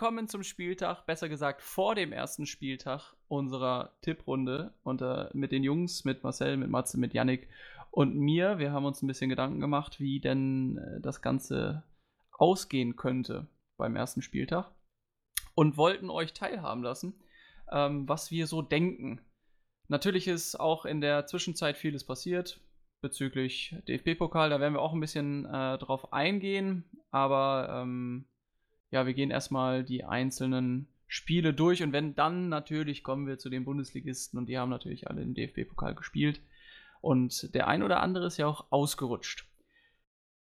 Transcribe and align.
Willkommen 0.00 0.28
zum 0.28 0.44
Spieltag, 0.44 1.06
besser 1.06 1.28
gesagt 1.28 1.60
vor 1.60 1.96
dem 1.96 2.12
ersten 2.12 2.46
Spieltag 2.46 3.16
unserer 3.26 3.98
Tipprunde 4.00 4.72
und, 4.84 5.02
äh, 5.02 5.28
mit 5.32 5.50
den 5.50 5.64
Jungs, 5.64 6.04
mit 6.04 6.22
Marcel, 6.22 6.56
mit 6.56 6.70
Matze, 6.70 7.00
mit 7.00 7.14
Yannick 7.14 7.48
und 7.90 8.14
mir. 8.14 8.60
Wir 8.60 8.70
haben 8.70 8.84
uns 8.84 9.02
ein 9.02 9.08
bisschen 9.08 9.28
Gedanken 9.28 9.58
gemacht, 9.58 9.98
wie 9.98 10.20
denn 10.20 10.78
äh, 10.78 11.00
das 11.00 11.20
Ganze 11.20 11.82
ausgehen 12.30 12.94
könnte 12.94 13.48
beim 13.76 13.96
ersten 13.96 14.22
Spieltag 14.22 14.70
und 15.56 15.76
wollten 15.76 16.10
euch 16.10 16.32
teilhaben 16.32 16.84
lassen, 16.84 17.20
ähm, 17.72 18.08
was 18.08 18.30
wir 18.30 18.46
so 18.46 18.62
denken. 18.62 19.20
Natürlich 19.88 20.28
ist 20.28 20.60
auch 20.60 20.84
in 20.84 21.00
der 21.00 21.26
Zwischenzeit 21.26 21.76
vieles 21.76 22.06
passiert 22.06 22.60
bezüglich 23.00 23.74
DFB-Pokal. 23.88 24.48
Da 24.48 24.60
werden 24.60 24.74
wir 24.74 24.80
auch 24.80 24.94
ein 24.94 25.00
bisschen 25.00 25.44
äh, 25.44 25.76
drauf 25.76 26.12
eingehen, 26.12 26.84
aber 27.10 27.82
ähm, 27.82 28.27
ja, 28.90 29.06
wir 29.06 29.14
gehen 29.14 29.30
erstmal 29.30 29.84
die 29.84 30.04
einzelnen 30.04 30.88
Spiele 31.06 31.54
durch 31.54 31.82
und 31.82 31.92
wenn 31.92 32.14
dann 32.14 32.48
natürlich 32.48 33.02
kommen 33.02 33.26
wir 33.26 33.38
zu 33.38 33.48
den 33.48 33.64
Bundesligisten 33.64 34.38
und 34.38 34.46
die 34.46 34.58
haben 34.58 34.70
natürlich 34.70 35.08
alle 35.08 35.22
im 35.22 35.34
DFB-Pokal 35.34 35.94
gespielt. 35.94 36.40
Und 37.00 37.54
der 37.54 37.68
ein 37.68 37.82
oder 37.82 38.00
andere 38.00 38.26
ist 38.26 38.38
ja 38.38 38.46
auch 38.46 38.66
ausgerutscht. 38.70 39.46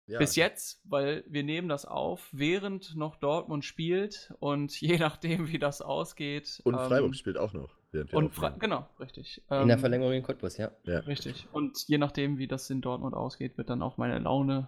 Ja. 0.07 0.19
Bis 0.19 0.35
jetzt, 0.35 0.81
weil 0.85 1.23
wir 1.27 1.43
nehmen 1.43 1.67
das 1.67 1.85
auf, 1.85 2.29
während 2.31 2.95
noch 2.95 3.15
Dortmund 3.15 3.65
spielt 3.65 4.33
und 4.39 4.71
je 4.81 4.97
nachdem, 4.97 5.47
wie 5.47 5.59
das 5.59 5.81
ausgeht. 5.81 6.61
Und 6.63 6.75
ähm, 6.75 6.81
Freiburg 6.81 7.15
spielt 7.15 7.37
auch 7.37 7.53
noch. 7.53 7.75
Und 8.11 8.35
Fre 8.35 8.53
genau, 8.59 8.87
richtig. 8.99 9.41
in 9.49 9.67
der 9.67 9.77
ähm, 9.77 9.79
Verlängerung 9.79 10.13
in 10.13 10.23
Cottbus, 10.23 10.57
ja. 10.57 10.71
ja. 10.83 10.99
Richtig. 10.99 11.47
Und 11.53 11.87
je 11.87 11.97
nachdem, 11.97 12.37
wie 12.37 12.47
das 12.47 12.69
in 12.69 12.81
Dortmund 12.81 13.15
ausgeht, 13.15 13.57
wird 13.57 13.69
dann 13.69 13.81
auch 13.81 13.97
meine 13.97 14.19
Laune 14.19 14.67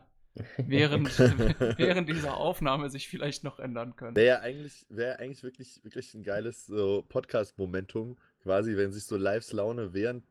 während, 0.58 1.08
während 1.78 2.10
dieser 2.10 2.38
Aufnahme 2.38 2.90
sich 2.90 3.08
vielleicht 3.08 3.44
noch 3.44 3.60
ändern 3.60 3.96
können. 3.96 4.16
Wäre 4.16 4.28
ja 4.28 4.40
eigentlich, 4.42 4.86
wär 4.90 5.20
eigentlich 5.20 5.44
wirklich, 5.44 5.84
wirklich 5.84 6.14
ein 6.14 6.24
geiles 6.24 6.66
so 6.66 7.04
Podcast-Momentum, 7.08 8.18
quasi, 8.44 8.78
wenn 8.78 8.92
sich 8.92 9.06
so 9.06 9.18
Lives 9.18 9.54
Laune 9.54 9.94
während 9.94 10.24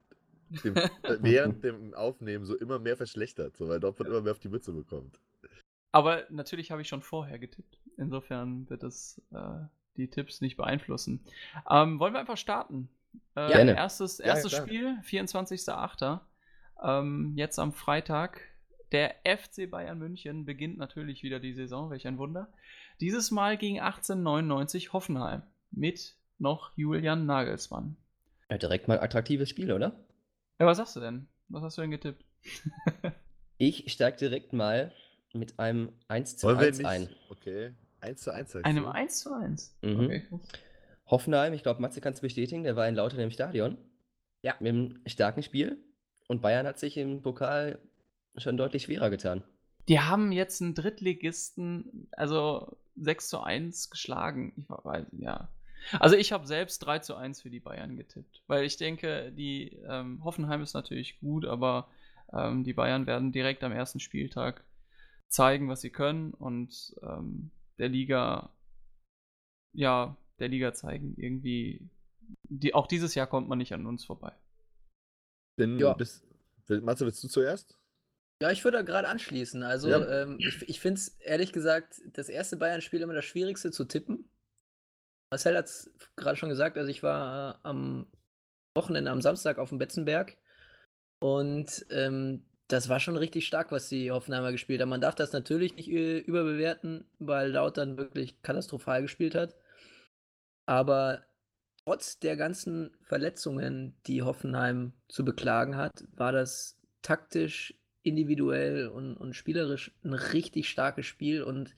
dem, 0.65 0.77
äh, 1.03 1.19
während 1.21 1.65
dem 1.65 1.95
Aufnehmen 1.95 2.45
so 2.45 2.57
immer 2.57 2.79
mehr 2.79 2.97
verschlechtert, 2.97 3.57
so, 3.57 3.69
weil 3.69 3.81
Dortmund 3.81 4.11
immer 4.11 4.21
mehr 4.21 4.33
auf 4.33 4.39
die 4.39 4.49
Mütze 4.49 4.73
bekommt. 4.73 5.19
Aber 5.93 6.25
natürlich 6.31 6.71
habe 6.71 6.83
ich 6.83 6.89
schon 6.89 7.03
vorher 7.03 7.39
getippt. 7.39 7.79
Insofern 7.97 8.69
wird 8.69 8.83
es 8.83 9.23
äh, 9.33 9.65
die 9.97 10.09
Tipps 10.09 10.41
nicht 10.41 10.57
beeinflussen. 10.57 11.25
Ähm, 11.71 11.99
wollen 11.99 12.13
wir 12.13 12.21
einfach 12.21 12.37
starten? 12.37 12.89
Äh, 13.35 13.49
Gerne. 13.49 13.77
Erstes, 13.77 14.21
erstes 14.21 14.53
ja, 14.53 14.63
Spiel, 14.63 14.99
24.08. 15.05 16.21
Ähm, 16.83 17.33
jetzt 17.37 17.59
am 17.59 17.73
Freitag 17.73 18.43
der 18.93 19.17
FC 19.25 19.71
Bayern 19.71 19.99
München 19.99 20.45
beginnt 20.45 20.79
natürlich 20.79 21.23
wieder 21.23 21.41
die 21.41 21.53
Saison, 21.53 21.91
welch 21.91 22.07
ein 22.07 22.19
Wunder. 22.19 22.49
Dieses 23.01 23.31
Mal 23.31 23.57
gegen 23.57 23.81
1899 23.81 24.93
Hoffenheim 24.93 25.43
mit 25.71 26.15
noch 26.39 26.73
Julian 26.77 27.27
Nagelsmann. 27.27 27.97
Ja, 28.51 28.59
direkt 28.59 28.89
mal 28.89 29.01
attraktives 29.01 29.49
Spiel, 29.49 29.73
oder? 29.73 29.93
Ja, 30.59 30.67
was 30.67 30.77
sagst 30.77 30.97
du 30.97 31.01
denn? 31.01 31.27
Was 31.49 31.63
hast 31.63 31.79
du 31.79 31.83
denn 31.83 31.91
getippt? 31.91 32.25
ich 33.59 33.93
steige 33.93 34.17
direkt 34.17 34.53
mal 34.53 34.93
mit 35.33 35.59
einem 35.59 35.93
1 36.09 36.37
zu 36.37 36.49
1 36.49 36.85
ein. 36.85 37.09
Okay, 37.29 37.73
1 38.01 38.21
zu 38.21 38.33
1. 38.33 38.57
Einem 38.57 38.85
du? 38.85 38.91
1 38.91 39.19
zu 39.21 39.35
1? 39.35 39.79
Mhm. 39.83 40.01
Okay. 40.01 40.23
Hoffenheim, 41.07 41.53
ich 41.53 41.63
glaube, 41.63 41.81
Matze 41.81 42.01
kann 42.01 42.15
es 42.15 42.21
bestätigen, 42.21 42.65
der 42.65 42.77
war 42.77 42.89
in 42.89 42.95
Lautern 42.95 43.21
im 43.21 43.31
Stadion. 43.31 43.79
Ja. 44.43 44.55
Mit 44.61 44.71
einem 44.71 45.01
starken 45.07 45.43
Spiel. 45.43 45.79
Und 46.29 46.43
Bayern 46.43 46.67
hat 46.67 46.79
sich 46.79 46.97
im 46.97 47.23
Pokal 47.23 47.79
schon 48.37 48.57
deutlich 48.57 48.85
schwerer 48.85 49.11
getan. 49.11 49.43
Die 49.89 50.01
haben 50.01 50.33
jetzt 50.33 50.61
einen 50.61 50.75
Drittligisten, 50.75 52.09
also 52.13 52.77
6 52.97 53.29
zu 53.29 53.41
1 53.41 53.91
geschlagen. 53.91 54.53
Ich 54.57 54.69
weiß, 54.69 55.07
ja. 55.19 55.49
Also 56.01 56.17
ich 56.17 56.33
habe 56.33 56.47
selbst 56.47 56.81
3 56.81 56.99
zu 57.01 57.15
1 57.15 57.43
für 57.43 57.51
die 57.51 57.61
Bayern 57.61 57.97
getippt. 57.97 58.43
Weil 58.47 58.65
ich 58.65 58.77
denke, 58.77 59.33
die 59.33 59.79
ähm, 59.89 60.25
Hoffenheim 60.25 60.63
ist 60.63 60.75
natürlich 60.75 61.21
gut, 61.21 61.45
aber 61.45 61.89
ähm, 62.33 62.65
die 62.65 62.73
Bayern 62.73 63.07
werden 63.07 63.33
direkt 63.33 63.63
am 63.63 63.73
ersten 63.73 64.01
Spieltag 64.01 64.65
zeigen, 65.29 65.69
was 65.69 65.81
sie 65.81 65.91
können 65.91 66.33
und 66.33 66.95
ähm, 67.03 67.51
der 67.79 67.89
Liga, 67.89 68.51
ja, 69.73 70.17
der 70.39 70.49
Liga 70.49 70.73
zeigen, 70.73 71.15
irgendwie, 71.17 71.89
die, 72.45 72.75
auch 72.75 72.87
dieses 72.87 73.15
Jahr 73.15 73.27
kommt 73.27 73.49
man 73.49 73.59
nicht 73.59 73.75
an 73.75 73.87
uns 73.87 74.05
vorbei. 74.05 74.33
Denn 75.59 75.79
ja. 75.79 75.95
Bist, 75.95 76.25
Matze, 76.69 77.05
willst 77.05 77.23
du 77.23 77.29
zuerst? 77.29 77.79
Ja, 78.43 78.51
ich 78.51 78.65
würde 78.65 78.79
da 78.79 78.83
gerade 78.83 79.09
anschließen. 79.09 79.63
Also, 79.63 79.89
ja. 79.89 80.23
ähm, 80.23 80.37
ich, 80.39 80.69
ich 80.69 80.81
finde 80.81 80.99
es 80.99 81.09
ehrlich 81.21 81.53
gesagt, 81.53 82.03
das 82.13 82.29
erste 82.29 82.57
Bayern-Spiel 82.57 83.01
immer 83.01 83.15
das 83.15 83.25
schwierigste 83.25 83.71
zu 83.71 83.85
tippen. 83.85 84.29
Marcel 85.31 85.57
hat 85.57 85.67
es 85.67 85.91
gerade 86.17 86.37
schon 86.37 86.51
gesagt, 86.51 86.77
also 86.79 86.91
ich 86.91 87.03
war 87.03 87.55
äh, 87.55 87.59
am 87.63 88.07
Wochenende, 88.77 89.11
am 89.11 89.23
Samstag 89.23 89.59
auf 89.59 89.71
dem 89.71 89.79
Betzenberg 89.79 90.37
und 91.21 91.87
ähm, 91.91 92.47
das 92.69 92.89
war 92.89 93.01
schon 93.01 93.17
richtig 93.17 93.47
stark, 93.47 93.73
was 93.73 93.89
die 93.89 94.11
Hoffenheimer 94.11 94.53
gespielt 94.53 94.81
haben. 94.81 94.89
Man 94.89 95.01
darf 95.01 95.15
das 95.15 95.33
natürlich 95.33 95.75
nicht 95.77 95.89
äh, 95.89 96.19
überbewerten, 96.19 97.09
weil 97.19 97.51
Lautern 97.51 97.97
wirklich 97.97 98.43
katastrophal 98.43 99.03
gespielt 99.03 99.35
hat. 99.35 99.57
Aber 100.67 101.25
trotz 101.85 102.19
der 102.19 102.37
ganzen 102.37 102.97
Verletzungen, 103.03 104.01
die 104.07 104.23
Hoffenheim 104.23 104.93
zu 105.09 105.25
beklagen 105.25 105.77
hat, 105.77 106.05
war 106.15 106.33
das 106.33 106.79
taktisch 107.03 107.75
individuell 108.07 108.89
und, 108.89 109.17
und 109.17 109.35
spielerisch 109.35 109.93
ein 110.05 110.15
richtig 110.15 110.69
starkes 110.69 111.07
Spiel 111.07 111.43
und 111.43 111.75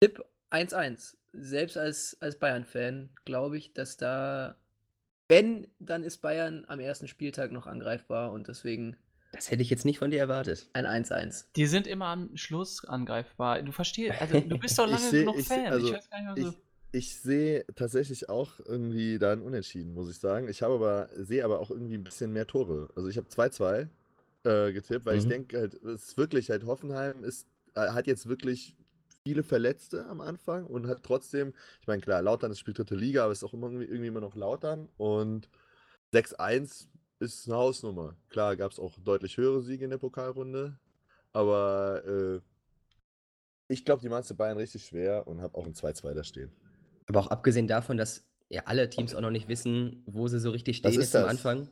Tipp 0.00 0.24
1-1. 0.50 1.16
Selbst 1.32 1.76
als, 1.76 2.16
als 2.20 2.38
Bayern-Fan 2.38 3.10
glaube 3.24 3.58
ich, 3.58 3.74
dass 3.74 3.96
da, 3.96 4.56
wenn, 5.28 5.68
dann 5.78 6.04
ist 6.04 6.18
Bayern 6.18 6.64
am 6.68 6.80
ersten 6.80 7.08
Spieltag 7.08 7.52
noch 7.52 7.66
angreifbar 7.66 8.32
und 8.32 8.48
deswegen. 8.48 8.96
Das 9.32 9.50
hätte 9.50 9.62
ich 9.62 9.70
jetzt 9.70 9.84
nicht 9.84 9.98
von 9.98 10.10
dir 10.10 10.20
erwartet. 10.20 10.68
Ein 10.72 10.86
1-1. 10.86 11.46
Die 11.56 11.66
sind 11.66 11.86
immer 11.86 12.06
am 12.06 12.36
Schluss 12.36 12.84
angreifbar. 12.84 13.60
Du 13.62 13.72
verstehst, 13.72 14.20
also 14.20 14.40
du 14.40 14.58
bist 14.58 14.78
doch 14.78 14.86
lange 14.86 15.10
seh, 15.10 15.24
noch 15.24 15.36
Fan. 15.40 15.66
Also, 15.66 15.88
ich 15.88 15.94
weiß 15.94 16.10
gar 16.10 16.18
nicht 16.22 16.36
mehr 16.36 16.52
so. 16.52 16.58
Ich, 16.92 17.06
ich 17.08 17.16
sehe 17.16 17.66
tatsächlich 17.74 18.28
auch 18.28 18.60
irgendwie 18.60 19.18
da 19.18 19.32
ein 19.32 19.42
Unentschieden, 19.42 19.92
muss 19.92 20.08
ich 20.08 20.18
sagen. 20.18 20.48
Ich 20.48 20.62
habe 20.62 20.74
aber, 20.74 21.08
sehe 21.16 21.44
aber 21.44 21.58
auch 21.58 21.70
irgendwie 21.70 21.98
ein 21.98 22.04
bisschen 22.04 22.32
mehr 22.32 22.46
Tore. 22.46 22.90
Also 22.94 23.08
ich 23.08 23.16
habe 23.16 23.26
2-2 23.26 23.88
äh, 24.44 24.72
getippt, 24.72 25.06
weil 25.06 25.14
mhm. 25.14 25.20
ich 25.20 25.28
denke 25.28 25.58
halt, 25.58 25.74
es 25.74 26.08
ist 26.08 26.16
wirklich 26.16 26.50
halt 26.50 26.64
Hoffenheim 26.64 27.24
ist, 27.24 27.48
äh, 27.74 27.88
hat 27.88 28.06
jetzt 28.06 28.28
wirklich 28.28 28.76
viele 29.26 29.42
Verletzte 29.42 30.06
am 30.06 30.20
Anfang 30.20 30.66
und 30.66 30.86
hat 30.86 31.02
trotzdem, 31.02 31.54
ich 31.80 31.86
meine, 31.86 32.02
klar, 32.02 32.22
Lautern 32.22 32.52
ist 32.52 32.58
spielt 32.58 32.78
dritte 32.78 32.94
Liga, 32.94 33.24
aber 33.24 33.32
ist 33.32 33.44
auch 33.44 33.54
immer, 33.54 33.70
irgendwie 33.70 34.06
immer 34.06 34.20
noch 34.20 34.36
Lautern 34.36 34.88
und 34.96 35.48
6-1 36.12 36.88
ist 37.20 37.48
eine 37.48 37.56
Hausnummer. 37.56 38.16
Klar, 38.28 38.56
gab 38.56 38.72
es 38.72 38.78
auch 38.78 38.98
deutlich 39.02 39.36
höhere 39.36 39.62
Siege 39.62 39.84
in 39.84 39.90
der 39.90 39.98
Pokalrunde, 39.98 40.78
aber 41.32 42.02
äh, 42.06 42.40
ich 43.68 43.84
glaube, 43.84 44.02
die 44.02 44.08
machen 44.08 44.36
Bayern 44.36 44.58
richtig 44.58 44.84
schwer 44.84 45.26
und 45.26 45.40
habe 45.40 45.56
auch 45.56 45.66
ein 45.66 45.74
2-2 45.74 46.12
da 46.12 46.22
stehen. 46.22 46.52
Aber 47.06 47.20
auch 47.20 47.28
abgesehen 47.28 47.66
davon, 47.66 47.96
dass 47.96 48.24
ja 48.50 48.62
alle 48.66 48.90
Teams 48.90 49.14
auch 49.14 49.20
noch 49.20 49.30
nicht 49.30 49.48
wissen, 49.48 50.02
wo 50.06 50.28
sie 50.28 50.38
so 50.38 50.50
richtig 50.50 50.78
stehen 50.78 50.92
jetzt 50.92 51.16
am 51.16 51.28
Anfang. 51.28 51.68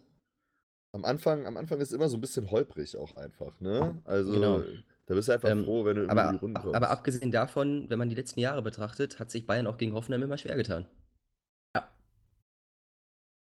Am 0.95 1.07
Anfang, 1.07 1.47
am 1.47 1.57
Anfang 1.57 1.81
ist 1.81 1.93
immer 1.93 2.09
so 2.09 2.19
ein 2.19 2.21
bisschen 2.21 2.51
holprig 2.51 2.99
auch 2.99 3.17
einfach, 3.17 3.59
ne? 3.61 4.03
Also 4.05 4.33
genau. 4.33 4.63
da 5.07 5.15
bist 5.15 5.29
du 5.29 5.33
einfach 5.33 5.49
ähm, 5.49 5.65
froh, 5.65 5.87
wenn 5.87 5.97
du 5.97 6.09
aber, 6.09 6.25
in 6.27 6.33
die 6.33 6.39
Runde 6.39 6.61
kommst. 6.61 6.77
Aber 6.77 6.91
abgesehen 6.91 7.31
davon, 7.31 7.89
wenn 7.89 7.99
man 7.99 8.11
die 8.11 8.15
letzten 8.15 8.41
Jahre 8.41 8.61
betrachtet, 8.61 9.19
hat 9.19 9.31
sich 9.31 9.47
Bayern 9.47 9.67
auch 9.67 9.79
gegen 9.79 9.95
Hoffenheim 9.95 10.23
immer 10.23 10.37
schwer 10.37 10.55
getan. 10.55 10.87
Ja. 11.75 11.89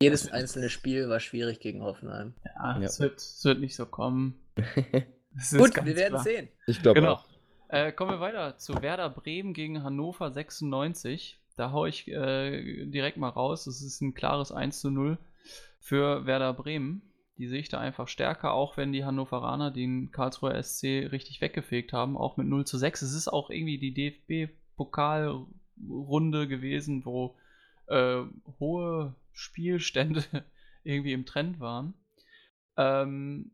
Jedes 0.01 0.31
einzelne 0.31 0.69
Spiel 0.69 1.09
war 1.09 1.19
schwierig 1.19 1.59
gegen 1.59 1.83
Hoffenheim. 1.83 2.33
Ja, 2.45 2.79
es 2.79 2.99
ja. 2.99 3.03
wird, 3.03 3.21
wird 3.43 3.59
nicht 3.59 3.75
so 3.75 3.85
kommen. 3.87 4.39
Gut, 4.55 5.75
wir 5.83 5.95
werden 5.97 6.13
klar. 6.13 6.23
sehen. 6.23 6.47
Ich 6.65 6.81
glaube 6.81 7.01
genau. 7.01 7.15
auch. 7.15 7.25
Äh, 7.67 7.91
kommen 7.91 8.11
wir 8.11 8.19
weiter 8.21 8.57
zu 8.57 8.81
Werder 8.81 9.09
Bremen 9.09 9.53
gegen 9.53 9.83
Hannover 9.83 10.31
96. 10.31 11.41
Da 11.57 11.71
haue 11.71 11.89
ich 11.89 12.07
äh, 12.07 12.85
direkt 12.85 13.17
mal 13.17 13.29
raus. 13.29 13.67
Es 13.67 13.81
ist 13.81 13.99
ein 13.99 14.13
klares 14.13 14.53
1 14.53 14.79
zu 14.79 14.91
0 14.91 15.17
für 15.79 16.25
Werder 16.25 16.53
Bremen. 16.53 17.01
Die 17.37 17.47
sehe 17.47 17.59
ich 17.59 17.69
da 17.69 17.79
einfach 17.79 18.07
stärker, 18.07 18.53
auch 18.53 18.77
wenn 18.77 18.91
die 18.91 19.05
Hannoveraner 19.05 19.71
den 19.71 20.11
Karlsruher 20.11 20.61
SC 20.61 21.09
richtig 21.11 21.41
weggefegt 21.41 21.93
haben, 21.93 22.15
auch 22.15 22.37
mit 22.37 22.47
0 22.47 22.65
zu 22.65 22.77
6. 22.77 23.01
Es 23.01 23.13
ist 23.13 23.27
auch 23.27 23.49
irgendwie 23.49 23.79
die 23.79 23.93
DFB-Pokalrunde 23.93 26.47
gewesen, 26.47 27.05
wo 27.05 27.35
äh, 27.87 28.21
hohe 28.59 29.15
Spielstände 29.31 30.23
irgendwie 30.83 31.13
im 31.13 31.25
Trend 31.25 31.59
waren. 31.59 31.95
Ähm, 32.77 33.51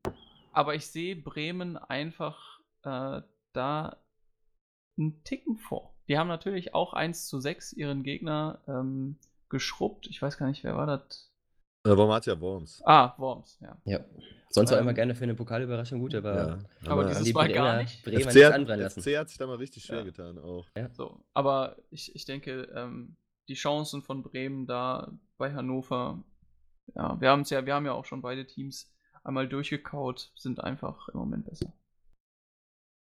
aber 0.52 0.76
ich 0.76 0.88
sehe 0.88 1.16
Bremen 1.16 1.78
einfach 1.78 2.60
äh, 2.84 3.22
da 3.54 3.98
einen 4.98 5.24
Ticken 5.24 5.58
vor. 5.58 5.96
Die 6.08 6.18
haben 6.18 6.28
natürlich 6.28 6.74
auch 6.74 6.94
1 6.94 7.28
zu 7.28 7.40
6 7.40 7.74
ihren 7.74 8.04
Gegner 8.04 8.62
ähm, 8.68 9.18
geschrubbt. 9.48 10.08
Ich 10.08 10.22
weiß 10.22 10.38
gar 10.38 10.48
nicht, 10.48 10.64
wer 10.64 10.76
war 10.76 10.88
das? 10.88 11.29
Äh, 11.94 11.98
Wormatia 11.98 12.40
Worms. 12.40 12.82
Ah, 12.86 13.14
Worms, 13.18 13.60
ja. 13.62 13.78
Ja. 13.86 14.00
Sonst 14.52 14.72
auch 14.72 14.78
Ähm, 14.78 14.82
immer 14.84 14.94
gerne 14.94 15.14
für 15.16 15.24
eine 15.24 15.36
Pokalüberraschung 15.36 16.00
gut, 16.00 16.16
aber 16.16 16.36
Ja. 16.36 16.60
Aber 16.86 16.92
Aber 16.92 17.06
dieses 17.06 17.24
die 17.24 17.34
Mal 17.34 17.52
gar 17.54 17.66
Bremer, 17.68 17.82
nicht. 17.84 18.04
Bremer 18.04 18.20
FC, 18.22 18.34
nicht 18.36 18.46
hat, 18.46 18.54
anbrennen 18.54 18.82
lassen. 18.84 19.02
FC 19.02 19.18
hat 19.18 19.30
sich 19.30 19.38
da 19.38 19.48
mal 19.48 19.58
richtig 19.58 19.84
schwer 19.86 20.00
Ja. 20.00 20.04
getan 20.04 20.38
auch. 20.40 20.66
So, 20.94 21.24
aber 21.34 21.78
ich, 21.92 22.16
ich 22.16 22.26
denke, 22.26 22.64
ähm, 22.76 23.16
die 23.48 23.54
Chancen 23.56 24.02
von 24.02 24.24
Bremen 24.24 24.66
da 24.66 25.12
bei 25.38 25.54
Hannover, 25.54 26.24
ja, 26.96 27.20
wir 27.22 27.30
haben 27.30 27.42
es 27.42 27.50
ja, 27.52 27.66
wir 27.66 27.74
haben 27.76 27.86
ja 27.86 27.94
auch 27.94 28.06
schon 28.06 28.22
beide 28.22 28.46
Teams 28.48 28.92
einmal 29.24 29.48
durchgekaut, 29.48 30.32
sind 30.36 30.64
einfach 30.64 31.10
im 31.10 31.20
Moment 31.20 31.46
besser. 31.46 31.72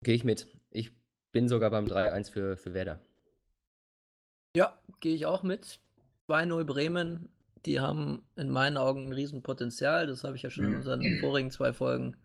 Gehe 0.04 0.16
ich 0.16 0.24
mit. 0.24 0.48
Ich 0.72 0.92
bin 1.32 1.48
sogar 1.48 1.70
beim 1.70 1.86
3-1 1.86 2.32
für, 2.32 2.58
für 2.58 2.74
Werder. 2.74 3.00
Ja, 4.56 4.78
gehe 5.02 5.14
ich 5.16 5.26
auch 5.26 5.44
mit. 5.44 5.80
2-0 6.28 6.64
Bremen. 6.66 7.30
Die 7.68 7.82
haben 7.82 8.24
in 8.38 8.50
meinen 8.50 8.78
Augen 8.78 9.08
ein 9.08 9.14
Riesenpotenzial. 9.14 10.08
Das 10.08 10.24
habe 10.24 10.38
ich 10.38 10.42
ja 10.44 10.50
schon 10.50 10.66
in 10.66 10.76
unseren 10.76 11.04
vorigen 11.20 11.52
zwei 11.52 11.74
Folgen 11.74 12.16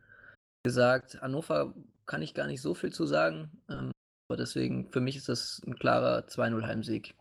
gesagt. 0.65 1.21
Hannover 1.21 1.75
kann 2.07 2.23
ich 2.23 2.33
gar 2.33 2.47
nicht 2.47 2.63
so 2.63 2.75
viel 2.75 2.93
zu 2.93 3.07
sagen. 3.07 3.51
Ähm, 3.69 3.91
aber 4.31 4.37
deswegen, 4.37 4.89
für 4.93 5.01
mich 5.01 5.17
ist 5.17 5.29
das 5.29 5.61
ein 5.67 5.75
klarer 5.75 6.27
2-0 6.29 6.63
Heimsieg. 6.65 7.15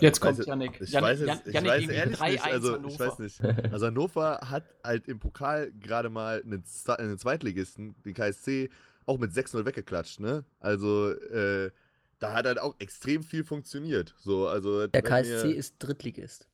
Jetzt 0.00 0.18
Ich 0.18 0.22
weiß 0.22 0.28
kommt 0.28 0.38
jetzt- 0.38 0.46
Yannick. 0.48 0.80
Ich 0.80 0.90
Jan- 0.90 1.02
weiß, 1.02 1.20
jetzt, 1.20 1.46
ich 1.46 1.52
Yannick 1.54 1.70
weiß 1.70 1.88
ehrlich 1.88 2.20
nicht, 2.20 2.42
3-1 2.42 2.52
also 2.52 2.72
Hannover. 2.72 2.88
ich 2.94 3.00
weiß 3.00 3.18
nicht. 3.18 3.44
Also 3.72 3.86
Hannover 3.86 4.38
hat 4.48 4.64
halt 4.82 5.08
im 5.08 5.18
Pokal 5.20 5.70
gerade 5.72 6.08
mal 6.08 6.40
einen, 6.42 6.64
einen 6.98 7.18
Zweitligisten, 7.18 7.96
den 8.04 8.14
KSC, 8.14 8.70
auch 9.04 9.18
mit 9.18 9.32
6-0 9.32 9.66
weggeklatscht, 9.66 10.20
ne? 10.20 10.44
Also 10.60 11.10
äh, 11.10 11.70
da 12.18 12.32
hat 12.32 12.46
halt 12.46 12.58
auch 12.60 12.76
extrem 12.78 13.22
viel 13.22 13.44
funktioniert. 13.44 14.14
So, 14.18 14.48
also 14.48 14.86
Der 14.86 15.02
KSC 15.02 15.50
ist 15.52 15.76
Drittligist. 15.80 16.47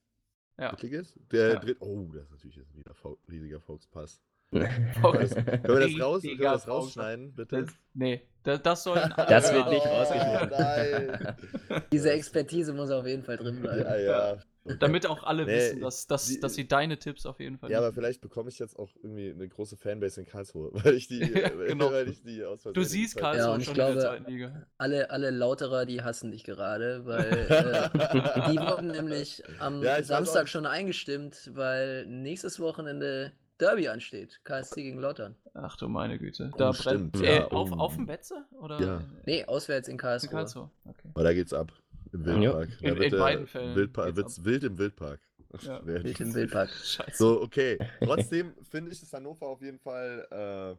Ja. 0.57 0.69
Drittligist? 0.69 1.19
Der 1.31 1.53
Ja. 1.53 1.59
Dritt, 1.59 1.77
oh, 1.81 2.09
das 2.13 2.23
ist 2.23 2.31
natürlich 2.31 2.55
jetzt 2.55 2.75
wieder 2.75 2.93
Fau- 2.93 3.17
riesiger 3.29 3.59
Volkspass. 3.59 4.21
Volks- 5.01 5.33
Können 5.35 5.63
wir 5.63 5.79
das, 5.79 5.99
raus, 6.01 6.21
können 6.21 6.39
wir 6.39 6.51
das 6.51 6.67
rausschneiden, 6.67 7.33
bitte? 7.33 7.63
Das, 7.63 7.73
nee, 7.93 8.21
das, 8.43 8.61
das 8.61 8.83
soll. 8.83 8.95
Das 9.17 9.51
wird 9.51 9.69
nicht 9.69 9.85
rausgeschnitten. 9.85 10.49
nein. 11.69 11.83
Diese 11.91 12.11
Expertise 12.11 12.71
muss 12.73 12.89
auf 12.91 13.05
jeden 13.05 13.23
Fall 13.23 13.37
drin 13.37 13.59
bleiben. 13.59 13.81
Ja, 13.83 13.97
ja. 13.97 14.37
Damit 14.79 15.05
auch 15.05 15.23
alle 15.23 15.45
Nee, 15.45 15.55
wissen, 15.55 15.81
dass, 15.81 16.07
dass, 16.07 16.25
die- 16.27 16.39
dass 16.39 16.55
sie 16.55 16.67
deine 16.67 16.97
Tipps 16.97 17.25
auf 17.25 17.39
jeden 17.39 17.57
Fall. 17.57 17.69
Ja, 17.71 17.77
aber 17.77 17.93
vielleicht 17.93 18.19
bekomme 18.21 18.49
ich 18.49 18.57
jetzt 18.59 18.77
auch 18.79 18.89
irgendwie 19.03 19.29
eine 19.31 19.47
große 19.47 19.77
Fanbase 19.77 20.21
in 20.21 20.25
Karlsruhe, 20.27 20.71
weil 20.83 20.95
ich 20.95 21.07
die, 21.07 21.19
Ja, 21.33 21.49
genau. 21.49 21.91
weil 21.91 22.07
ich 22.09 22.23
die 22.23 22.43
aus 22.43 22.63
du 22.63 22.83
siehst 22.83 23.15
Karlsruhe 23.17 23.45
Ja, 23.47 23.53
und 23.53 23.59
ich 23.61 23.65
schon 23.67 23.75
in 23.75 23.77
der 23.77 23.91
glaube- 23.93 24.01
zweiten 24.07 24.31
Liga. 24.31 24.65
Alle, 24.77 25.09
alle 25.11 25.29
Lauterer, 25.29 25.85
die 25.85 26.01
hassen 26.01 26.31
dich 26.31 26.43
gerade, 26.43 27.05
weil 27.05 27.31
äh, 27.49 28.51
die 28.51 28.57
wurden 28.59 28.87
nämlich 28.87 29.43
am 29.59 29.83
Ja, 29.83 30.01
Samstag 30.03 30.43
auch- 30.43 30.47
schon 30.47 30.65
eingestimmt, 30.65 31.51
weil 31.53 32.05
nächstes 32.07 32.59
Wochenende 32.59 33.31
Derby 33.59 33.87
ansteht. 33.87 34.41
KSC 34.43 34.83
gegen 34.83 34.99
Lautern. 34.99 35.35
Ach 35.53 35.77
du 35.77 35.87
meine 35.87 36.17
Güte. 36.19 36.49
Oh, 36.53 36.57
Da 36.57 36.73
stimmt, 36.73 37.13
brennt. 37.13 37.25
ja, 37.25 37.43
Äh, 37.43 37.51
auf, 37.51 37.71
oh. 37.71 37.75
auf 37.75 37.95
dem 37.95 38.05
Betze? 38.05 38.43
Oder? 38.59 38.81
Ja. 38.81 39.01
Nee, 39.25 39.45
auswärts 39.45 39.87
in 39.87 39.93
In 39.93 39.97
Karlsruhe. 39.97 40.29
Karlsruhe. 40.31 40.69
Okay. 40.83 41.07
Aber 41.13 41.23
da 41.23 41.33
geht's 41.33 41.53
ab. 41.53 41.71
Im 42.15 42.41
Ja. 42.41 42.57
Wildpark. 42.59 42.69
Da 42.81 42.87
In- 42.89 42.95
wird 42.95 43.03
in 43.05 43.11
der 43.11 43.17
beiden 43.19 43.47
Fällen 43.47 43.75
Wildpa 43.75 44.05
geht's 44.05 44.17
wird's 44.17 44.45
wild 44.45 44.63
im 44.63 44.77
Wildpark. 44.77 45.19
Ja. 45.61 45.81
Wild 45.85 46.19
im 46.19 46.33
Wildpark. 46.33 46.69
Scheiße. 46.83 47.17
So, 47.17 47.41
okay. 47.41 47.77
Trotzdem 48.01 48.53
finde 48.69 48.91
ich, 48.91 48.99
dass 48.99 49.13
Hannover 49.13 49.47
auf 49.47 49.61
jeden 49.61 49.79
Fall 49.79 50.27
äh, 50.31 50.75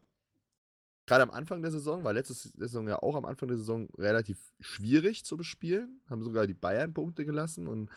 gerade 1.06 1.22
am 1.22 1.30
Anfang 1.30 1.62
der 1.62 1.70
Saison, 1.70 2.02
war 2.04 2.12
letzte 2.12 2.34
Saison 2.34 2.86
ja 2.88 3.00
auch 3.02 3.14
am 3.14 3.24
Anfang 3.24 3.48
der 3.48 3.56
Saison 3.56 3.88
relativ 3.96 4.38
schwierig 4.60 5.24
zu 5.24 5.36
bespielen, 5.36 6.00
haben 6.10 6.22
sogar 6.22 6.46
die 6.46 6.54
Bayern 6.54 6.92
Punkte 6.92 7.24
gelassen 7.24 7.68
und 7.68 7.90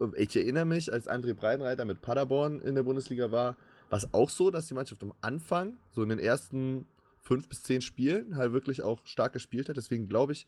äh, 0.00 0.22
ich 0.22 0.34
erinnere 0.36 0.64
mich, 0.64 0.92
als 0.92 1.08
André 1.08 1.34
Breitenreiter 1.34 1.84
mit 1.84 2.00
Paderborn 2.00 2.60
in 2.60 2.74
der 2.76 2.84
Bundesliga 2.84 3.30
war, 3.32 3.56
war 3.90 3.98
es 3.98 4.14
auch 4.14 4.30
so, 4.30 4.50
dass 4.50 4.68
die 4.68 4.74
Mannschaft 4.74 5.02
am 5.02 5.12
Anfang, 5.20 5.76
so 5.90 6.02
in 6.02 6.08
den 6.08 6.18
ersten 6.20 6.86
fünf 7.20 7.48
bis 7.48 7.62
zehn 7.62 7.82
Spielen, 7.82 8.36
halt 8.36 8.52
wirklich 8.52 8.82
auch 8.82 9.00
stark 9.04 9.32
gespielt 9.32 9.68
hat. 9.68 9.76
Deswegen 9.76 10.08
glaube 10.08 10.32
ich 10.32 10.46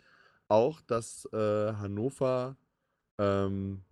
auch, 0.55 0.81
dass 0.83 1.29
äh, 1.33 1.73
Hannover 1.75 2.57
ähm, 3.19 3.83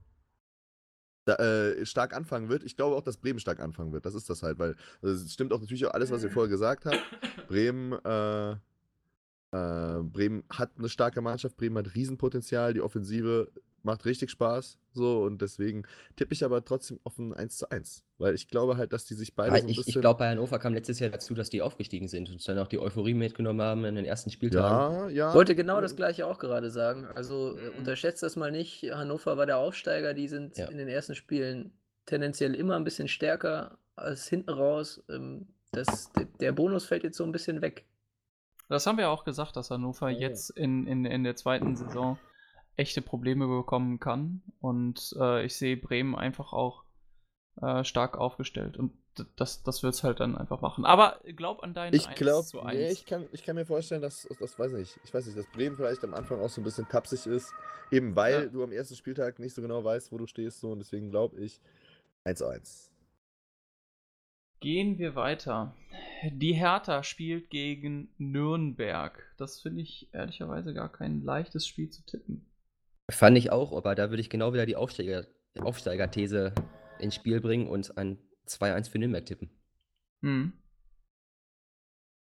da, 1.25 1.35
äh, 1.35 1.85
stark 1.85 2.15
anfangen 2.15 2.49
wird. 2.49 2.63
Ich 2.63 2.77
glaube 2.77 2.97
auch, 2.97 3.03
dass 3.03 3.17
Bremen 3.17 3.41
stark 3.41 3.61
anfangen 3.61 3.93
wird. 3.93 4.07
Das 4.07 4.15
ist 4.15 4.31
das 4.31 4.43
halt, 4.43 4.59
weil 4.59 4.77
also 5.03 5.25
es 5.25 5.33
stimmt 5.33 5.53
auch 5.53 5.61
natürlich 5.61 5.85
auch 5.87 5.95
alles, 5.95 6.11
was 6.11 6.25
ihr 6.25 6.31
vorher 6.31 6.51
gesagt 6.51 6.87
habt. 6.87 6.99
Bremen, 7.49 7.93
äh, 8.05 8.53
äh, 8.53 10.03
Bremen 10.03 10.45
hat 10.51 10.71
eine 10.79 10.89
starke 10.89 11.21
Mannschaft, 11.21 11.57
Bremen 11.57 11.79
hat 11.79 11.95
Riesenpotenzial, 11.95 12.75
die 12.75 12.81
Offensive 12.81 13.51
macht 13.85 14.05
richtig 14.05 14.31
Spaß. 14.31 14.79
So, 14.95 15.23
und 15.23 15.41
deswegen 15.43 15.85
tippe 16.17 16.35
ich 16.35 16.45
aber 16.45 16.65
trotzdem 16.65 17.01
auf 17.05 17.19
ein 17.19 17.33
1 17.33 17.57
zu 17.59 17.71
1. 17.71 18.05
Weil 18.19 18.35
ich 18.35 18.49
glaube 18.49 18.77
halt, 18.77 18.93
dass 18.93 19.05
die 19.07 19.15
sich 19.15 19.35
beide 19.35 19.53
Ja, 19.55 19.59
so 19.61 19.65
ein 19.65 19.69
ich 19.71 19.77
bisschen. 19.79 19.91
ich 19.91 20.01
glaube, 20.01 20.19
bei 20.19 20.29
Hannover 20.31 20.59
kam 20.59 20.75
letztes 20.75 20.99
Jahr 21.01 21.11
dazu, 21.11 21.35
dass 21.35 21.51
die 21.51 21.63
aufgestiegen 21.63 22.09
sind 22.09 22.29
und 22.31 22.47
dann 22.47 22.59
auch 22.59 22.69
die 22.69 22.79
Euphorie 22.79 23.15
mitgenommen 23.15 23.63
haben 23.63 23.85
in 23.85 23.95
den 23.95 24.05
ersten 24.05 24.31
Spieltagen. 24.31 25.09
ja, 25.11 25.29
ja. 25.29 25.35
Wollte 25.35 25.55
genau 25.55 25.81
das 25.81 25.97
gleiche 25.97 26.27
auch 26.27 26.39
gerade 26.39 26.71
sagen. 26.71 27.07
Also 27.15 27.57
äh, 27.59 27.71
unterschätzt 27.79 28.23
das 28.23 28.37
mal 28.37 28.51
nicht. 28.53 28.83
Hannover 28.93 29.37
war 29.37 29.47
der 29.47 29.59
Aufsteiger, 29.59 30.15
die 30.15 30.29
sind 30.29 30.57
Ja. 30.59 30.67
in 30.69 30.77
den 30.79 30.89
ersten 30.89 31.15
Spielen 31.15 31.73
tendenziell 32.07 32.55
immer 32.55 32.77
ein 32.77 32.85
bisschen 32.85 33.09
stärker 33.09 33.79
als 33.97 34.27
hinten 34.29 34.51
raus. 34.51 35.03
Ähm, 35.09 35.47
das, 35.73 36.13
der- 36.13 36.27
der 36.41 36.53
Bonus 36.53 36.85
fällt 36.85 37.03
jetzt 37.05 37.17
so 37.17 37.25
ein 37.25 37.33
bisschen 37.33 37.63
weg. 37.63 37.87
Das 38.69 38.87
haben 38.87 38.99
wir 38.99 39.11
auch 39.11 39.25
gesagt, 39.25 39.57
dass 39.57 39.71
Hannover 39.71 40.07
Oh. 40.07 40.09
jetzt 40.09 40.51
in, 40.51 40.87
in, 40.87 41.05
in 41.05 41.25
der 41.25 41.37
zweiten 41.37 41.77
Saison 41.77 42.19
echte 42.77 43.03
Probleme 43.03 43.47
bekommen 43.47 44.01
kann. 44.01 44.43
Und 44.61 45.15
äh, 45.19 45.45
ich 45.45 45.57
sehe 45.57 45.77
Bremen 45.77 46.15
einfach 46.15 46.53
auch 46.53 46.85
äh, 47.61 47.85
stark 47.85 48.17
aufgestellt. 48.19 48.77
Und 48.77 48.93
das, 49.37 49.63
das 49.63 49.83
wird 49.83 49.93
es 49.95 50.03
halt 50.05 50.21
dann 50.21 50.37
einfach 50.39 50.63
machen. 50.63 50.87
Aber 50.87 51.21
glaub 51.37 51.63
an 51.63 51.75
deinen 51.75 51.95
Ich 51.95 52.09
1 52.09 52.19
glaube, 52.19 52.47
zu 52.47 52.63
1. 52.63 52.79
nee, 52.79 52.91
ich 52.91 53.05
kann, 53.05 53.29
ich 53.33 53.45
kann 53.45 53.57
mir 53.57 53.67
vorstellen, 53.67 54.01
dass, 54.01 54.27
das 54.41 54.59
weiß 54.59 54.73
nicht, 54.73 54.99
ich 55.05 55.13
weiß 55.13 55.27
nicht, 55.27 55.37
dass 55.37 55.47
Bremen 55.49 55.77
vielleicht 55.77 56.03
am 56.03 56.15
Anfang 56.15 56.41
auch 56.41 56.49
so 56.49 56.63
ein 56.63 56.65
bisschen 56.65 56.89
tapsig 56.89 57.27
ist, 57.27 57.53
eben 57.91 58.17
weil 58.17 58.45
Ja. 58.45 58.47
du 58.47 58.63
am 58.65 58.73
ersten 58.73 58.97
Spieltag 58.97 59.39
nicht 59.39 59.55
so 59.55 59.61
genau 59.61 59.85
weißt, 59.85 60.13
wo 60.13 60.19
du 60.19 60.27
stehst, 60.27 60.61
so 60.61 60.73
und 60.73 60.79
deswegen 60.79 61.11
glaube 61.11 61.39
ich 61.41 61.61
1 62.25 62.39
zu 62.39 62.47
1. 62.47 62.91
Gehen 64.61 64.97
wir 64.99 65.15
weiter. 65.15 65.75
Die 66.31 66.55
Hertha 66.55 67.03
spielt 67.03 67.51
gegen 67.51 68.15
Nürnberg. 68.17 69.21
Das 69.37 69.61
finde 69.61 69.83
ich 69.83 70.09
ehrlicherweise 70.15 70.73
gar 70.73 70.91
kein 70.91 71.23
leichtes 71.23 71.67
Spiel 71.67 71.91
zu 71.91 72.03
tippen. 72.07 72.47
Fand 73.11 73.37
ich 73.37 73.51
auch, 73.51 73.73
aber 73.77 73.95
da 73.95 74.11
würde 74.11 74.21
ich 74.21 74.31
genau 74.31 74.53
wieder 74.53 74.67
die 74.67 74.77
Aufsteiger, 74.77 75.27
Aufsteiger-These 75.59 76.55
ins 76.99 77.15
Spiel 77.15 77.41
bringen 77.41 77.67
und 77.67 77.97
ein 77.99 78.19
2-1 78.47 78.91
für 78.91 78.99
Nürnberg 78.99 79.27
tippen. 79.27 79.51
Hm. 80.23 80.53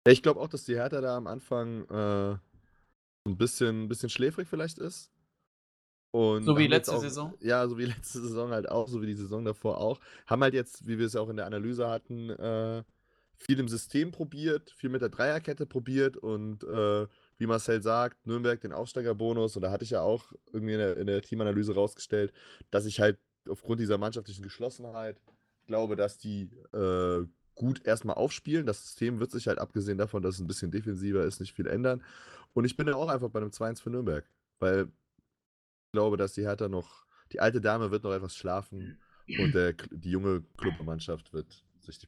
Ich 0.08 0.22
glaube 0.22 0.40
auch, 0.40 0.50
dass 0.50 0.66
die 0.66 0.76
Hertha 0.76 1.02
da 1.02 1.18
am 1.18 1.28
Anfang 1.28 1.86
äh, 1.90 2.38
ein 3.28 3.38
bisschen, 3.38 3.88
bisschen 3.88 4.10
schläfrig 4.10 4.48
vielleicht 4.48 4.78
ist. 4.78 5.12
Und 6.12 6.44
So 6.44 6.58
wie 6.58 6.68
letzte 6.68 6.94
auch, 6.94 7.02
Saison? 7.02 7.34
Ja, 7.40 7.68
so 7.68 7.78
wie 7.78 7.86
letzte 7.86 8.22
Saison 8.22 8.52
halt 8.52 8.70
auch, 8.70 8.88
so 8.88 9.02
wie 9.02 9.08
die 9.08 9.16
Saison 9.16 9.44
davor 9.44 9.80
auch. 9.80 10.00
Haben 10.28 10.44
halt 10.44 10.54
jetzt, 10.54 10.88
wie 10.88 11.00
wir 11.00 11.08
es 11.08 11.14
ja 11.14 11.22
auch 11.22 11.30
in 11.30 11.38
der 11.38 11.46
Analyse 11.46 11.90
hatten, 11.90 12.30
äh, 12.30 12.84
viel 13.38 13.60
im 13.60 13.68
System 13.68 14.12
probiert, 14.12 14.72
viel 14.72 14.90
mit 14.90 15.02
der 15.02 15.10
Dreierkette 15.10 15.66
probiert 15.66 16.16
und 16.16 16.64
äh, 16.64 17.08
wie 17.38 17.48
Marcel 17.48 17.82
sagt, 17.82 18.26
Nürnberg 18.26 18.60
den 18.62 18.74
Aufsteigerbonus. 18.74 19.56
Und 19.56 19.62
da 19.62 19.72
hatte 19.72 19.84
ich 19.84 19.92
ja 19.92 20.02
auch 20.02 20.32
irgendwie 20.52 20.74
in 20.74 20.80
der, 20.80 20.98
in 20.98 21.08
der 21.08 21.22
Teamanalyse 21.22 21.74
rausgestellt, 21.74 22.34
dass 22.72 22.86
ich 22.86 23.00
halt 23.00 23.20
aufgrund 23.48 23.80
dieser 23.80 23.98
mannschaftlichen 23.98 24.44
Geschlossenheit 24.44 25.20
glaube, 25.68 25.96
dass 25.96 26.18
die 26.18 26.50
äh, 26.74 27.26
gut 27.56 27.86
erstmal 27.86 28.16
aufspielen. 28.16 28.66
Das 28.66 28.84
System 28.84 29.20
wird 29.20 29.32
sich 29.32 29.48
halt, 29.48 29.60
abgesehen 29.60 29.98
davon, 29.98 30.22
dass 30.22 30.36
es 30.36 30.42
ein 30.42 30.48
bisschen 30.48 30.72
defensiver 30.72 31.24
ist, 31.24 31.40
nicht 31.40 31.54
viel 31.54 31.68
ändern. 31.68 32.04
Und 32.54 32.66
ich 32.66 32.78
bin 32.78 32.88
ja 32.88 32.96
auch 32.96 33.10
einfach 33.10 33.30
bei 33.30 33.40
einem 33.40 33.50
2-1 33.50 33.82
für 33.82 33.90
Nürnberg, 33.90 34.30
weil 34.60 34.84
ich 34.84 35.92
glaube, 35.92 36.18
dass 36.18 36.34
die 36.34 36.44
Hertha 36.44 36.68
noch, 36.68 37.06
die 37.32 37.40
alte 37.40 37.62
Dame 37.62 37.92
wird 37.92 38.04
noch 38.04 38.14
etwas 38.14 38.36
schlafen 38.36 38.98
und 39.40 39.56
der, 39.56 39.74
die 39.74 40.12
junge 40.12 40.44
Clubmannschaft 40.58 41.34
wird 41.34 41.64
sich 41.80 42.00
die. 42.00 42.08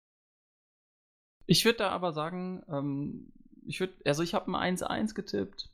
Ich 1.47 1.63
würde 1.65 1.79
da 1.79 1.89
aber 1.89 2.13
sagen, 2.13 2.63
ähm, 2.69 3.31
ich 3.67 3.79
würde, 3.79 3.93
also 4.05 4.23
ich 4.23 4.33
habe 4.33 4.51
ein 4.51 4.77
1-1 4.77 5.13
getippt, 5.13 5.69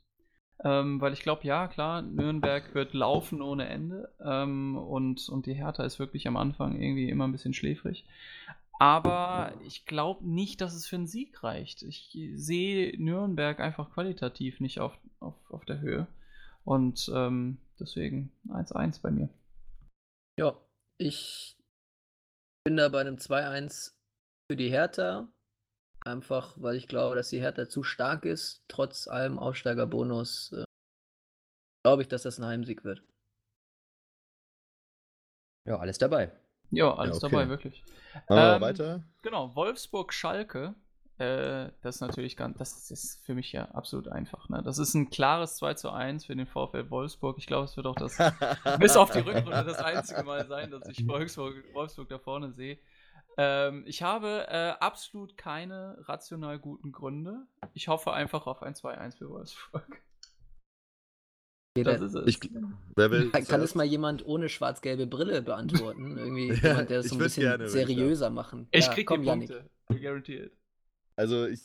ähm, 0.62 1.00
weil 1.00 1.12
ich 1.12 1.20
glaube, 1.20 1.44
ja, 1.44 1.68
klar, 1.68 2.02
Nürnberg 2.02 2.74
wird 2.74 2.94
laufen 2.94 3.42
ohne 3.42 3.68
Ende 3.68 4.12
ähm, 4.20 4.76
und, 4.76 5.28
und 5.28 5.46
die 5.46 5.54
Hertha 5.54 5.84
ist 5.84 5.98
wirklich 5.98 6.26
am 6.26 6.36
Anfang 6.36 6.80
irgendwie 6.80 7.08
immer 7.08 7.26
ein 7.26 7.32
bisschen 7.32 7.54
schläfrig. 7.54 8.04
Aber 8.80 9.54
ich 9.64 9.86
glaube 9.86 10.28
nicht, 10.28 10.60
dass 10.60 10.74
es 10.74 10.86
für 10.86 10.96
einen 10.96 11.06
Sieg 11.06 11.42
reicht. 11.42 11.82
Ich 11.82 12.18
sehe 12.34 13.00
Nürnberg 13.00 13.60
einfach 13.60 13.90
qualitativ 13.92 14.60
nicht 14.60 14.80
auf, 14.80 14.98
auf, 15.20 15.34
auf 15.50 15.64
der 15.64 15.80
Höhe. 15.80 16.06
Und 16.64 17.10
ähm, 17.14 17.58
deswegen 17.78 18.32
1-1 18.48 19.00
bei 19.00 19.10
mir. 19.10 19.28
Ja, 20.38 20.56
ich 20.98 21.56
bin 22.64 22.76
da 22.76 22.88
bei 22.88 23.00
einem 23.00 23.16
2-1 23.16 23.94
für 24.50 24.56
die 24.56 24.70
Hertha. 24.70 25.28
Einfach, 26.04 26.54
weil 26.58 26.76
ich 26.76 26.86
glaube, 26.86 27.16
dass 27.16 27.30
die 27.30 27.40
Hertha 27.40 27.68
zu 27.68 27.82
stark 27.82 28.26
ist. 28.26 28.62
Trotz 28.68 29.08
allem 29.08 29.38
Aufsteigerbonus 29.38 30.52
äh, 30.52 30.64
glaube 31.82 32.02
ich, 32.02 32.08
dass 32.08 32.22
das 32.22 32.38
ein 32.38 32.44
Heimsieg 32.44 32.84
wird. 32.84 33.02
Ja, 35.66 35.78
alles 35.78 35.96
dabei. 35.96 36.30
Ja, 36.70 36.94
alles 36.94 37.20
Ja, 37.20 37.26
okay. 37.26 37.36
dabei, 37.36 37.48
wirklich. 37.48 37.84
Aber 38.26 38.56
Ähm, 38.56 38.60
weiter. 38.60 39.04
Genau, 39.22 39.54
Wolfsburg-Schalke. 39.54 40.74
Äh, 41.16 41.70
das 41.80 41.96
ist 41.96 42.00
natürlich 42.00 42.36
ganz, 42.36 42.58
das 42.58 42.90
ist 42.90 43.24
für 43.24 43.34
mich 43.34 43.52
ja 43.52 43.66
absolut 43.70 44.08
einfach. 44.08 44.48
Ne? 44.48 44.62
Das 44.64 44.78
ist 44.78 44.94
ein 44.94 45.10
klares 45.10 45.56
2 45.56 45.74
zu 45.74 45.90
1 45.90 46.26
für 46.26 46.34
den 46.34 46.46
VfL 46.46 46.90
Wolfsburg. 46.90 47.38
Ich 47.38 47.46
glaube, 47.46 47.64
es 47.64 47.76
wird 47.76 47.86
auch 47.86 47.94
das, 47.94 48.18
bis 48.80 48.96
auf 48.96 49.10
die 49.10 49.20
Rückrunde, 49.20 49.64
das 49.64 49.78
einzige 49.78 50.24
Mal 50.24 50.46
sein, 50.46 50.70
dass 50.70 50.88
ich 50.88 51.06
Wolfsburg, 51.06 51.54
Wolfsburg 51.72 52.08
da 52.08 52.18
vorne 52.18 52.52
sehe. 52.52 52.78
Ähm, 53.36 53.84
ich 53.86 54.02
habe 54.02 54.46
äh, 54.48 54.70
absolut 54.80 55.36
keine 55.36 55.96
rational 56.08 56.58
guten 56.58 56.92
Gründe. 56.92 57.46
Ich 57.72 57.88
hoffe 57.88 58.12
einfach 58.12 58.46
auf 58.46 58.62
ein 58.62 58.74
2-1 58.74 59.18
für 59.18 59.28
Wolfsburg. 59.28 60.00
Jeder, 61.76 61.92
Das 61.94 62.02
ist 62.02 62.14
es. 62.14 62.26
Ich, 62.28 62.40
wer 62.94 63.10
will 63.10 63.30
kann, 63.30 63.44
kann 63.48 63.60
es 63.60 63.74
mal 63.74 63.84
jemand 63.84 64.24
ohne 64.24 64.48
schwarz-gelbe 64.48 65.06
Brille 65.06 65.42
beantworten? 65.42 66.16
Irgendwie 66.16 66.48
Ja, 66.48 66.54
jemand, 66.68 66.90
der 66.90 66.98
das 66.98 67.06
ich 67.06 67.10
so 67.10 67.16
ein 67.16 67.18
bisschen 67.18 67.42
gerne, 67.42 67.64
würde 67.64 67.80
ich 67.80 67.86
seriöser 67.88 68.30
machen. 68.30 68.68
ich 68.70 68.86
Ja, 68.86 68.94
krieg 68.94 69.06
komm, 69.08 69.22
die. 69.22 69.28
Punkte. 69.28 69.70
Guaranteed. 69.88 70.52
Also 71.16 71.46
ich 71.46 71.60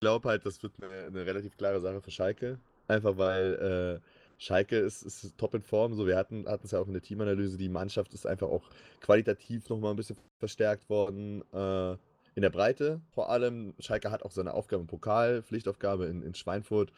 glaube 0.00 0.28
halt, 0.28 0.44
das 0.44 0.62
wird 0.62 0.82
eine, 0.82 1.06
eine 1.06 1.26
relativ 1.26 1.56
klare 1.56 1.80
Sache 1.80 2.00
für 2.00 2.10
Schalke. 2.10 2.58
Einfach 2.88 3.16
weil 3.16 4.00
äh, 4.02 4.13
Schalke 4.38 4.76
ist, 4.76 5.02
ist 5.02 5.36
top 5.38 5.54
in 5.54 5.62
Form. 5.62 5.94
So, 5.94 6.06
wir 6.06 6.16
hatten 6.16 6.46
es 6.62 6.70
ja 6.70 6.80
auch 6.80 6.86
in 6.86 6.92
der 6.92 7.02
Teamanalyse, 7.02 7.56
die 7.56 7.68
Mannschaft 7.68 8.14
ist 8.14 8.26
einfach 8.26 8.48
auch 8.48 8.68
qualitativ 9.00 9.68
nochmal 9.68 9.92
ein 9.92 9.96
bisschen 9.96 10.16
verstärkt 10.38 10.88
worden. 10.88 11.42
Äh, 11.52 11.96
in 12.34 12.42
der 12.42 12.50
Breite 12.50 13.00
vor 13.10 13.30
allem. 13.30 13.74
Schalke 13.78 14.10
hat 14.10 14.22
auch 14.24 14.32
seine 14.32 14.54
Aufgabe 14.54 14.82
im 14.82 14.86
Pokal, 14.86 15.42
Pflichtaufgabe 15.42 16.06
in, 16.06 16.22
in 16.22 16.34
Schweinfurt. 16.34 16.92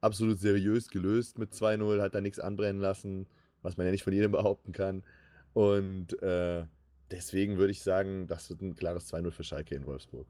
Absolut 0.00 0.38
seriös 0.38 0.88
gelöst 0.88 1.38
mit 1.38 1.52
2-0, 1.52 2.00
hat 2.00 2.14
da 2.14 2.20
nichts 2.20 2.40
anbrennen 2.40 2.80
lassen, 2.80 3.26
was 3.62 3.76
man 3.76 3.86
ja 3.86 3.92
nicht 3.92 4.04
von 4.04 4.12
jedem 4.12 4.32
behaupten 4.32 4.72
kann. 4.72 5.04
Und 5.52 6.20
äh, 6.22 6.64
deswegen 7.10 7.58
würde 7.58 7.72
ich 7.72 7.82
sagen, 7.82 8.26
das 8.26 8.50
wird 8.50 8.62
ein 8.62 8.74
klares 8.74 9.12
2-0 9.12 9.30
für 9.30 9.44
Schalke 9.44 9.74
in 9.74 9.86
Wolfsburg. 9.86 10.26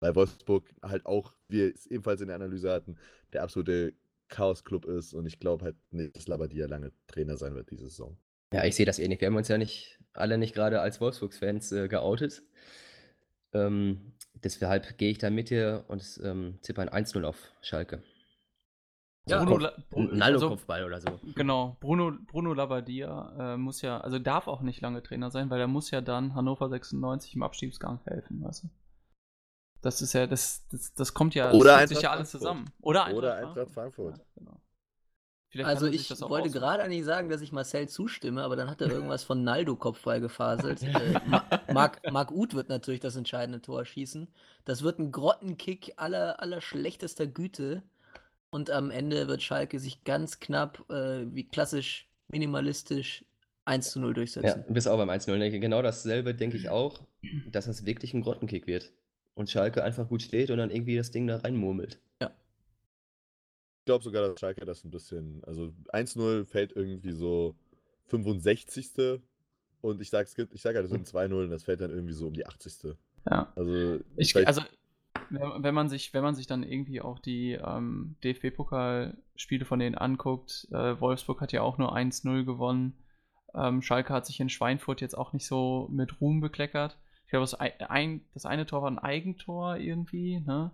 Weil 0.00 0.16
Wolfsburg 0.16 0.64
halt 0.82 1.06
auch, 1.06 1.32
wie 1.48 1.58
wir 1.58 1.74
es 1.74 1.86
ebenfalls 1.86 2.20
in 2.20 2.26
der 2.28 2.36
Analyse 2.36 2.72
hatten, 2.72 2.96
der 3.32 3.44
absolute 3.44 3.94
Chaos-Club 4.32 4.86
ist 4.86 5.14
und 5.14 5.26
ich 5.26 5.38
glaube 5.38 5.64
halt 5.64 5.76
nicht, 5.92 6.16
dass 6.16 6.26
Labadia 6.26 6.66
lange 6.66 6.92
Trainer 7.06 7.36
sein 7.36 7.54
wird 7.54 7.70
diese 7.70 7.84
Saison. 7.88 8.16
Ja, 8.52 8.64
ich 8.64 8.74
sehe 8.74 8.86
das 8.86 8.98
ähnlich. 8.98 9.20
Wir 9.20 9.28
haben 9.28 9.36
uns 9.36 9.48
ja 9.48 9.58
nicht 9.58 9.98
alle 10.12 10.38
nicht 10.38 10.54
gerade 10.54 10.80
als 10.80 11.00
Wolfsburgs-Fans 11.00 11.72
äh, 11.72 11.88
geoutet. 11.88 12.42
Ähm, 13.54 14.14
deshalb 14.42 14.98
gehe 14.98 15.10
ich 15.10 15.18
da 15.18 15.30
mit 15.30 15.50
dir 15.50 15.84
und 15.88 16.20
ähm, 16.24 16.58
tippe 16.62 16.82
ein 16.82 16.88
1-0 16.88 17.24
auf 17.24 17.52
Schalke. 17.60 18.02
Ja, 19.28 19.38
Bruno, 19.38 19.52
Kopf- 19.52 19.62
La- 19.62 19.72
Bru- 19.90 20.10
Ein 20.12 20.22
also, 20.22 20.50
oder 20.50 21.00
so. 21.00 21.20
Genau, 21.36 21.76
Bruno, 21.80 22.12
Bruno 22.26 22.54
Labbadia 22.54 23.54
äh, 23.54 23.56
muss 23.56 23.80
ja, 23.82 24.00
also 24.00 24.18
darf 24.18 24.48
auch 24.48 24.62
nicht 24.62 24.80
lange 24.80 25.02
Trainer 25.02 25.30
sein, 25.30 25.48
weil 25.48 25.60
er 25.60 25.68
muss 25.68 25.90
ja 25.92 26.00
dann 26.00 26.34
Hannover 26.34 26.68
96 26.68 27.36
im 27.36 27.42
Abstiegsgang 27.42 28.00
helfen, 28.04 28.42
weißt 28.42 28.64
du? 28.64 28.68
Das 29.82 30.00
ist 30.00 30.12
ja, 30.12 30.26
das, 30.26 30.62
das, 30.70 30.94
das 30.94 31.12
kommt 31.12 31.34
ja, 31.34 31.52
Oder 31.52 31.80
das 31.80 31.90
sich 31.90 32.02
ja 32.02 32.10
alles 32.10 32.30
Frankfurt. 32.30 32.40
zusammen. 32.40 32.72
Oder 32.80 33.04
Eintracht, 33.04 33.18
Oder 33.18 33.36
Eintracht 33.36 33.70
Frankfurt. 33.70 34.18
Ja, 34.18 34.24
genau. 34.36 34.60
Vielleicht 35.48 35.68
Also 35.68 35.86
ich 35.86 36.08
das 36.08 36.22
auch 36.22 36.30
wollte 36.30 36.50
gerade 36.50 36.82
eigentlich 36.82 37.04
sagen, 37.04 37.28
dass 37.28 37.42
ich 37.42 37.52
Marcel 37.52 37.86
zustimme, 37.88 38.42
aber 38.42 38.56
dann 38.56 38.70
hat 38.70 38.80
er 38.80 38.90
irgendwas 38.90 39.22
von 39.22 39.44
Naldo-Kopfball 39.44 40.20
gefaselt. 40.20 40.82
äh, 40.82 41.20
Ma 41.26 41.44
Marc, 41.70 42.00
Marc 42.10 42.30
Uth 42.30 42.54
wird 42.54 42.70
natürlich 42.70 43.00
das 43.00 43.16
entscheidende 43.16 43.60
Tor 43.60 43.84
schießen. 43.84 44.28
Das 44.64 44.82
wird 44.82 44.98
ein 44.98 45.12
Grottenkick 45.12 45.92
aller, 45.96 46.40
aller 46.40 46.62
schlechtester 46.62 47.26
Güte. 47.26 47.82
Und 48.50 48.70
am 48.70 48.90
Ende 48.90 49.28
wird 49.28 49.42
Schalke 49.42 49.78
sich 49.78 50.04
ganz 50.04 50.40
knapp, 50.40 50.88
äh, 50.90 51.26
wie 51.34 51.44
klassisch 51.44 52.08
minimalistisch, 52.28 53.24
1 53.64 53.90
zu 53.90 54.00
0 54.00 54.10
Ja, 54.10 54.14
durchsetzen. 54.14 54.64
bis 54.68 54.86
auch 54.86 54.96
beim 54.96 55.10
1-0. 55.10 55.38
denke 55.38 55.56
ich. 55.56 55.60
Genau 55.60 55.82
dasselbe 55.82 56.34
denke 56.34 56.56
ich 56.56 56.68
auch, 56.70 57.00
dass 57.46 57.66
das 57.66 57.84
wirklich 57.84 58.14
ein 58.14 58.22
Grottenkick 58.22 58.66
wird. 58.66 58.92
Und 59.34 59.48
Schalke 59.48 59.82
einfach 59.82 60.08
gut 60.08 60.22
steht 60.22 60.50
und 60.50 60.58
dann 60.58 60.70
irgendwie 60.70 60.96
das 60.96 61.10
Ding 61.10 61.26
da 61.26 61.36
reinmurmelt. 61.36 61.98
Ich 63.82 63.86
glaube 63.86 64.04
sogar, 64.04 64.28
dass 64.28 64.38
Schalke 64.38 64.64
das 64.64 64.84
ein 64.84 64.92
bisschen, 64.92 65.42
also 65.42 65.72
1-0 65.92 66.44
fällt 66.44 66.70
irgendwie 66.76 67.10
so 67.10 67.56
65. 68.06 69.20
Und 69.80 70.00
ich 70.00 70.08
sage 70.08 70.28
ich 70.52 70.62
sag 70.62 70.76
halt 70.76 70.88
so 70.88 70.94
ein 70.94 71.04
2-0 71.04 71.32
und 71.42 71.50
das 71.50 71.64
fällt 71.64 71.80
dann 71.80 71.90
irgendwie 71.90 72.12
so 72.14 72.28
um 72.28 72.32
die 72.32 72.46
80. 72.46 72.94
Ja. 73.28 73.52
Also, 73.56 73.98
Ich, 74.14 74.36
also, 74.36 74.62
wenn 75.30 75.64
wenn 75.64 75.74
man 75.74 75.88
sich, 75.88 76.14
wenn 76.14 76.22
man 76.22 76.36
sich 76.36 76.46
dann 76.46 76.62
irgendwie 76.62 77.00
auch 77.00 77.18
die 77.18 77.54
ähm, 77.54 78.14
DFB-Pokal-Spiele 78.22 79.64
von 79.64 79.80
denen 79.80 79.96
anguckt, 79.96 80.68
äh, 80.70 81.00
Wolfsburg 81.00 81.40
hat 81.40 81.50
ja 81.50 81.62
auch 81.62 81.76
nur 81.78 81.92
1-0 81.92 82.44
gewonnen. 82.44 82.94
Ähm, 83.52 83.82
Schalke 83.82 84.12
hat 84.12 84.26
sich 84.26 84.38
in 84.38 84.48
Schweinfurt 84.48 85.00
jetzt 85.00 85.18
auch 85.18 85.32
nicht 85.32 85.46
so 85.46 85.88
mit 85.90 86.20
Ruhm 86.20 86.40
bekleckert. 86.40 86.98
Ich 87.32 87.34
glaube, 87.34 87.46
das, 87.50 87.54
ein, 87.88 88.20
das 88.34 88.44
eine 88.44 88.66
Tor 88.66 88.82
war 88.82 88.90
ein 88.90 88.98
Eigentor 88.98 89.78
irgendwie, 89.78 90.40
ne? 90.40 90.70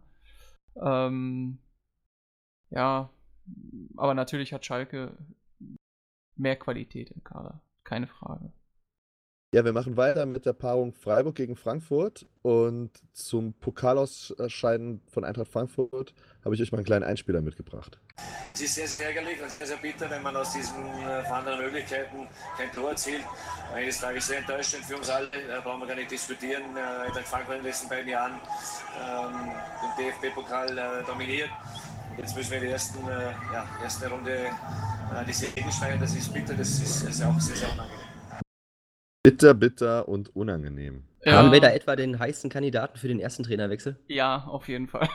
Ähm, 0.74 1.58
ja, 2.70 3.10
aber 3.96 4.14
natürlich 4.14 4.52
hat 4.52 4.66
Schalke 4.66 5.16
mehr 6.34 6.56
Qualität 6.56 7.12
im 7.12 7.22
Kader, 7.22 7.60
keine 7.84 8.08
Frage. 8.08 8.52
Ja, 9.54 9.64
wir 9.64 9.72
machen 9.72 9.96
weiter 9.96 10.26
mit 10.26 10.44
der 10.44 10.52
Paarung 10.52 10.92
Freiburg 10.92 11.34
gegen 11.34 11.56
Frankfurt. 11.56 12.26
Und 12.42 12.90
zum 13.14 13.54
Pokalausscheiden 13.54 15.00
von 15.10 15.24
Eintracht 15.24 15.48
Frankfurt 15.48 16.12
habe 16.44 16.54
ich 16.54 16.60
euch 16.60 16.70
mal 16.70 16.76
einen 16.76 16.84
kleinen 16.84 17.04
Einspieler 17.04 17.40
mitgebracht. 17.40 17.98
Es 18.52 18.60
ist 18.60 18.74
sehr, 18.74 18.86
sehr 18.86 19.06
ärgerlich 19.06 19.40
und 19.40 19.50
sehr, 19.50 19.66
sehr 19.66 19.78
bitter, 19.78 20.10
wenn 20.10 20.22
man 20.22 20.36
aus 20.36 20.52
diesen 20.52 20.76
äh, 20.84 21.62
Möglichkeiten 21.62 22.28
kein 22.58 22.70
Tor 22.72 22.90
erzielt. 22.90 23.24
Des 23.74 23.98
Tages 23.98 24.26
sehr 24.26 24.38
enttäuschend 24.40 24.84
für 24.84 24.98
uns 24.98 25.08
alle, 25.08 25.28
äh, 25.28 25.62
brauchen 25.64 25.80
wir 25.80 25.86
gar 25.86 25.96
nicht 25.96 26.10
diskutieren. 26.10 26.76
Äh, 26.76 27.06
Eintracht 27.06 27.28
Frankfurt 27.28 27.56
in 27.56 27.62
den 27.62 27.68
letzten 27.68 27.88
beiden 27.88 28.08
Jahren 28.08 28.32
ähm, 29.02 29.50
den 29.96 30.10
DFB-Pokal 30.10 30.76
äh, 30.76 31.04
dominiert. 31.06 31.48
Jetzt 32.18 32.36
müssen 32.36 32.50
wir 32.50 32.58
in 32.58 32.64
der 32.64 32.72
ersten, 32.72 32.98
äh, 33.08 33.30
ja, 33.54 33.66
ersten 33.82 34.12
Runde 34.12 34.50
die 35.26 35.32
Segel 35.32 35.72
steigen. 35.72 36.00
Das 36.00 36.14
ist 36.14 36.34
bitter, 36.34 36.52
das 36.52 36.68
ist, 36.68 37.06
das 37.06 37.14
ist 37.14 37.22
auch 37.22 37.40
sehr, 37.40 37.56
sehr 37.56 37.72
unangenehm. 37.72 37.97
Bitter, 39.30 39.54
bitter 39.54 40.08
und 40.08 40.34
unangenehm. 40.34 41.04
Haben 41.26 41.52
wir 41.52 41.60
da 41.60 41.70
etwa 41.70 41.96
den 41.96 42.18
heißen 42.18 42.48
Kandidaten 42.48 42.96
für 42.98 43.08
den 43.08 43.20
ersten 43.20 43.42
Trainerwechsel? 43.42 43.96
Ja, 44.06 44.44
auf 44.48 44.68
jeden 44.68 44.86
Fall. 44.88 45.08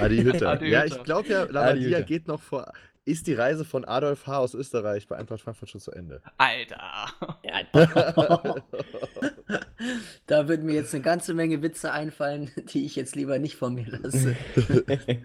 Adi 0.00 0.22
Hütter. 0.22 0.48
Adi 0.52 0.68
ja, 0.70 0.82
Hütter. 0.82 0.96
ich 0.96 1.02
glaube 1.04 1.28
ja, 1.28 1.44
Labadia 1.44 1.98
Hütter. 1.98 2.02
geht 2.02 2.26
noch 2.26 2.40
vor. 2.40 2.72
Ist 3.04 3.26
die 3.26 3.34
Reise 3.34 3.64
von 3.64 3.84
Adolf 3.84 4.26
H. 4.28 4.38
aus 4.38 4.54
Österreich 4.54 5.06
bei 5.08 5.16
Eintracht 5.16 5.40
Frankfurt 5.42 5.68
schon 5.70 5.80
zu 5.80 5.90
Ende? 5.92 6.22
Alter. 6.38 7.06
da 10.26 10.48
würden 10.48 10.66
mir 10.66 10.74
jetzt 10.74 10.94
eine 10.94 11.02
ganze 11.02 11.34
Menge 11.34 11.62
Witze 11.62 11.92
einfallen, 11.92 12.50
die 12.72 12.84
ich 12.86 12.94
jetzt 12.96 13.14
lieber 13.16 13.38
nicht 13.38 13.56
von 13.56 13.74
mir 13.74 13.86
lasse. 13.88 14.36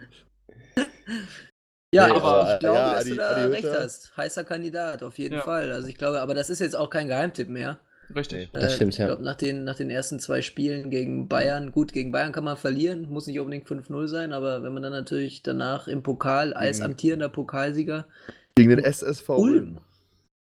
Ja, 1.93 2.07
Nee, 2.07 2.13
aber 2.15 2.23
aber, 2.41 2.53
ich 2.53 2.59
glaube, 2.59 2.75
ja, 2.77 2.91
dass 2.91 3.01
Adi- 3.01 3.09
du 3.11 3.15
da 3.15 3.29
Adi 3.29 3.41
recht 3.53 3.63
Hütter. 3.63 3.79
hast. 3.83 4.17
Heißer 4.17 4.43
Kandidat, 4.43 5.03
auf 5.03 5.17
jeden 5.17 5.35
Ja. 5.35 5.41
Fall. 5.41 5.71
Also 5.71 5.87
ich 5.87 5.95
glaube, 5.95 6.19
aber 6.21 6.33
das 6.33 6.49
ist 6.49 6.59
jetzt 6.59 6.75
auch 6.75 6.89
kein 6.89 7.07
Geheimtipp 7.07 7.47
mehr. 7.47 7.79
Richtig. 8.15 8.49
Das 8.53 8.75
stimmt, 8.75 8.93
ich 8.93 8.99
ja. 8.99 9.07
glaube, 9.07 9.23
nach 9.23 9.35
den, 9.35 9.63
nach 9.63 9.75
den 9.75 9.89
ersten 9.89 10.19
zwei 10.19 10.41
Spielen 10.41 10.89
gegen 10.89 11.27
Bayern, 11.27 11.71
gut, 11.71 11.91
gegen 11.91 12.11
Bayern 12.11 12.31
kann 12.31 12.43
man 12.43 12.57
verlieren, 12.57 13.09
muss 13.09 13.27
nicht 13.27 13.39
unbedingt 13.39 13.67
5-0 13.67 14.07
sein, 14.07 14.33
aber 14.33 14.63
wenn 14.63 14.73
man 14.73 14.83
dann 14.83 14.93
natürlich 14.93 15.43
danach 15.43 15.87
im 15.87 16.03
Pokal 16.03 16.53
als 16.53 16.81
amtierender 16.81 17.29
Pokalsieger 17.29 18.07
Gegen 18.55 18.69
den 18.69 18.79
SSV 18.79 19.29
Ulm. 19.29 19.39
Ulm 19.41 19.77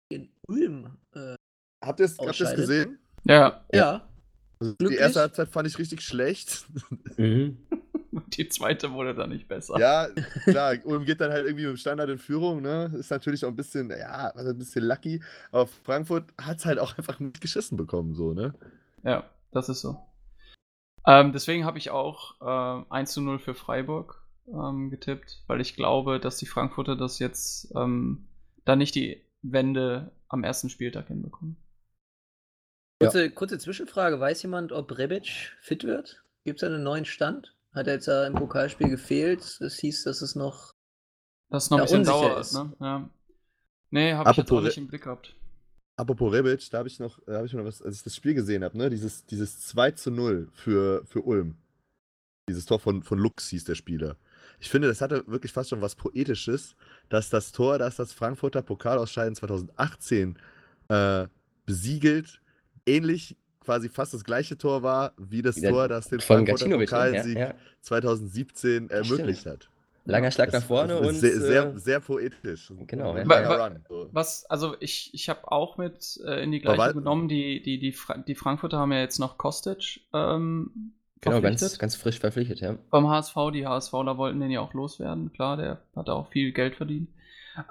in 0.10 0.30
Ulm, 0.48 0.98
äh, 1.16 1.36
Habt 1.84 2.00
ihr 2.00 2.06
es 2.06 2.18
gesehen? 2.56 3.00
Ja, 3.24 3.64
ja, 3.74 4.08
Also 4.60 4.74
die 4.74 4.96
erste 4.96 5.22
Halbzeit 5.22 5.50
fand 5.50 5.68
ich 5.68 5.78
richtig 5.78 6.02
schlecht. 6.02 6.66
mhm. 7.18 7.58
die 8.34 8.48
zweite 8.50 8.92
wurde 8.92 9.14
dann 9.14 9.30
nicht 9.30 9.48
besser. 9.48 9.80
ja, 9.80 10.08
klar, 10.46 10.76
Ulm 10.84 11.06
geht 11.06 11.22
dann 11.22 11.32
halt 11.32 11.46
irgendwie 11.46 11.66
mit 11.66 11.76
dem 11.76 11.78
Standard 11.78 12.10
in 12.10 12.18
Führung, 12.18 12.62
ne? 12.62 12.92
Ist 12.98 13.12
natürlich 13.12 13.46
auch 13.46 13.50
ein 13.50 13.56
bisschen, 13.56 13.90
ja, 13.90 14.32
also 14.36 14.50
ein 14.50 14.58
bisschen 14.58 14.84
lucky. 14.84 15.22
Aber 15.52 15.68
Frankfurt 15.68 16.26
hat 16.40 16.58
es 16.58 16.66
halt 16.66 16.80
auch 16.80 16.96
einfach 16.98 17.20
nicht 17.20 17.42
geschissen 17.42 17.78
bekommen, 17.78 18.16
so, 18.16 18.34
ne? 18.34 18.54
Ja, 19.04 19.30
das 19.52 19.70
ist 19.70 19.82
so. 19.82 19.98
Ähm, 21.08 21.34
deswegen 21.34 21.66
habe 21.66 21.78
ich 21.78 21.92
auch 21.92 22.42
äh, 22.42 22.86
1 22.90 23.14
zu 23.14 23.22
0 23.22 23.40
für 23.40 23.54
Freiburg 23.54 24.24
ähm, 24.48 24.90
getippt, 24.90 25.44
weil 25.48 25.62
ich 25.62 25.76
glaube, 25.76 26.20
dass 26.20 26.38
die 26.38 26.48
Frankfurter 26.48 26.96
das 26.96 27.20
jetzt 27.20 27.72
ähm, 27.76 28.28
dann 28.66 28.80
nicht 28.80 28.96
die 28.96 29.22
Wende 29.42 30.12
am 30.28 30.44
ersten 30.44 30.70
Spieltag 30.70 31.08
hinbekommen. 31.08 31.58
kurze, 33.00 33.30
kurze 33.30 33.60
Zwischenfrage, 33.60 34.20
weiß 34.20 34.42
jemand, 34.42 34.72
ob 34.72 34.98
Rebic 34.98 35.54
fit 35.62 35.84
wird? 35.84 36.24
Gibt 36.44 36.62
es 36.62 36.70
einen 36.70 36.84
neuen 36.84 37.06
Stand? 37.06 37.55
Hat 37.76 37.88
er 37.88 37.94
jetzt 37.96 38.08
äh, 38.08 38.28
im 38.28 38.34
Pokalspiel 38.34 38.90
gefehlt? 38.90 39.42
Es 39.62 39.76
hieß, 39.80 40.04
dass 40.04 40.22
es 40.22 40.36
noch 40.36 40.74
Das 41.50 41.66
ist 41.66 41.70
noch 41.72 41.78
ein 41.78 41.88
Ja, 41.88 41.98
bisschen 41.98 42.06
Dauer 42.06 42.40
ist. 42.40 42.54
ne? 42.54 42.74
Ja. 42.80 43.10
Nee, 43.92 44.14
habe 44.14 44.32
ich 44.32 44.38
jetzt 44.38 44.52
auch 44.52 44.62
nicht 44.62 44.78
im 44.78 44.88
Blick 44.88 45.04
gehabt. 45.04 45.36
Apropos 45.98 46.34
Rebic, 46.34 46.70
da 46.72 46.80
habe 46.80 46.90
ich 46.90 47.00
noch, 47.00 47.20
da 47.26 47.36
habe 47.38 47.46
ich 47.46 47.54
noch 47.54 47.64
was, 47.64 47.82
als 47.82 47.98
ich 47.98 48.04
das 48.04 48.16
Spiel 48.16 48.34
gesehen 48.34 48.64
habe, 48.64 48.78
ne? 48.78 48.90
Dieses, 48.90 49.26
dieses 49.26 49.62
2 49.68 49.92
zu 49.92 50.12
0 50.12 50.50
für, 50.54 51.06
für 51.06 51.22
Ulm. 51.22 51.56
Dieses 52.50 52.66
Tor 52.66 52.80
von, 52.80 53.02
von 53.04 53.18
Lux 53.18 53.50
hieß 53.50 53.64
der 53.64 53.76
Spieler. 53.76 54.18
Ich 54.60 54.70
finde, 54.70 54.88
das 54.88 55.02
hatte 55.02 55.26
wirklich 55.28 55.52
fast 55.52 55.70
schon 55.70 55.82
was 55.82 55.96
Poetisches, 55.96 56.76
dass 57.10 57.30
das 57.30 57.52
Tor, 57.52 57.78
das 57.78 57.96
das 57.96 58.14
Frankfurter 58.14 58.62
Pokalausscheiden 58.62 59.36
2018 59.36 60.38
äh, 60.90 61.28
besiegelt, 61.66 62.42
ähnlich 62.86 63.38
quasi 63.66 63.90
fast 63.90 64.14
das 64.14 64.24
gleiche 64.24 64.58
Tor 64.58 64.84
war, 64.84 65.12
wie 65.18 65.42
das 65.42 65.56
Der- 65.56 65.72
Tor, 65.72 65.88
das 65.88 66.08
den 66.08 66.20
Frankfurter 66.22 66.68
ne? 66.68 66.76
ja, 66.76 66.80
Pokalsieg 66.80 67.38
ja. 67.38 67.54
2017 67.82 68.88
Das 68.88 69.10
ermöglicht 69.10 69.46
hat. 69.46 69.70
Langer 70.08 70.30
Schlag 70.30 70.52
Das- 70.52 70.62
nach 70.62 70.68
vorne 70.68 71.00
und. 71.00 71.16
sehr, 71.16 71.42
sehr, 71.42 71.66
äh, 71.74 71.80
sehr 71.80 72.00
poetisch. 72.00 72.72
genau, 72.86 73.18
ja. 73.18 73.28
Wa- 73.28 73.66
Run, 73.68 73.80
so. 73.90 74.08
Was, 74.12 74.46
also 74.46 74.76
ich, 74.80 75.10
ich 75.14 75.30
habe 75.30 75.52
auch 75.52 75.78
mit 75.78 76.20
äh, 76.24 76.44
in 76.44 76.52
die 76.52 76.64
Aber 76.64 76.76
gleiche 76.76 76.90
wa- 76.96 77.00
genommen. 77.00 77.28
Die, 77.28 77.62
die, 77.64 77.80
die, 77.80 77.92
Fra 77.92 78.16
die 78.18 78.36
Frankfurter 78.36 78.78
haben 78.78 78.92
ja 78.92 79.00
jetzt 79.00 79.18
noch 79.20 79.40
Kostic 79.40 80.02
ähm, 80.14 80.94
genau, 81.22 81.42
ganz, 81.42 81.80
ganz 81.80 81.96
frisch 81.96 82.20
verpflichtet, 82.20 82.60
ja. 82.60 82.76
beim 82.92 83.08
HSV. 83.10 83.36
Die 83.52 83.66
HSVler 83.66 84.18
wollten 84.20 84.40
den 84.40 84.52
ja 84.52 84.62
auch 84.62 84.74
loswerden. 84.76 85.34
Klar, 85.34 85.58
der 85.58 85.82
hat 85.96 86.08
auch 86.10 86.30
viel 86.30 86.52
Geld 86.52 86.76
verdient. 86.76 87.10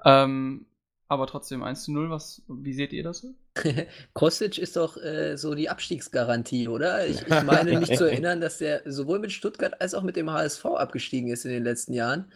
Ähm, 0.04 0.66
aber 1.06 1.28
trotzdem 1.28 1.62
1 1.62 1.84
zu 1.84 1.92
0. 1.92 2.10
Was, 2.10 2.42
wie 2.48 2.72
seht 2.72 2.92
ihr 2.92 3.04
das? 3.04 3.24
Kostic 4.14 4.58
ist 4.58 4.76
doch 4.76 4.96
äh, 4.96 5.36
so 5.36 5.54
die 5.54 5.68
Abstiegsgarantie, 5.68 6.68
oder? 6.68 7.06
Ich, 7.06 7.22
ich 7.22 7.42
meine 7.42 7.78
mich 7.78 7.96
zu 7.96 8.04
erinnern, 8.10 8.40
dass 8.40 8.58
der 8.58 8.82
sowohl 8.84 9.18
mit 9.18 9.32
Stuttgart 9.32 9.80
als 9.80 9.94
auch 9.94 10.02
mit 10.02 10.16
dem 10.16 10.30
HSV 10.30 10.64
abgestiegen 10.66 11.30
ist 11.30 11.44
in 11.44 11.52
den 11.52 11.64
letzten 11.64 11.92
Jahren 11.92 12.32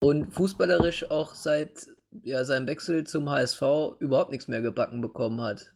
und 0.00 0.32
fußballerisch 0.32 1.10
auch 1.10 1.34
seit 1.34 1.88
ja, 2.22 2.44
seinem 2.44 2.66
Wechsel 2.66 3.04
zum 3.04 3.28
HSV 3.28 3.62
überhaupt 3.98 4.30
nichts 4.30 4.48
mehr 4.48 4.62
gebacken 4.62 5.00
bekommen 5.00 5.40
hat. 5.40 5.72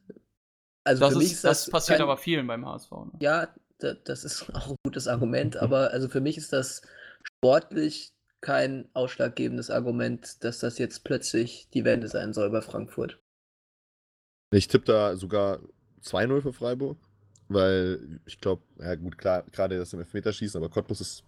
Also 0.85 1.01
Das, 1.01 1.13
für 1.13 1.19
mich 1.19 1.33
ist, 1.33 1.45
das, 1.45 1.65
das 1.65 1.71
passiert 1.71 1.99
kein- 1.99 2.05
aber 2.05 2.17
vielen 2.17 2.47
beim 2.47 2.67
HSV. 2.67 2.91
Ne? 2.91 3.11
Ja, 3.21 3.49
da, 3.79 3.95
das 3.95 4.25
ist 4.25 4.47
auch 4.55 4.71
ein 4.71 4.77
gutes 4.85 5.09
Argument, 5.09 5.57
aber 5.57 5.91
also 5.91 6.09
für 6.09 6.21
mich 6.21 6.39
ist 6.39 6.53
das 6.53 6.83
sportlich 7.23 8.13
kein 8.41 8.89
ausschlaggebendes 8.95 9.71
Argument, 9.71 10.43
dass 10.43 10.61
das 10.61 10.79
jetzt 10.79 11.05
plötzlich 11.05 11.69
die 11.75 11.85
Wende 11.85 12.09
sein 12.09 12.33
soll 12.33 12.49
bei 12.51 12.63
Frankfurt. 12.63 13.19
Ich 14.53 14.69
tippe 14.69 14.87
da 14.87 15.17
sogar 15.17 15.61
2-0 16.03 16.43
für 16.43 16.53
Freiburg, 16.53 16.99
weil 17.49 18.21
ich 18.27 18.41
glaube, 18.41 18.63
ja 18.79 18.95
gut, 18.97 19.19
klar, 19.19 19.45
gerade 19.53 19.79
das 19.79 19.93
im 19.93 20.01
Elfmeterschießen, 20.01 20.59
aber 20.59 20.73
Cottbus 20.73 21.01
ist 21.01 21.25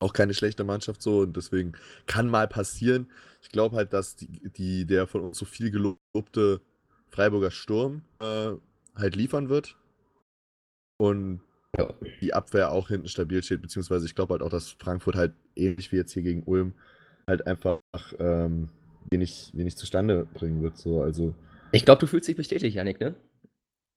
auch 0.00 0.12
keine 0.12 0.34
schlechte 0.34 0.62
Mannschaft 0.62 1.02
so 1.02 1.20
und 1.20 1.36
deswegen 1.36 1.72
kann 2.06 2.28
mal 2.28 2.46
passieren. 2.46 3.10
Ich 3.42 3.48
glaube 3.48 3.76
halt, 3.76 3.92
dass 3.92 4.14
die, 4.14 4.48
die, 4.50 4.86
der 4.86 5.08
von 5.08 5.22
uns 5.22 5.38
so 5.38 5.44
viel 5.44 5.70
gelobte 5.72 6.60
Freiburger 7.08 7.50
Sturm 7.50 8.02
äh, 8.20 8.52
halt 8.94 9.16
liefern 9.16 9.48
wird 9.48 9.76
und 10.98 11.40
Ja. 11.76 11.92
die 12.20 12.34
Abwehr 12.34 12.70
auch 12.72 12.88
hinten 12.88 13.08
stabil 13.08 13.42
steht, 13.42 13.62
beziehungsweise 13.62 14.06
ich 14.06 14.14
glaube 14.14 14.34
halt 14.34 14.42
auch, 14.42 14.50
dass 14.50 14.70
Frankfurt 14.70 15.16
halt 15.16 15.34
ähnlich 15.56 15.90
wie 15.92 15.96
jetzt 15.96 16.12
hier 16.12 16.22
gegen 16.22 16.44
Ulm 16.44 16.74
halt 17.26 17.46
einfach 17.46 17.80
ähm, 18.18 18.68
wenig, 19.10 19.50
wenig 19.54 19.76
zustande 19.76 20.26
bringen 20.26 20.62
wird. 20.62 20.78
So. 20.78 21.02
Also 21.02 21.34
Ich 21.72 21.84
glaube, 21.84 22.00
du 22.00 22.06
fühlst 22.06 22.28
dich 22.28 22.36
bestätigt, 22.36 22.74
Janik, 22.74 23.00
ne? 23.00 23.14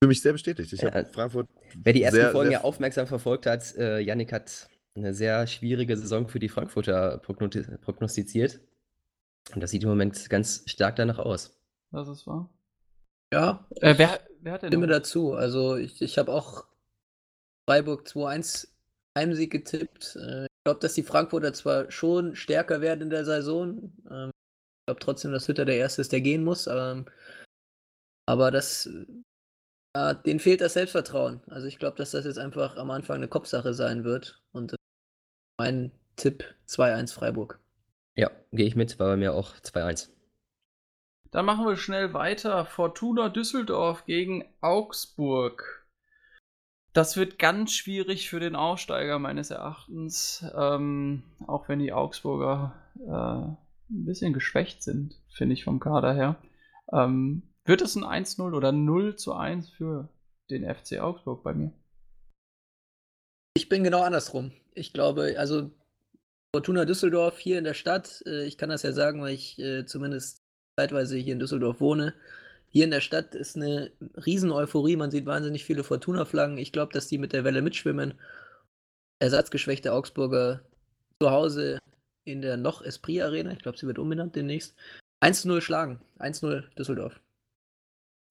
für 0.04 0.08
mich 0.08 0.22
sehr 0.22 0.32
bestätigt. 0.34 0.74
Ich 0.74 0.82
Ja, 0.82 0.92
habe 0.94 1.06
Frankfurt 1.06 1.48
Wer 1.84 1.94
die 1.94 2.02
ersten 2.02 2.16
sehr, 2.22 2.32
Folgen 2.32 2.50
sehr 2.50 2.60
ja 2.60 2.64
aufmerksam 2.66 3.06
verfolgt 3.08 3.46
hat, 3.46 3.76
äh, 3.76 4.00
Yannick 4.00 4.34
hat 4.34 4.68
eine 4.96 5.14
sehr 5.14 5.46
schwierige 5.46 5.96
Saison 5.96 6.28
für 6.28 6.40
die 6.40 6.50
Frankfurter 6.50 7.22
prognosti- 7.22 7.78
prognostiziert. 7.78 8.60
Und 9.54 9.62
das 9.62 9.70
sieht 9.72 9.84
im 9.84 9.90
Moment 9.90 10.30
ganz 10.30 10.64
stark 10.66 10.96
danach 10.96 11.20
aus. 11.20 11.56
Das 11.92 12.08
ist 12.08 12.26
wahr. 12.26 12.50
Ja, 13.34 13.68
Äh, 13.80 13.94
wer, 13.98 14.20
wer 14.42 14.54
hat 14.54 14.64
denn 14.64 14.70
stimme 14.70 14.88
noch? 14.88 14.94
dazu. 14.94 15.34
Also 15.34 15.76
ich, 15.78 16.02
ich 16.02 16.18
habe 16.18 16.32
auch 16.32 16.66
Freiburg 17.70 18.08
2-1 18.08 18.68
Heimsieg 19.18 19.52
getippt. 19.52 20.16
Äh, 20.16 20.46
Ich 20.46 20.64
glaube, 20.66 20.80
dass 20.80 20.94
die 20.96 21.04
Frankfurter 21.04 21.54
zwar 21.54 21.90
schon 21.92 22.36
stärker 22.36 22.82
werden 22.82 23.02
in 23.02 23.10
der 23.12 23.24
Saison. 23.26 23.94
Ähm, 24.10 24.30
Ich 24.32 24.86
glaube 24.88 25.00
trotzdem, 25.00 25.32
dass 25.32 25.48
Hütter 25.48 25.66
der 25.66 25.78
Erste 25.78 26.02
ist, 26.02 26.12
der 26.12 26.22
gehen 26.22 26.44
muss. 26.44 26.68
Aber, 26.68 27.06
aber 28.26 28.52
das, 28.52 28.86
äh, 28.86 29.06
ja, 29.96 30.14
denen 30.14 30.40
fehlt 30.40 30.62
das 30.62 30.74
Selbstvertrauen. 30.74 31.42
Also 31.48 31.68
ich 31.68 31.80
glaube, 31.80 31.98
dass 31.98 32.12
das 32.12 32.26
jetzt 32.26 32.40
einfach 32.40 32.78
am 32.78 32.92
Anfang 32.92 33.18
eine 33.18 33.28
Kopfsache 33.28 33.74
sein 33.74 34.04
wird. 34.04 34.42
Und 34.52 34.72
das 34.72 34.78
ist 34.78 35.60
mein 35.60 35.92
Tipp 36.16 36.44
2-1 36.68 37.14
Freiburg. 37.14 37.60
Ja, 38.16 38.32
gehe 38.52 38.68
ich 38.68 38.76
mit, 38.76 39.00
war 39.00 39.08
bei 39.08 39.18
mir 39.18 39.34
auch 39.34 39.56
2-1. 39.58 40.10
Dann 41.32 41.46
machen 41.46 41.66
wir 41.66 41.78
schnell 41.78 42.14
weiter. 42.14 42.66
Fortuna 42.66 43.30
Düsseldorf 43.30 44.06
gegen 44.06 44.46
Augsburg. 44.60 45.88
Das 46.94 47.16
wird 47.16 47.40
ganz 47.40 47.74
schwierig 47.74 48.30
für 48.30 48.42
den 48.42 48.56
Aufsteiger 48.58 49.18
meines 49.18 49.50
Erachtens. 49.50 50.46
Ähm, 50.54 51.24
auch 51.48 51.70
wenn 51.70 51.80
die 51.80 51.94
Augsburger 51.94 52.76
äh, 53.00 53.94
ein 53.94 54.06
bisschen 54.06 54.34
geschwächt 54.34 54.84
sind, 54.84 55.16
finde 55.30 55.54
ich 55.54 55.64
vom 55.64 55.80
Kader 55.80 56.14
her. 56.14 56.36
Ähm, 56.92 57.44
wird 57.72 57.82
es 57.82 57.96
ein 57.96 58.04
1-0 58.04 58.54
oder 58.54 58.74
0 58.74 59.16
zu 59.16 59.34
1 59.34 59.70
für 59.70 60.10
den 60.50 60.64
FC 60.64 61.00
Augsburg 61.00 61.42
bei 61.42 61.54
mir? 61.54 61.72
Ich 63.56 63.70
bin 63.70 63.86
genau 63.86 64.02
andersrum. 64.02 64.52
Ich 64.74 64.92
glaube, 64.92 65.36
also 65.38 65.72
Fortuna 66.54 66.84
Düsseldorf 66.84 67.40
hier 67.40 67.58
in 67.58 67.64
der 67.64 67.74
Stadt, 67.74 68.24
äh, 68.26 68.44
ich 68.44 68.58
kann 68.58 68.68
das 68.68 68.84
ja 68.84 68.92
sagen, 68.92 69.22
weil 69.22 69.34
ich 69.34 69.58
äh, 69.58 69.86
zumindest 69.86 70.42
zeitweise 70.78 71.16
hier 71.16 71.32
in 71.32 71.40
Düsseldorf 71.40 71.80
wohne. 71.80 72.14
Hier 72.68 72.84
in 72.84 72.92
der 72.92 73.00
Stadt 73.00 73.36
ist 73.36 73.56
eine 73.56 73.94
riesen 74.26 74.52
Euphorie, 74.52 74.98
man 74.98 75.12
sieht 75.12 75.26
wahnsinnig 75.26 75.64
viele 75.64 75.86
Fortuna-Flaggen. 75.86 76.58
Ich 76.58 76.74
glaube, 76.74 76.92
dass 76.92 77.08
die 77.08 77.18
mit 77.18 77.32
der 77.32 77.46
Welle 77.46 77.62
mitschwimmen. 77.62 78.20
Ersatzgeschwächte 79.20 79.94
Augsburger 79.94 80.62
zu 81.22 81.32
Hause 81.32 81.80
in 82.26 82.42
der 82.42 82.58
noch 82.58 82.82
Esprit 82.82 83.22
Arena, 83.22 83.54
ich 83.54 83.60
glaube, 83.60 83.78
sie 83.78 83.88
wird 83.88 83.98
umbenannt 83.98 84.36
demnächst. 84.36 84.76
1-0 85.24 85.62
schlagen. 85.62 86.02
1-0 86.20 86.64
Düsseldorf. 86.76 87.22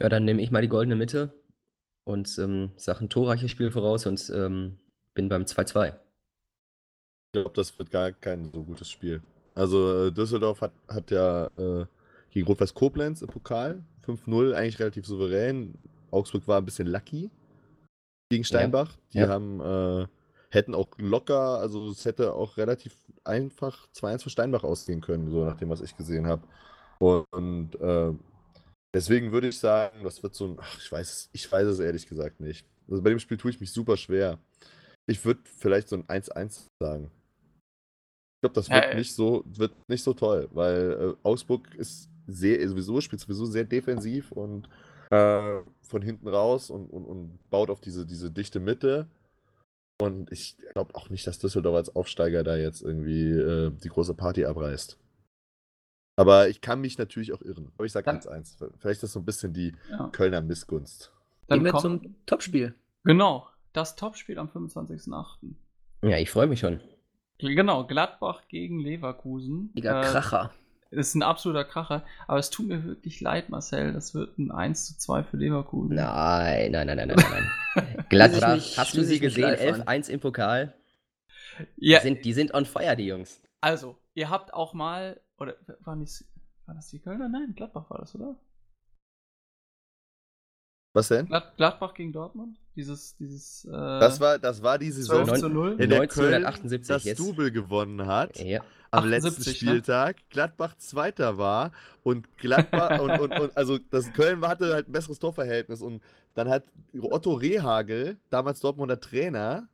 Ja, 0.01 0.09
dann 0.09 0.25
nehme 0.25 0.43
ich 0.43 0.51
mal 0.51 0.63
die 0.63 0.69
goldene 0.69 0.97
Mitte 0.97 1.33
und 2.05 2.39
ähm, 2.39 2.71
sage 2.77 3.05
ein 3.05 3.11
torreiches 3.11 3.51
Spiel 3.51 3.71
voraus 3.71 4.07
und 4.07 4.31
ähm, 4.35 4.79
bin 5.15 5.29
beim 5.29 5.43
2-2. 5.43 5.89
Ich 5.89 5.95
glaube, 7.33 7.53
das 7.55 7.79
wird 7.79 7.91
gar 7.91 8.13
kein 8.13 8.51
so 8.53 8.65
gutes 8.65 8.91
Spiel. 8.91 9.23
Also 9.55 10.07
äh, 10.07 10.13
Düsseldorf 10.13 10.63
hat, 10.63 10.73
hat 10.89 11.11
ja 11.11 11.47
äh, 11.59 11.87
gegen 12.31 12.47
Rot-Weiß 12.47 12.75
Koblenz 12.75 13.23
im 13.23 13.29
Pokal 13.29 13.83
5-0 14.07 14.55
eigentlich 14.55 14.79
relativ 14.79 15.07
souverän. 15.07 15.75
Augsburg 16.11 16.49
war 16.49 16.59
ein 16.59 16.65
bisschen 16.65 16.89
lucky 16.89 17.31
gegen 18.31 18.45
Steinbach. 18.45 18.97
Die 19.13 19.19
ja. 19.19 19.29
haben 19.29 19.61
äh, 19.61 20.07
hätten 20.51 20.75
auch 20.75 20.89
locker, 20.99 21.59
also 21.59 21.91
es 21.91 22.05
hätte 22.05 22.35
auch 22.35 22.57
relativ 22.57 22.97
einfach 23.25 23.89
2-1 23.95 24.23
für 24.23 24.31
Steinbach 24.31 24.65
ausgehen 24.65 25.01
können, 25.01 25.31
so 25.31 25.45
nach 25.45 25.57
dem, 25.57 25.69
was 25.69 25.83
ich 25.83 25.97
gesehen 25.97 26.27
habe. 26.27 26.43
Und 26.99 27.75
äh, 27.81 28.13
deswegen 28.95 29.33
würde 29.33 29.49
ich 29.49 29.59
sagen, 29.59 30.03
das 30.05 30.23
wird 30.23 30.35
so 30.35 30.47
ein, 30.49 30.57
ach, 30.61 30.79
ich 30.79 30.91
weiß, 30.91 31.11
es- 31.11 31.31
ich 31.33 31.51
weiß 31.51 31.67
es 31.67 31.79
ehrlich 31.79 32.07
gesagt 32.07 32.41
nicht. 32.41 32.67
Also 32.89 33.03
bei 33.03 33.11
dem 33.11 33.19
Spiel 33.19 33.37
tue 33.37 33.51
ich 33.51 33.61
mich 33.61 33.73
super 33.73 33.97
schwer. 33.97 34.39
Ich 35.09 35.25
würde 35.25 35.41
vielleicht 35.59 35.89
so 35.89 35.97
ein 35.97 36.09
1-1 36.09 36.67
sagen. 36.83 37.11
Ich 38.37 38.43
glaube, 38.43 38.55
das 38.55 38.69
Ja, 38.69 38.77
wird 38.77 38.85
äh. 38.93 38.97
nicht 38.97 39.15
so, 39.15 39.45
wird 39.47 39.73
nicht 39.89 40.03
so 40.03 40.15
toll, 40.15 40.49
weil 40.53 40.93
äh, 40.93 41.27
Augsburg 41.27 41.75
ist 41.75 42.09
sehr, 42.27 42.67
sowieso, 42.69 43.01
spielt 43.01 43.21
sowieso 43.21 43.45
sehr 43.45 43.65
defensiv 43.65 44.33
und 44.33 44.69
äh, 45.11 45.61
von 45.83 46.03
hinten 46.03 46.29
raus 46.29 46.71
und, 46.71 46.89
und, 46.91 47.05
und 47.05 47.39
baut 47.51 47.71
auf 47.71 47.81
diese, 47.81 48.07
diese 48.07 48.31
dichte 48.31 48.61
Mitte. 48.61 49.09
Und 50.01 50.33
ich 50.33 50.57
glaube 50.73 50.95
auch 50.95 51.11
nicht, 51.11 51.27
dass 51.27 51.39
Düsseldorf 51.39 51.77
als 51.77 51.95
Aufsteiger 51.97 52.43
da 52.43 52.57
jetzt 52.57 52.81
irgendwie 52.83 53.31
äh, 53.33 53.71
die 53.71 53.89
große 53.89 54.15
Party 54.15 54.47
abreißt. 54.47 54.97
Aber 56.21 56.49
ich 56.49 56.61
kann 56.61 56.81
mich 56.81 56.99
natürlich 56.99 57.33
auch 57.33 57.41
irren. 57.43 57.71
Aber 57.77 57.85
ich 57.87 57.93
sage 57.93 58.05
Dann- 58.07 58.21
1-1. 58.21 58.57
Vielleicht 58.79 58.97
ist 58.99 59.03
das 59.05 59.13
so 59.13 59.21
ein 59.21 59.25
bisschen 59.25 59.53
die 59.53 59.75
Ja. 59.91 60.09
Kölner 60.13 60.41
Missgunst. 60.41 61.13
Dann 61.47 61.63
Gehen 61.65 61.73
wir 61.73 61.81
zum 61.81 62.15
Topspiel. 62.27 62.75
genau, 63.05 63.47
das 63.73 63.97
Topspiel 63.97 64.39
am 64.39 64.49
25.08. 64.49 65.57
Ja, 66.03 66.17
ich 66.19 66.31
freue 66.31 66.47
mich 66.47 66.61
schon. 66.61 66.81
Genau, 67.39 67.87
Gladbach 67.87 68.43
gegen 68.49 68.81
Leverkusen. 68.81 69.71
Mega 69.75 70.03
Äh, 70.03 70.05
Kracher. 70.05 70.51
ist 70.91 71.15
ein 71.15 71.23
absoluter 71.23 71.65
Kracher. 71.65 72.05
Aber 72.27 72.39
es 72.39 72.51
tut 72.51 72.67
mir 72.69 72.85
wirklich 72.85 73.21
leid, 73.21 73.49
Marcel. 73.49 73.93
Das 73.93 74.15
wird 74.15 74.39
ein 74.39 74.51
1 74.51 74.87
zu 74.87 74.99
2 74.99 75.23
für 75.25 75.37
Leverkusen. 75.39 75.95
Nein, 75.97 76.71
nein, 76.73 76.87
nein, 76.87 76.97
nein, 76.99 77.09
nein, 77.09 77.17
nein. 77.17 77.51
nein. 77.77 78.05
Gladbach, 78.11 78.55
mich- 78.57 78.77
hast 78.79 78.95
du 78.97 79.03
sie 79.05 79.21
gesehen? 79.21 79.43
live 79.45 79.81
an. 79.87 80.03
11-1 80.03 80.09
im 80.11 80.21
Pokal. 80.21 80.75
Ja, 81.77 81.99
Die, 81.99 82.03
sind, 82.05 82.25
die 82.25 82.33
sind 82.33 82.53
on 82.55 82.65
fire, 82.67 82.97
die 82.97 83.07
Jungs. 83.07 83.41
also, 83.61 83.97
ihr 84.15 84.29
habt 84.31 84.53
auch 84.55 84.73
mal. 84.75 85.21
Oder 85.41 85.57
waren 85.81 86.01
die, 86.01 86.09
war 86.67 86.75
das 86.75 86.89
die 86.89 87.01
Kölner? 87.01 87.29
Nein, 87.29 87.55
Gladbach 87.57 87.89
war 87.91 87.99
das, 87.99 88.15
oder? 88.15 88.37
Was 90.93 91.09
denn? 91.09 91.27
Glad, 91.27 91.57
Gladbach 91.57 91.95
gegen 91.95 92.13
Dortmund? 92.13 92.59
Dieses. 92.75 93.17
dieses 93.17 93.65
äh, 93.65 93.71
Das 93.71 94.21
war, 94.21 94.39
das 94.39 94.63
war 94.63 94.79
die 94.79 94.91
Saison, 94.91 95.25
12 95.25 95.41
zu 95.41 95.49
0. 95.49 95.81
in 95.81 95.91
der 95.91 96.09
Köln 96.09 96.35
1978 96.45 96.89
das 96.89 97.05
jetzt. 97.05 97.21
Double 97.21 97.51
gewonnen 97.53 98.07
hat. 98.07 98.41
Ja. 98.41 98.61
am 98.91 99.05
78, 99.05 99.11
letzten 99.11 99.51
ne? 99.51 99.55
Spieltag 99.55 100.17
Gladbach 100.31 100.77
Zweiter 100.79 101.39
war 101.39 101.71
und 102.03 102.37
Gladbach 102.39 103.01
und, 103.01 103.21
und, 103.21 103.39
und 103.39 103.57
also 103.57 103.79
das 103.79 104.13
Köln 104.13 104.45
hatte 104.45 104.75
halt 104.75 104.89
ein 104.89 104.93
besseres 104.93 105.21
Torverhältnis 105.21 105.81
und 105.81 106.03
dann 106.35 106.49
hat 106.49 106.65
Otto 107.01 107.35
Rehagel, 107.35 108.19
damals 108.29 108.59
Dortmunder 108.59 108.99
Trainer, 108.99 109.69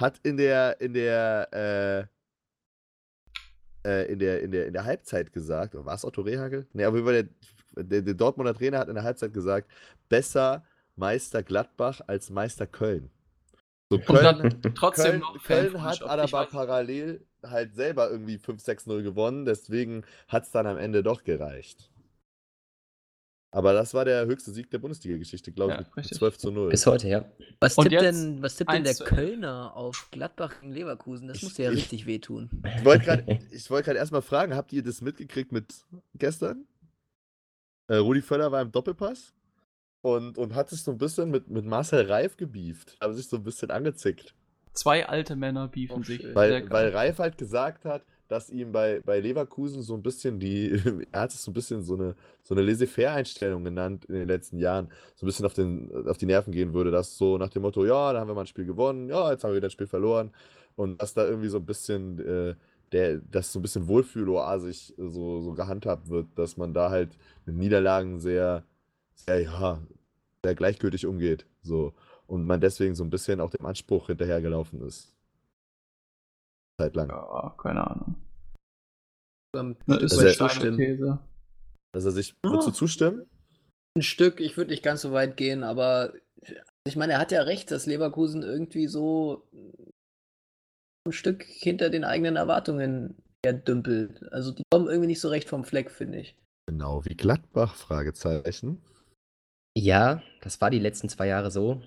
hat 0.00 0.18
in 0.24 0.36
der 0.36 0.80
in 0.80 0.92
der 0.92 2.08
äh, 2.08 2.15
äh, 3.86 4.12
in 4.12 4.18
der 4.18 4.42
in 4.42 4.50
der 4.50 4.66
in 4.66 4.72
der 4.72 4.84
Halbzeit 4.84 5.32
gesagt, 5.32 5.74
war 5.74 5.94
es 5.94 6.04
Otto 6.04 6.22
Rehagel? 6.22 6.66
Nee, 6.72 6.84
aber 6.84 7.12
der, 7.12 7.28
der, 7.76 8.02
der 8.02 8.14
Dortmunder 8.14 8.54
Trainer 8.54 8.78
hat 8.78 8.88
in 8.88 8.94
der 8.94 9.04
Halbzeit 9.04 9.32
gesagt, 9.32 9.70
besser 10.08 10.64
Meister 10.96 11.42
Gladbach 11.42 12.00
als 12.06 12.30
Meister 12.30 12.66
Köln. 12.66 13.10
So, 13.88 13.96
Und 13.96 14.06
Köln, 14.06 14.24
dann 14.24 14.74
trotzdem 14.74 15.22
Köln, 15.44 15.72
Köln 15.72 15.82
hat 15.82 16.02
aber 16.02 16.46
parallel 16.46 17.24
halt 17.44 17.74
selber 17.76 18.10
irgendwie 18.10 18.36
5-6-0 18.36 19.02
gewonnen, 19.02 19.44
deswegen 19.44 20.02
hat 20.26 20.44
es 20.44 20.50
dann 20.50 20.66
am 20.66 20.78
Ende 20.78 21.02
doch 21.04 21.22
gereicht. 21.22 21.90
Aber 23.56 23.72
das 23.72 23.94
war 23.94 24.04
der 24.04 24.26
höchste 24.26 24.50
Sieg 24.50 24.70
der 24.70 24.76
Bundesliga-Geschichte, 24.78 25.50
glaube 25.50 25.72
ich, 25.72 25.78
Ja, 25.78 25.84
mit 25.86 25.96
richtig. 25.96 26.18
12 26.18 26.36
zu 26.36 26.50
0. 26.50 26.68
Bis 26.68 26.84
heute, 26.84 27.08
ja. 27.08 27.24
Was 27.58 27.74
tippt, 27.74 27.90
denn, 27.90 28.42
was 28.42 28.56
tippt 28.56 28.70
denn 28.70 28.82
der 28.84 28.90
1 28.90 28.98
zu 28.98 29.04
11. 29.04 29.14
Kölner 29.14 29.74
auf 29.74 30.08
Gladbach 30.10 30.60
gegen 30.60 30.72
Leverkusen? 30.74 31.26
Das 31.26 31.38
Ich- 31.38 31.42
muss 31.44 31.54
dir 31.54 31.64
ja 31.64 31.70
ich- 31.70 31.78
richtig 31.78 32.04
wehtun. 32.04 32.50
Ich 32.76 32.84
wollte 32.84 33.06
gerade 33.06 33.38
wollt 33.70 33.86
erstmal 33.88 34.20
fragen, 34.20 34.54
habt 34.54 34.74
ihr 34.74 34.82
das 34.82 35.00
mitgekriegt 35.00 35.52
mit 35.52 35.72
gestern? 36.14 36.66
Äh, 37.88 37.96
Rudi 37.96 38.20
Völler 38.20 38.52
war 38.52 38.60
im 38.60 38.72
Doppelpass 38.72 39.32
und, 40.02 40.36
und 40.36 40.54
hat 40.54 40.68
sich 40.68 40.82
so 40.82 40.90
ein 40.90 40.98
bisschen 40.98 41.30
mit, 41.30 41.48
mit 41.48 41.64
Marcel 41.64 42.04
Reif 42.04 42.36
gebieft, 42.36 42.94
aber 43.00 43.14
sich 43.14 43.26
so 43.26 43.36
ein 43.38 43.42
bisschen 43.42 43.70
angezickt. 43.70 44.34
Zwei 44.74 45.08
alte 45.08 45.34
Männer 45.34 45.68
beefen 45.68 46.00
Oh, 46.00 46.02
sich. 46.02 46.22
Weil, 46.34 46.68
weil 46.68 46.90
Reif 46.90 47.20
halt 47.20 47.38
gesagt 47.38 47.86
hat, 47.86 48.04
dass 48.28 48.50
ihm 48.50 48.72
bei, 48.72 49.00
bei 49.04 49.20
Leverkusen 49.20 49.82
so 49.82 49.94
ein 49.94 50.02
bisschen 50.02 50.38
die, 50.38 50.70
er 51.12 51.20
hat 51.22 51.30
es 51.32 51.42
so 51.42 51.50
ein 51.50 51.54
bisschen 51.54 51.82
so 51.82 51.94
eine, 51.94 52.14
so 52.42 52.54
eine 52.54 52.62
Laissez-faire-Einstellung 52.62 53.64
genannt 53.64 54.04
in 54.06 54.14
den 54.14 54.28
letzten 54.28 54.58
Jahren, 54.58 54.88
so 55.14 55.24
ein 55.24 55.28
bisschen 55.28 55.46
auf, 55.46 55.54
den, 55.54 55.90
auf 56.08 56.18
die 56.18 56.26
Nerven 56.26 56.52
gehen 56.52 56.74
würde, 56.74 56.90
dass 56.90 57.16
so 57.16 57.38
nach 57.38 57.50
dem 57.50 57.62
Motto, 57.62 57.84
ja, 57.84 58.12
da 58.12 58.20
haben 58.20 58.28
wir 58.28 58.34
mal 58.34 58.42
ein 58.42 58.46
Spiel 58.46 58.66
gewonnen, 58.66 59.08
ja, 59.08 59.30
jetzt 59.30 59.44
haben 59.44 59.50
wir 59.50 59.56
wieder 59.56 59.68
ein 59.68 59.72
Spiel 59.72 59.86
verloren 59.86 60.32
und 60.76 61.00
dass 61.00 61.14
da 61.14 61.24
irgendwie 61.24 61.48
so 61.48 61.58
ein 61.58 61.66
bisschen, 61.66 62.18
äh, 62.20 62.54
der, 62.92 63.18
dass 63.18 63.52
so 63.52 63.58
ein 63.58 63.62
bisschen 63.62 63.88
wohlfühloasig 63.88 64.94
so, 64.96 65.40
so 65.40 65.52
gehandhabt 65.54 66.08
wird, 66.08 66.26
dass 66.36 66.56
man 66.56 66.72
da 66.74 66.90
halt 66.90 67.16
mit 67.44 67.56
Niederlagen 67.56 68.20
sehr, 68.20 68.64
sehr, 69.14 69.42
ja, 69.42 69.82
sehr 70.44 70.54
gleichgültig 70.54 71.06
umgeht, 71.06 71.46
so. 71.62 71.94
Und 72.26 72.44
man 72.46 72.60
deswegen 72.60 72.94
so 72.94 73.04
ein 73.04 73.10
bisschen 73.10 73.40
auch 73.40 73.50
dem 73.50 73.66
Anspruch 73.66 74.08
hinterhergelaufen 74.08 74.80
ist. 74.82 75.15
Zeitlang. 76.80 77.08
Ja, 77.08 77.54
keine 77.58 77.86
Ahnung. 77.86 78.14
Ein 79.56 79.76
Ne, 79.86 79.96
Stück 79.96 80.02
ist 80.02 80.18
Also 80.18 80.48
zustimmen. 80.48 80.76
These. 80.76 81.18
Dass 81.92 82.04
er 82.04 82.10
sich. 82.12 82.34
Würdest 82.42 82.66
du 82.68 82.70
Ah. 82.72 82.74
zustimmen? 82.74 83.26
Ein 83.96 84.02
Stück, 84.02 84.40
ich 84.40 84.56
würde 84.58 84.70
nicht 84.72 84.82
ganz 84.82 85.00
so 85.00 85.12
weit 85.12 85.36
gehen, 85.38 85.62
aber 85.64 86.12
ich 86.86 86.96
meine, 86.96 87.14
er 87.14 87.18
hat 87.18 87.32
ja 87.32 87.42
recht, 87.42 87.70
dass 87.70 87.86
Leverkusen 87.86 88.42
irgendwie 88.42 88.88
so 88.88 89.48
ein 91.06 91.12
Stück 91.12 91.44
hinter 91.44 91.88
den 91.88 92.04
eigenen 92.04 92.36
Erwartungen 92.36 93.16
dümpelt. 93.46 94.30
Also 94.32 94.50
die 94.52 94.64
kommen 94.70 94.88
irgendwie 94.88 95.06
nicht 95.06 95.20
so 95.20 95.28
recht 95.28 95.48
vom 95.48 95.64
Fleck, 95.64 95.90
finde 95.90 96.18
ich. 96.18 96.36
Genau, 96.68 97.04
wie 97.04 97.14
Gladbach? 97.16 97.74
Fragezeichen. 97.76 98.82
Ja, 99.78 100.20
das 100.42 100.60
war 100.60 100.68
die 100.70 100.80
letzten 100.80 101.08
zwei 101.08 101.28
Jahre 101.28 101.50
so. 101.50 101.80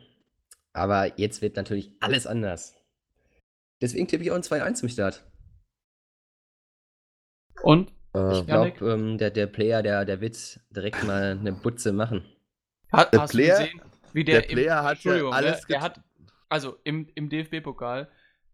Aber 0.74 1.20
jetzt 1.20 1.42
wird 1.42 1.58
natürlich 1.58 1.92
alles 2.00 2.26
anders. 2.26 2.79
Deswegen 3.82 4.08
tippe 4.08 4.24
ich 4.24 4.32
auch 4.32 4.36
ein 4.36 4.42
2-1 4.44 4.74
zum 4.76 4.90
Start. 4.90 5.24
Und? 7.64 7.92
Äh, 8.14 8.40
Ich 8.40 8.46
glaube, 8.48 8.74
ähm, 8.94 9.18
der, 9.18 9.32
der 9.32 9.48
Player, 9.48 9.84
der, 9.84 10.06
der 10.06 10.22
wird 10.22 10.60
direkt 10.70 11.04
mal 11.04 11.38
eine 11.40 11.54
Butze 11.54 11.94
machen. 11.94 12.26
Hat, 12.92 13.14
Der 13.14 13.22
hast 13.22 13.32
Player- 13.32 13.58
du 13.58 13.64
gesehen, 13.66 13.82
wie 14.14 14.24
der, 14.24 14.42
der 14.42 14.48
Player 14.48 14.76
hat 14.78 14.84
ja 14.84 14.92
Entschuldigung, 14.92 15.34
alles 15.34 15.66
der, 15.68 15.82
hat, 15.82 16.02
also 16.50 16.78
im, 16.84 17.08
im 17.14 17.30
DFB-Pokal, 17.30 18.10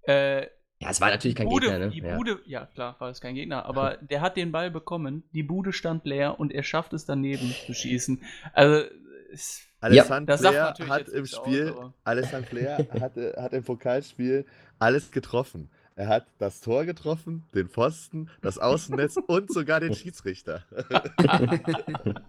äh, 0.07 0.41
Ja, 0.41 0.89
es 0.89 0.99
war 0.99 1.09
natürlich 1.09 1.35
kein 1.35 1.47
Bude, 1.47 1.67
Gegner, 1.67 1.85
ne? 1.85 1.89
Die 1.91 1.99
Ja. 1.99 2.17
Bude, 2.17 2.41
ja. 2.45 2.65
klar, 2.65 2.99
war 2.99 3.09
es 3.09 3.21
kein 3.21 3.35
Gegner, 3.35 3.65
aber 3.65 3.97
der 4.01 4.19
hat 4.21 4.35
den 4.35 4.51
Ball 4.51 4.69
bekommen, 4.69 5.23
die 5.31 5.43
Bude 5.43 5.71
stand 5.71 6.05
leer 6.05 6.37
und 6.39 6.51
er 6.51 6.63
schafft 6.63 6.91
es 6.93 7.05
daneben 7.05 7.55
zu 7.65 7.73
schießen. 7.73 8.21
Also, 8.53 8.85
es, 9.31 9.63
Alessandro 9.85 10.25
das 10.25 10.41
Player 10.41 10.65
natürlich 10.65 10.91
hat 10.91 11.07
im 11.09 11.25
Spiel, 11.25 11.75
Alessandro 12.03 12.49
Player 12.49 12.77
hat, 12.99 13.15
hat 13.15 13.53
im 13.53 13.63
Pokalspiel 13.63 14.45
alles 14.79 15.11
getroffen. 15.11 15.69
Er 15.95 16.07
hat 16.07 16.25
das 16.39 16.59
Tor 16.61 16.85
getroffen, 16.85 17.43
den 17.53 17.69
Pfosten, 17.69 18.29
das 18.41 18.57
Außennetz 18.57 19.17
und 19.27 19.51
sogar 19.51 19.79
den 19.79 19.93
Schiedsrichter. 19.93 20.63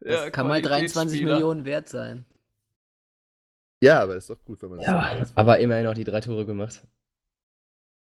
ja, 0.00 0.30
Kann 0.30 0.46
mal 0.46 0.62
23 0.62 0.92
Qualitätsspieler. 0.92 1.32
Millionen 1.34 1.64
wert 1.64 1.88
sein. 1.88 2.24
ja, 3.82 4.00
aber 4.00 4.16
ist 4.16 4.30
doch 4.30 4.44
gut, 4.44 4.62
wenn 4.62 4.70
man 4.70 4.78
das 4.78 4.86
so 4.86 4.92
Ja, 4.92 5.26
aber 5.34 5.58
immerhin 5.58 5.84
noch 5.84 5.94
die 5.94 6.04
drei 6.04 6.20
Tore 6.20 6.46
gemacht. 6.46 6.80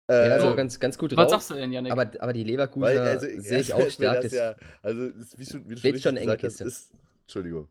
Äh, 0.09 0.29
Ja, 0.29 0.35
also 0.35 0.52
oh. 0.52 0.55
ganz, 0.55 0.79
ganz 0.79 0.96
gut 0.96 1.11
Was 1.16 1.31
drauf. 1.31 1.31
sagst 1.42 1.50
du 1.50 1.55
denn, 1.55 1.72
Janik? 1.72 1.92
Aber, 1.92 2.11
aber 2.20 2.33
die 2.33 2.44
Leverkusener 2.44 3.00
Weil, 3.00 3.09
also, 3.09 3.26
sehe 3.40 3.59
ich 3.59 3.74
auch 3.74 3.90
stark. 3.90 4.22
Das 4.22 4.31
Das 4.31 4.33
ja, 4.33 4.55
also, 4.83 5.07
ist, 5.07 5.38
wie, 5.38 5.44
schon, 5.44 5.68
wie 5.68 5.76
schon 5.76 5.98
schon 6.00 6.16
enge 6.16 6.37
Kiste. 6.37 6.64
ist, 6.64 6.92
Entschuldigung, 7.27 7.69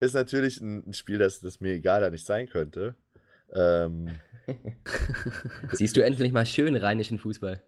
ist 0.00 0.14
natürlich 0.14 0.60
ein, 0.60 0.88
ein 0.88 0.92
Spiel, 0.94 1.18
das, 1.18 1.40
das 1.40 1.60
mir 1.60 1.72
egal 1.74 2.00
da 2.00 2.10
nicht 2.10 2.26
sein 2.26 2.48
könnte. 2.48 2.94
Ähm, 3.52 4.10
Siehst 5.72 5.96
du 5.96 6.04
endlich 6.04 6.32
mal 6.32 6.46
schön 6.46 6.76
rheinischen 6.76 7.18
Fußball. 7.18 7.62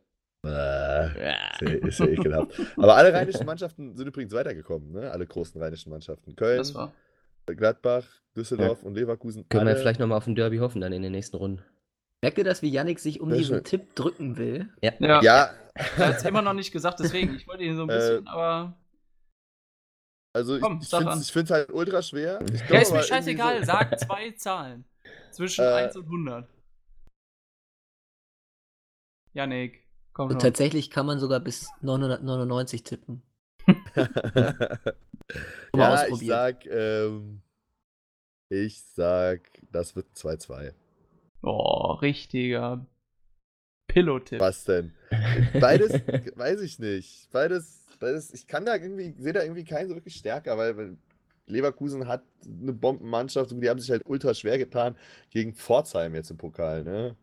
äh, 0.45 1.07
ist, 1.07 1.61
ja, 1.63 1.69
ist 1.89 1.99
ja 2.01 2.07
ekelhaft. 2.07 2.61
Aber 2.77 2.97
alle 2.97 3.13
rheinischen 3.15 3.47
Mannschaften 3.47 3.97
sind 3.97 4.07
übrigens 4.07 4.33
weitergekommen, 4.33 4.93
ne? 4.93 5.11
Alle 5.11 5.27
großen 5.27 5.61
rheinischen 5.61 5.91
Mannschaften. 5.91 6.37
Köln, 6.37 6.59
das 6.59 6.75
war. 6.75 6.93
Gladbach, 7.47 8.05
Düsseldorf 8.37 8.83
und 8.83 8.95
Leverkusen. 8.95 9.49
Können 9.49 9.67
alle, 9.67 9.77
wir 9.77 9.81
vielleicht 9.81 9.99
nochmal 10.01 10.19
auf 10.19 10.27
ein 10.27 10.35
Derby 10.35 10.59
hoffen 10.59 10.81
dann 10.81 10.93
in 10.93 11.03
den 11.03 11.13
nächsten 11.13 11.37
Runden. 11.37 11.63
Merkt 12.23 12.39
ihr 12.39 12.45
das, 12.45 12.63
wie 12.63 12.69
Yannick 12.71 13.01
sich 13.01 13.21
um 13.21 13.31
diesen 13.31 13.57
schön. 13.57 13.65
Tipp 13.65 13.95
drücken 13.97 14.37
will? 14.37 14.69
Ja, 14.81 14.93
Ja, 15.01 15.51
er 15.75 16.07
hat 16.09 16.17
es 16.19 16.25
immer 16.25 16.43
noch 16.43 16.53
nicht 16.53 16.71
gesagt, 16.71 17.01
deswegen, 17.01 17.35
ich 17.35 17.49
wollte 17.49 17.65
ihn 17.65 17.75
so 17.77 17.83
ein 17.83 17.89
Äh, 17.89 17.95
bisschen, 17.95 18.27
aber. 18.29 18.77
Also 20.35 20.59
Komm, 20.61 20.81
ich, 20.81 20.93
ich 20.93 21.33
finde 21.33 21.45
es 21.45 21.51
halt 21.51 21.71
ultra 21.73 22.03
schwer. 22.03 22.41
Ich 22.53 22.69
Ja, 22.69 22.81
ist 22.81 22.93
mir 22.93 23.03
scheißegal, 23.03 23.61
so- 23.61 23.67
sag 23.67 23.99
zwei 24.01 24.31
Zahlen. 24.33 24.85
Zwischen 25.31 25.65
Äh, 25.65 25.69
1 25.73 25.97
und 25.97 26.05
100. 26.05 26.49
Janik, 29.35 29.83
komm 30.13 30.27
Und 30.27 30.33
schon. 30.33 30.41
tatsächlich 30.41 30.91
kann 30.91 31.07
man 31.07 31.19
sogar 31.19 31.41
bis 31.41 31.69
999 31.81 32.83
tippen. 32.83 33.23
Mal 33.95 34.93
ja, 35.75 36.07
ich 36.09 36.27
sag, 36.27 36.67
ähm, 36.67 37.41
ich 38.51 38.83
sag, 38.83 39.41
das 39.71 39.97
wird 39.97 40.07
2-2. 40.15 40.75
Oh, 41.43 41.93
richtiger 41.95 42.85
Pillow-Tipp. 43.89 44.41
Was 44.41 44.65
denn? 44.65 44.93
Beides, 45.61 45.93
weiß 46.37 46.61
ich 46.61 46.79
nicht. 46.79 47.31
Beides, 47.33 47.82
beides, 48.03 48.35
ich 48.35 48.47
kann 48.47 48.67
da 48.67 48.75
irgendwie, 48.75 49.15
sehe 49.19 49.33
da 49.33 49.43
irgendwie 49.43 49.65
keinen 49.65 49.89
so 49.89 49.95
wirklich 49.95 50.17
stärker, 50.17 50.59
weil, 50.59 50.77
weil 50.77 50.97
Leverkusen 51.47 52.07
hat 52.09 52.23
eine 52.45 52.73
Bombenmannschaft 52.73 53.53
und 53.53 53.61
die 53.61 53.71
haben 53.71 53.81
sich 53.81 53.91
halt 53.91 54.03
ultra 54.05 54.35
schwer 54.35 54.59
getan 54.59 54.97
gegen 55.31 55.55
Pforzheim 55.55 56.15
jetzt 56.15 56.31
im 56.31 56.37
Pokal, 56.37 56.85
ne? 56.85 57.17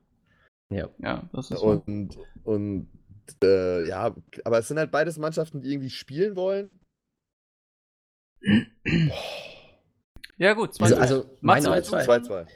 Ja. 0.71 0.89
Ja, 0.99 1.29
das 1.33 1.51
ist 1.51 1.59
so. 1.59 1.81
Und, 1.85 2.17
und 2.43 2.87
äh, 3.43 3.87
ja, 3.87 4.15
aber 4.43 4.59
es 4.59 4.67
sind 4.67 4.77
halt 4.77 4.91
beides 4.91 5.17
Mannschaften, 5.17 5.61
die 5.61 5.71
irgendwie 5.71 5.89
spielen 5.89 6.35
wollen. 6.35 6.69
Ja, 10.37 10.53
gut, 10.53 10.75
zwei 10.75 10.85
Also, 10.95 11.23
zwei. 11.41 11.53
also 11.53 11.95
2-2. 11.95 12.47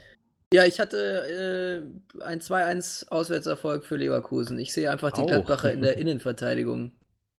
Ja, 0.52 0.64
ich 0.64 0.78
hatte 0.78 1.82
äh, 2.18 2.22
ein 2.22 2.40
2-1 2.40 3.08
Auswärtserfolg 3.08 3.84
für 3.84 3.96
Leverkusen. 3.96 4.58
Ich 4.58 4.72
sehe 4.72 4.90
einfach 4.90 5.10
die 5.10 5.22
Au. 5.22 5.26
Gladbacher 5.26 5.72
in 5.72 5.82
der 5.82 5.98
Innenverteidigung 5.98 6.92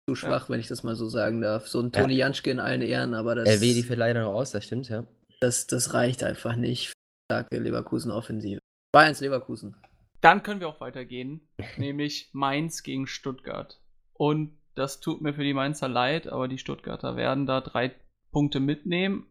zu 0.08 0.14
schwach, 0.14 0.50
wenn 0.50 0.60
ich 0.60 0.68
das 0.68 0.82
mal 0.82 0.96
so 0.96 1.08
sagen 1.08 1.40
darf. 1.40 1.68
So 1.68 1.80
ein 1.80 1.90
Ja. 1.94 2.02
Toni 2.02 2.14
Janschke 2.14 2.50
in 2.50 2.60
allen 2.60 2.82
Ehren, 2.82 3.14
aber 3.14 3.34
das, 3.34 3.48
LW, 3.48 3.74
die 3.74 3.82
fällt 3.82 3.98
leider 3.98 4.22
noch 4.22 4.34
aus, 4.34 4.50
das 4.50 4.64
stimmt, 4.64 4.88
ja. 4.88 5.06
das, 5.40 5.66
das 5.66 5.94
reicht 5.94 6.22
einfach 6.22 6.56
nicht 6.56 6.88
für 6.88 6.94
starke 7.30 7.58
Leverkusen-Offensive. 7.58 8.60
2-1 8.94 9.22
Leverkusen. 9.22 9.76
Dann 10.20 10.42
können 10.42 10.60
wir 10.60 10.68
auch 10.68 10.80
weitergehen, 10.80 11.48
nämlich 11.78 12.30
Mainz 12.32 12.82
gegen 12.82 13.06
Stuttgart. 13.06 13.80
Und 14.12 14.56
das 14.74 15.00
tut 15.00 15.20
mir 15.20 15.34
für 15.34 15.44
die 15.44 15.54
Mainzer 15.54 15.88
leid, 15.88 16.26
aber 16.26 16.48
die 16.48 16.58
Stuttgarter 16.58 17.16
werden 17.16 17.46
da 17.46 17.60
drei 17.60 17.94
Punkte 18.30 18.60
mitnehmen 18.60 19.26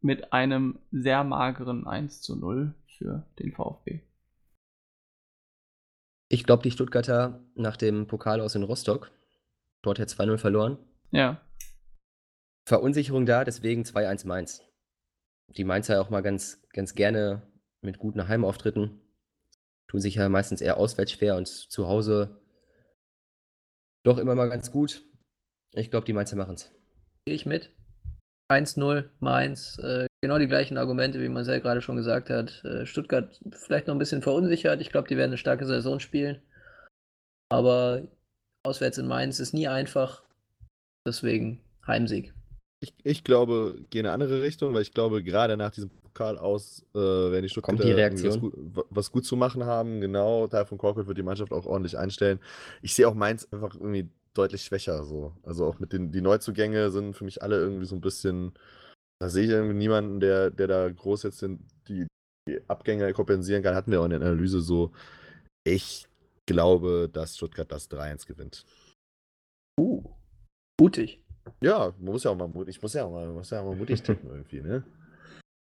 mit 0.00 0.32
einem 0.32 0.78
sehr 0.90 1.24
mageren 1.24 1.86
1 1.86 2.22
zu 2.22 2.36
0 2.36 2.74
für 2.98 3.26
den 3.38 3.52
VfB. 3.52 4.00
Ich 6.28 6.44
glaube, 6.44 6.62
die 6.62 6.70
Stuttgarter 6.70 7.44
nach 7.54 7.76
dem 7.76 8.06
Pokal 8.06 8.40
aus 8.40 8.54
in 8.54 8.62
Rostock, 8.62 9.10
dort 9.86 9.98
hat 9.98 10.08
2-0 10.08 10.38
verloren. 10.38 10.78
Ja, 11.10 11.40
Verunsicherung 12.66 13.26
da, 13.26 13.44
deswegen 13.44 13.82
2-1 13.82 14.26
Mainz. 14.26 14.62
Die 15.56 15.62
Mainzer 15.62 16.00
auch 16.00 16.10
mal 16.10 16.22
ganz, 16.22 16.60
ganz 16.72 16.96
gerne 16.96 17.42
mit 17.80 17.98
guten 17.98 18.26
Heimauftritten. 18.26 19.00
Tun 19.88 20.00
sich 20.00 20.16
ja 20.16 20.28
meistens 20.28 20.60
eher 20.60 20.76
auswärts 20.76 21.12
schwer 21.12 21.36
und 21.36 21.46
zu 21.46 21.86
Hause 21.86 22.40
doch 24.04 24.18
immer 24.18 24.34
mal 24.34 24.48
ganz 24.48 24.72
gut. 24.72 25.04
Ich 25.74 25.90
glaube, 25.92 26.06
die 26.06 26.12
Mainzer 26.12 26.36
machen 26.36 26.54
es. 26.54 26.72
Gehe 27.24 27.36
ich 27.36 27.46
mit. 27.46 27.70
1-0, 28.50 29.10
Mainz. 29.20 29.78
Äh, 29.78 30.06
genau 30.20 30.38
die 30.38 30.48
gleichen 30.48 30.76
Argumente, 30.76 31.20
wie 31.20 31.28
Marcel 31.28 31.60
gerade 31.60 31.82
schon 31.82 31.96
gesagt 31.96 32.30
hat. 32.30 32.64
Äh, 32.64 32.84
Stuttgart 32.84 33.40
vielleicht 33.52 33.86
noch 33.86 33.94
ein 33.94 33.98
bisschen 33.98 34.22
verunsichert. 34.22 34.80
Ich 34.80 34.90
glaube, 34.90 35.08
die 35.08 35.16
werden 35.16 35.30
eine 35.30 35.38
starke 35.38 35.66
Saison 35.66 36.00
spielen. 36.00 36.42
Aber 37.48 38.02
auswärts 38.66 38.98
in 38.98 39.06
Mainz 39.06 39.40
ist 39.40 39.54
nie 39.54 39.68
einfach. 39.68 40.22
Deswegen 41.06 41.60
Heimsieg. 41.86 42.34
ich, 42.80 42.92
ich 43.04 43.24
glaube, 43.24 43.76
gehe 43.90 44.00
in 44.00 44.06
eine 44.06 44.12
andere 44.14 44.42
Richtung, 44.42 44.74
weil 44.74 44.82
ich 44.82 44.92
glaube, 44.92 45.22
gerade 45.22 45.56
nach 45.56 45.70
diesem 45.70 45.88
Pokal 45.90 46.36
aus 46.36 46.84
äh, 46.94 46.98
werden 46.98 47.34
die 47.36 47.42
die 47.42 47.48
Stuttgarter 47.48 47.84
irgendwie 47.84 48.26
was 48.28 48.38
gut, 48.40 48.52
wa- 48.56 48.84
was 48.90 49.12
gut 49.12 49.24
zu 49.24 49.36
machen 49.36 49.64
haben. 49.64 50.00
Genau, 50.00 50.46
Teil 50.48 50.66
von 50.66 50.78
Korkut 50.78 51.06
wird 51.06 51.16
die 51.18 51.22
Mannschaft 51.22 51.52
auch 51.52 51.64
ordentlich 51.66 51.96
einstellen. 51.96 52.40
Ich 52.82 52.94
sehe 52.94 53.08
auch 53.08 53.14
Mainz 53.14 53.46
einfach 53.52 53.74
irgendwie 53.74 54.08
deutlich 54.34 54.62
schwächer 54.62 55.04
so. 55.04 55.32
Also 55.42 55.64
auch 55.64 55.78
mit 55.78 55.92
den 55.92 56.10
die 56.10 56.20
Neuzugänge 56.20 56.90
sind 56.90 57.14
für 57.14 57.24
mich 57.24 57.42
alle 57.42 57.56
irgendwie 57.58 57.86
so 57.86 57.94
ein 57.94 58.00
bisschen. 58.00 58.52
Da 59.20 59.30
sehe 59.30 59.44
ich 59.44 59.50
irgendwie 59.50 59.76
niemanden, 59.76 60.20
der, 60.20 60.50
der 60.50 60.66
da 60.66 60.90
groß 60.90 61.22
jetzt 61.22 61.40
den, 61.40 61.66
die, 61.88 62.06
die 62.48 62.60
Abgänge 62.68 63.12
kompensieren 63.14 63.62
kann. 63.62 63.74
Hatten 63.74 63.90
wir 63.90 64.00
auch 64.00 64.04
in 64.04 64.10
der 64.10 64.20
Analyse 64.20 64.60
so. 64.60 64.92
Ich 65.64 66.06
glaube, 66.46 67.10
dass 67.12 67.36
Stuttgart 67.36 67.70
das 67.70 67.90
3-1 67.90 68.26
gewinnt. 68.26 68.64
Uh, 69.78 70.02
mutig. 70.80 71.22
Ja, 71.60 71.94
man 71.98 72.12
muss 72.12 72.24
ja 72.24 72.30
auch 72.30 72.36
mal 72.36 72.48
mutig, 72.48 72.76
ich 72.76 72.82
muss 72.82 72.94
ja 72.94 73.04
auch 73.04 73.10
mal, 73.10 73.28
muss 73.28 73.50
ja 73.50 73.60
auch 73.60 73.66
mal 73.66 73.76
mutig 73.76 74.02
tippen 74.02 74.28
irgendwie, 74.30 74.60
ne? 74.62 74.84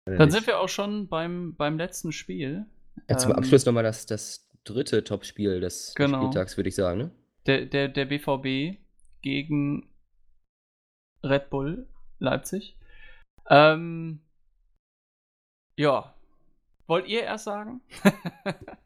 Ja 0.07 0.17
Dann 0.17 0.31
sind 0.31 0.47
wir 0.47 0.59
auch 0.59 0.69
schon 0.69 1.07
beim, 1.07 1.55
beim 1.55 1.77
letzten 1.77 2.11
Spiel. 2.11 2.65
Ja, 3.09 3.17
zum 3.17 3.31
Ähm, 3.31 3.37
Abschluss 3.37 3.65
nochmal 3.65 3.83
das, 3.83 4.05
das 4.05 4.49
dritte 4.63 5.03
Topspiel 5.03 5.59
des 5.59 5.93
Genau. 5.95 6.21
Spieltags, 6.21 6.57
würde 6.57 6.69
ich 6.69 6.75
sagen. 6.75 6.97
Ne? 6.99 7.11
Der, 7.45 7.65
der, 7.65 7.87
der 7.89 8.05
BVB 8.05 8.77
gegen 9.21 9.89
Red 11.23 11.49
Bull 11.49 11.87
Leipzig. 12.19 12.77
Ähm, 13.49 14.21
ja. 15.77 16.13
Wollt 16.87 17.07
ihr 17.07 17.23
erst 17.23 17.45
sagen? 17.45 17.81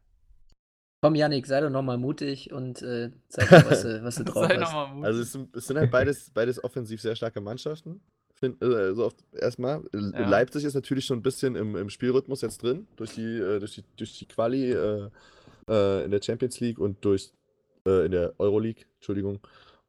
Komm, 1.07 1.15
Yannick, 1.15 1.47
sei 1.47 1.61
doch 1.61 1.69
nochmal 1.69 1.97
mutig 1.97 2.51
und 2.51 2.81
äh, 2.81 3.11
zeig 3.29 3.49
mal, 3.49 3.65
was 3.69 3.81
du, 3.81 4.03
was 4.03 4.15
du 4.15 4.23
drauf 4.25 4.45
Sei 4.45 4.55
hast. 4.55 4.59
nochmal 4.59 4.87
mutig. 4.89 5.05
Also 5.05 5.21
es 5.21 5.31
sind, 5.31 5.55
es 5.55 5.67
sind 5.67 5.77
halt 5.77 5.89
beides, 5.89 6.31
beides 6.31 6.61
offensiv 6.61 6.99
sehr 6.99 7.15
starke 7.15 7.39
Mannschaften. 7.39 8.01
Find, 8.33 8.61
äh, 8.61 8.93
so 8.93 9.05
oft 9.05 9.15
erstmal. 9.31 9.85
Ja. 9.93 10.27
Leipzig 10.27 10.65
ist 10.65 10.73
natürlich 10.73 11.05
schon 11.05 11.19
ein 11.19 11.21
bisschen 11.21 11.55
im, 11.55 11.77
im 11.77 11.89
Spielrhythmus 11.89 12.41
jetzt 12.41 12.61
drin, 12.61 12.87
durch 12.97 13.13
die, 13.13 13.37
äh, 13.37 13.59
durch 13.59 13.75
die, 13.75 13.85
durch 13.95 14.19
die 14.19 14.25
Quali 14.25 14.73
äh, 14.73 15.09
äh, 15.69 16.03
in 16.03 16.11
der 16.11 16.21
Champions 16.21 16.59
League 16.59 16.77
und 16.77 17.05
durch 17.05 17.31
äh, 17.87 18.07
in 18.07 18.11
der 18.11 18.33
Euroleague, 18.37 18.83
Entschuldigung. 18.95 19.39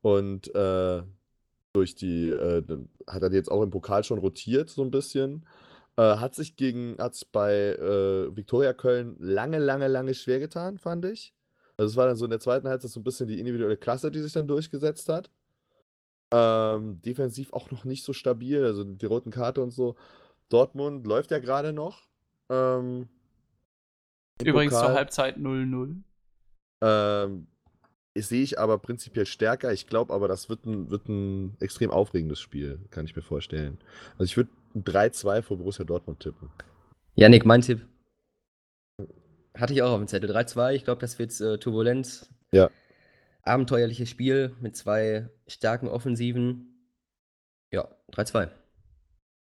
Und 0.02 0.54
äh, 0.54 1.02
durch 1.72 1.96
die, 1.96 2.28
äh, 2.30 2.62
dann 2.62 2.88
hat 3.08 3.24
er 3.24 3.32
jetzt 3.32 3.50
auch 3.50 3.62
im 3.64 3.70
Pokal 3.70 4.04
schon 4.04 4.18
rotiert, 4.20 4.70
so 4.70 4.82
ein 4.82 4.92
bisschen. 4.92 5.44
Äh, 5.98 6.18
hat 6.18 6.36
sich 6.36 6.54
gegen, 6.54 6.96
hat 6.98 7.16
sich 7.16 7.28
bei 7.32 7.52
äh, 7.52 8.36
Viktoria 8.36 8.72
Köln 8.72 9.16
lange, 9.18 9.58
lange, 9.58 9.88
lange 9.88 10.14
schwer 10.14 10.38
getan, 10.38 10.78
fand 10.78 11.04
ich. 11.04 11.34
Also 11.76 11.90
es 11.90 11.96
war 11.96 12.06
dann 12.06 12.14
so 12.14 12.24
in 12.24 12.30
der 12.30 12.38
zweiten 12.38 12.68
Halbzeit 12.68 12.92
so 12.92 13.00
ein 13.00 13.04
bisschen 13.04 13.26
die 13.26 13.40
individuelle 13.40 13.76
Klasse, 13.76 14.12
die 14.12 14.20
sich 14.20 14.32
dann 14.32 14.46
durchgesetzt 14.46 15.08
hat. 15.08 15.28
Ähm, 16.32 17.02
defensiv 17.02 17.52
auch 17.52 17.72
noch 17.72 17.84
nicht 17.84 18.04
so 18.04 18.12
stabil, 18.12 18.64
also 18.64 18.84
die 18.84 19.06
roten 19.06 19.32
Karte 19.32 19.60
und 19.60 19.72
so. 19.72 19.96
Dortmund 20.50 21.04
läuft 21.04 21.32
ja 21.32 21.40
gerade 21.40 21.72
noch. 21.72 22.06
Ähm, 22.48 23.08
Übrigens 24.40 24.74
zur 24.74 24.82
Pokal. 24.82 24.96
Halbzeit 24.96 25.36
0-0. 25.36 26.02
Ähm, 26.80 27.48
sehe 28.26 28.42
ich 28.42 28.58
aber 28.58 28.78
prinzipiell 28.78 29.26
stärker. 29.26 29.72
Ich 29.72 29.86
glaube 29.86 30.12
aber, 30.12 30.28
das 30.28 30.48
wird 30.48 30.66
ein, 30.66 30.90
wird 30.90 31.08
ein 31.08 31.56
extrem 31.60 31.90
aufregendes 31.90 32.40
Spiel, 32.40 32.78
kann 32.90 33.04
ich 33.04 33.14
mir 33.14 33.22
vorstellen. 33.22 33.78
Also 34.12 34.24
ich 34.24 34.36
würde 34.36 34.50
ein 34.74 34.84
3-2 34.84 35.42
für 35.42 35.56
Borussia 35.56 35.84
Dortmund 35.84 36.20
tippen. 36.20 36.50
Yannick, 37.14 37.44
mein 37.44 37.62
Tipp. 37.62 37.86
Hatte 39.54 39.72
ich 39.72 39.82
auch 39.82 39.90
auf 39.90 39.98
dem 39.98 40.08
Zettel. 40.08 40.30
3-2, 40.30 40.74
ich 40.74 40.84
glaube, 40.84 41.00
das 41.00 41.18
wird 41.18 41.38
äh, 41.40 41.58
turbulent. 41.58 42.28
Ja. 42.52 42.70
Abenteuerliches 43.42 44.08
Spiel 44.08 44.54
mit 44.60 44.76
zwei 44.76 45.28
starken 45.46 45.88
Offensiven. 45.88 46.88
Ja, 47.70 47.88
3-2. 48.12 48.50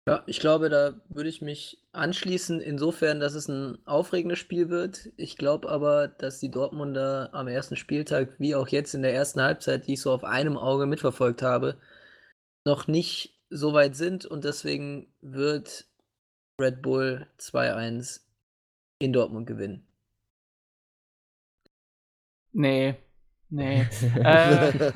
Ja, 0.10 0.24
ich 0.26 0.39
glaube, 0.39 0.69
da 0.69 1.00
würde 1.10 1.30
ich 1.30 1.41
mich 1.41 1.86
anschließen, 1.91 2.62
insofern, 2.62 3.19
dass 3.19 3.36
es 3.36 3.48
ein 3.48 3.78
aufregendes 3.86 4.39
Spiel 4.39 4.69
wird. 4.69 5.10
Ich 5.17 5.38
glaube 5.38 5.69
aber, 5.69 6.08
dass 6.08 6.39
die 6.39 6.50
Dortmunder 6.50 7.30
am 7.34 7.48
ersten 7.48 7.76
Spieltag, 7.76 8.39
wie 8.39 8.56
auch 8.56 8.67
jetzt 8.69 8.95
in 8.95 9.04
der 9.04 9.13
ersten 9.13 9.39
Halbzeit, 9.41 9.86
die 9.86 9.93
ich 9.93 10.02
so 10.02 10.12
auf 10.12 10.24
einem 10.24 10.58
Auge 10.58 10.88
mitverfolgt 10.88 11.43
habe, 11.43 11.78
noch 12.65 12.88
nicht 12.88 13.39
so 13.52 13.74
weit 13.74 13.95
sind 13.95 14.26
und 14.26 14.45
deswegen 14.45 15.13
wird 15.22 15.86
Red 16.60 16.82
Bull 16.82 17.28
2-1 17.38 18.22
in 19.00 19.13
Dortmund 19.13 19.45
gewinnen. 19.45 19.88
Nee. 22.52 22.95
Nee. 23.50 23.82
äh, 24.24 24.92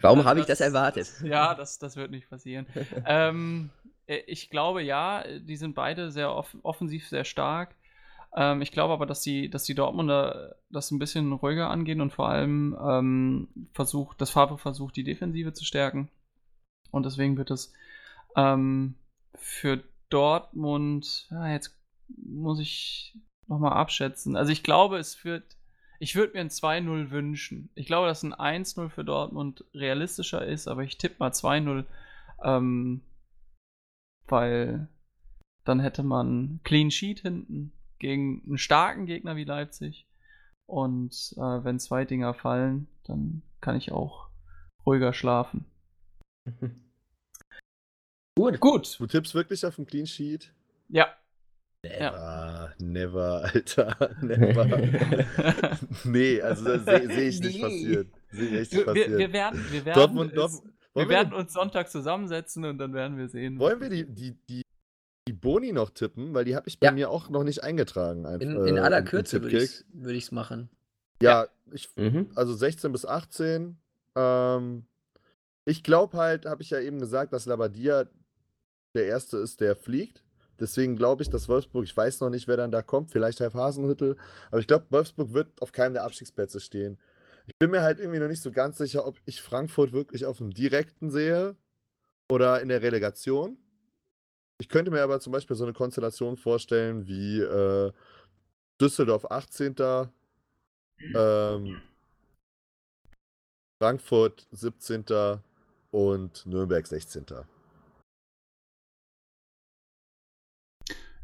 Warum 0.00 0.24
habe 0.24 0.40
ich 0.40 0.46
das 0.46 0.60
erwartet? 0.60 1.08
Ja, 1.22 1.54
das, 1.54 1.78
das 1.78 1.96
wird 1.96 2.10
nicht 2.10 2.28
passieren. 2.28 2.66
ähm, 3.06 3.70
äh, 4.06 4.18
ich 4.26 4.50
glaube 4.50 4.82
ja, 4.82 5.24
die 5.38 5.56
sind 5.56 5.74
beide 5.74 6.10
sehr 6.10 6.34
off 6.34 6.56
offensiv 6.62 7.08
sehr 7.08 7.24
stark. 7.24 7.74
Ähm, 8.34 8.62
ich 8.62 8.72
glaube 8.72 8.92
aber, 8.92 9.06
dass 9.06 9.20
die, 9.20 9.48
dass 9.48 9.64
die 9.64 9.74
Dortmunder 9.74 10.56
das 10.70 10.90
ein 10.90 10.98
bisschen 10.98 11.32
ruhiger 11.32 11.70
angehen 11.70 12.00
und 12.00 12.12
vor 12.12 12.28
allem 12.28 12.76
ähm, 12.80 13.48
versucht, 13.72 14.20
dass 14.20 14.30
Favre 14.30 14.58
versucht, 14.58 14.96
die 14.96 15.04
Defensive 15.04 15.52
zu 15.52 15.64
stärken. 15.64 16.10
Und 16.90 17.06
deswegen 17.06 17.36
wird 17.36 17.50
es 17.50 17.72
ähm, 18.36 18.94
für 19.34 19.82
Dortmund, 20.10 21.28
ja, 21.30 21.48
jetzt 21.48 21.76
muss 22.08 22.60
ich 22.60 23.18
nochmal 23.48 23.72
abschätzen. 23.72 24.36
Also 24.36 24.52
ich 24.52 24.62
glaube, 24.62 24.98
es 24.98 25.24
wird, 25.24 25.56
ich 25.98 26.14
würde 26.14 26.34
mir 26.34 26.40
ein 26.40 26.50
2-0 26.50 27.10
wünschen. 27.10 27.70
Ich 27.74 27.86
glaube, 27.86 28.06
dass 28.06 28.22
ein 28.22 28.34
1-0 28.34 28.88
für 28.90 29.04
Dortmund 29.04 29.64
realistischer 29.74 30.44
ist, 30.44 30.68
aber 30.68 30.82
ich 30.82 30.98
tippe 30.98 31.16
mal 31.18 31.30
2-0, 31.30 31.84
ähm, 32.44 33.02
weil 34.26 34.88
dann 35.64 35.80
hätte 35.80 36.02
man 36.02 36.60
Clean 36.64 36.90
Sheet 36.90 37.20
hinten 37.20 37.72
gegen 37.98 38.42
einen 38.46 38.58
starken 38.58 39.06
Gegner 39.06 39.36
wie 39.36 39.44
Leipzig. 39.44 40.06
Und 40.66 41.34
äh, 41.36 41.64
wenn 41.64 41.78
zwei 41.78 42.04
Dinger 42.04 42.34
fallen, 42.34 42.88
dann 43.04 43.42
kann 43.60 43.76
ich 43.76 43.92
auch 43.92 44.28
ruhiger 44.84 45.12
schlafen. 45.12 45.64
Gut. 48.36 48.60
Gut. 48.60 49.00
du 49.00 49.06
tippst 49.06 49.34
wirklich 49.34 49.64
auf 49.64 49.78
ein 49.78 49.86
Clean 49.86 50.06
Sheet? 50.06 50.52
Ja. 50.88 51.08
Ah, 52.00 52.70
never, 52.78 53.42
Alter. 53.54 54.16
Never. 54.22 54.64
nee, 56.04 56.40
also 56.40 56.78
sehe 56.78 57.06
seh 57.08 57.28
ich 57.28 57.40
nicht 57.40 57.56
Nee. 57.56 57.62
passieren. 57.62 58.12
Sehe 58.30 58.44
ich 58.48 58.52
echt 58.54 58.72
nicht 58.72 58.78
wir, 58.80 58.84
passieren. 58.86 59.12
wir, 59.12 59.18
wir 59.18 59.32
werden, 59.32 59.64
wir 59.70 59.84
werden, 59.84 59.98
Dortmund, 59.98 60.36
Dortmund, 60.36 60.72
wir 60.94 61.08
werden 61.08 61.30
wir, 61.32 61.38
uns 61.38 61.52
Sonntag 61.52 61.90
zusammensetzen 61.90 62.64
und 62.64 62.78
dann 62.78 62.92
werden 62.94 63.16
wir 63.18 63.28
sehen. 63.28 63.58
wollen 63.58 63.80
wir 63.80 63.88
die, 63.90 64.04
die, 64.06 64.32
die, 64.48 64.62
die 65.28 65.32
Boni 65.32 65.72
noch 65.72 65.90
tippen? 65.90 66.34
Weil 66.34 66.44
die 66.44 66.56
habe 66.56 66.68
ich 66.68 66.78
bei 66.80 66.86
Ja. 66.86 66.92
mir 66.92 67.10
auch 67.10 67.28
noch 67.30 67.44
nicht 67.44 67.62
eingetragen. 67.62 68.26
Einfach, 68.26 68.46
In, 68.46 68.66
in 68.66 68.76
äh, 68.76 68.80
aller 68.80 69.02
Kürze 69.02 69.42
würde 69.42 69.58
ich 70.16 70.24
es 70.24 70.32
machen. 70.32 70.70
Ja, 71.22 71.46
ich, 71.72 71.88
Mhm. 71.96 72.30
also 72.34 72.54
16 72.54 72.92
bis 72.92 73.04
18. 73.06 73.76
Ähm, 74.16 74.86
ich 75.64 75.82
glaube 75.82 76.16
halt, 76.16 76.46
habe 76.46 76.62
ich 76.62 76.70
ja 76.70 76.78
eben 76.80 76.98
gesagt, 77.00 77.32
dass 77.32 77.46
Labadia 77.46 78.06
der 78.94 79.06
Erste 79.06 79.38
ist, 79.38 79.60
der 79.60 79.76
fliegt. 79.76 80.22
Deswegen 80.58 80.96
glaube 80.96 81.22
ich, 81.22 81.30
dass 81.30 81.48
Wolfsburg, 81.48 81.84
ich 81.84 81.96
weiß 81.96 82.20
noch 82.20 82.30
nicht, 82.30 82.48
wer 82.48 82.56
dann 82.56 82.70
da 82.70 82.82
kommt, 82.82 83.10
vielleicht 83.10 83.40
Herr 83.40 83.52
Hasenhüttel, 83.52 84.16
aber 84.50 84.60
ich 84.60 84.66
glaube, 84.66 84.86
Wolfsburg 84.90 85.32
wird 85.32 85.60
auf 85.60 85.72
keinem 85.72 85.94
der 85.94 86.04
Abstiegsplätze 86.04 86.60
stehen. 86.60 86.98
Ich 87.46 87.56
bin 87.58 87.70
mir 87.70 87.82
halt 87.82 88.00
irgendwie 88.00 88.18
noch 88.18 88.28
nicht 88.28 88.42
so 88.42 88.50
ganz 88.50 88.78
sicher, 88.78 89.06
ob 89.06 89.16
ich 89.24 89.40
Frankfurt 89.40 89.92
wirklich 89.92 90.26
auf 90.26 90.38
dem 90.38 90.52
direkten 90.52 91.10
sehe 91.10 91.56
oder 92.30 92.60
in 92.60 92.68
der 92.68 92.82
Relegation. 92.82 93.58
Ich 94.58 94.68
könnte 94.68 94.90
mir 94.90 95.02
aber 95.02 95.20
zum 95.20 95.32
Beispiel 95.32 95.54
so 95.54 95.64
eine 95.64 95.74
Konstellation 95.74 96.36
vorstellen 96.36 97.06
wie 97.06 97.40
äh, 97.40 97.92
Düsseldorf 98.80 99.30
18. 99.30 99.76
Ähm, 101.14 101.82
Frankfurt 103.78 104.46
17. 104.52 105.04
und 105.90 106.46
Nürnberg 106.46 106.86
16. 106.86 107.26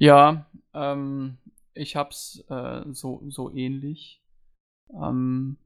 Ja, 0.03 0.51
ähm, 0.75 1.39
ich 1.75 1.95
hab's 1.95 2.45
äh, 2.49 2.83
so, 2.91 3.23
so 3.29 3.55
ähnlich. 3.55 4.21
Ähm, 4.93 5.59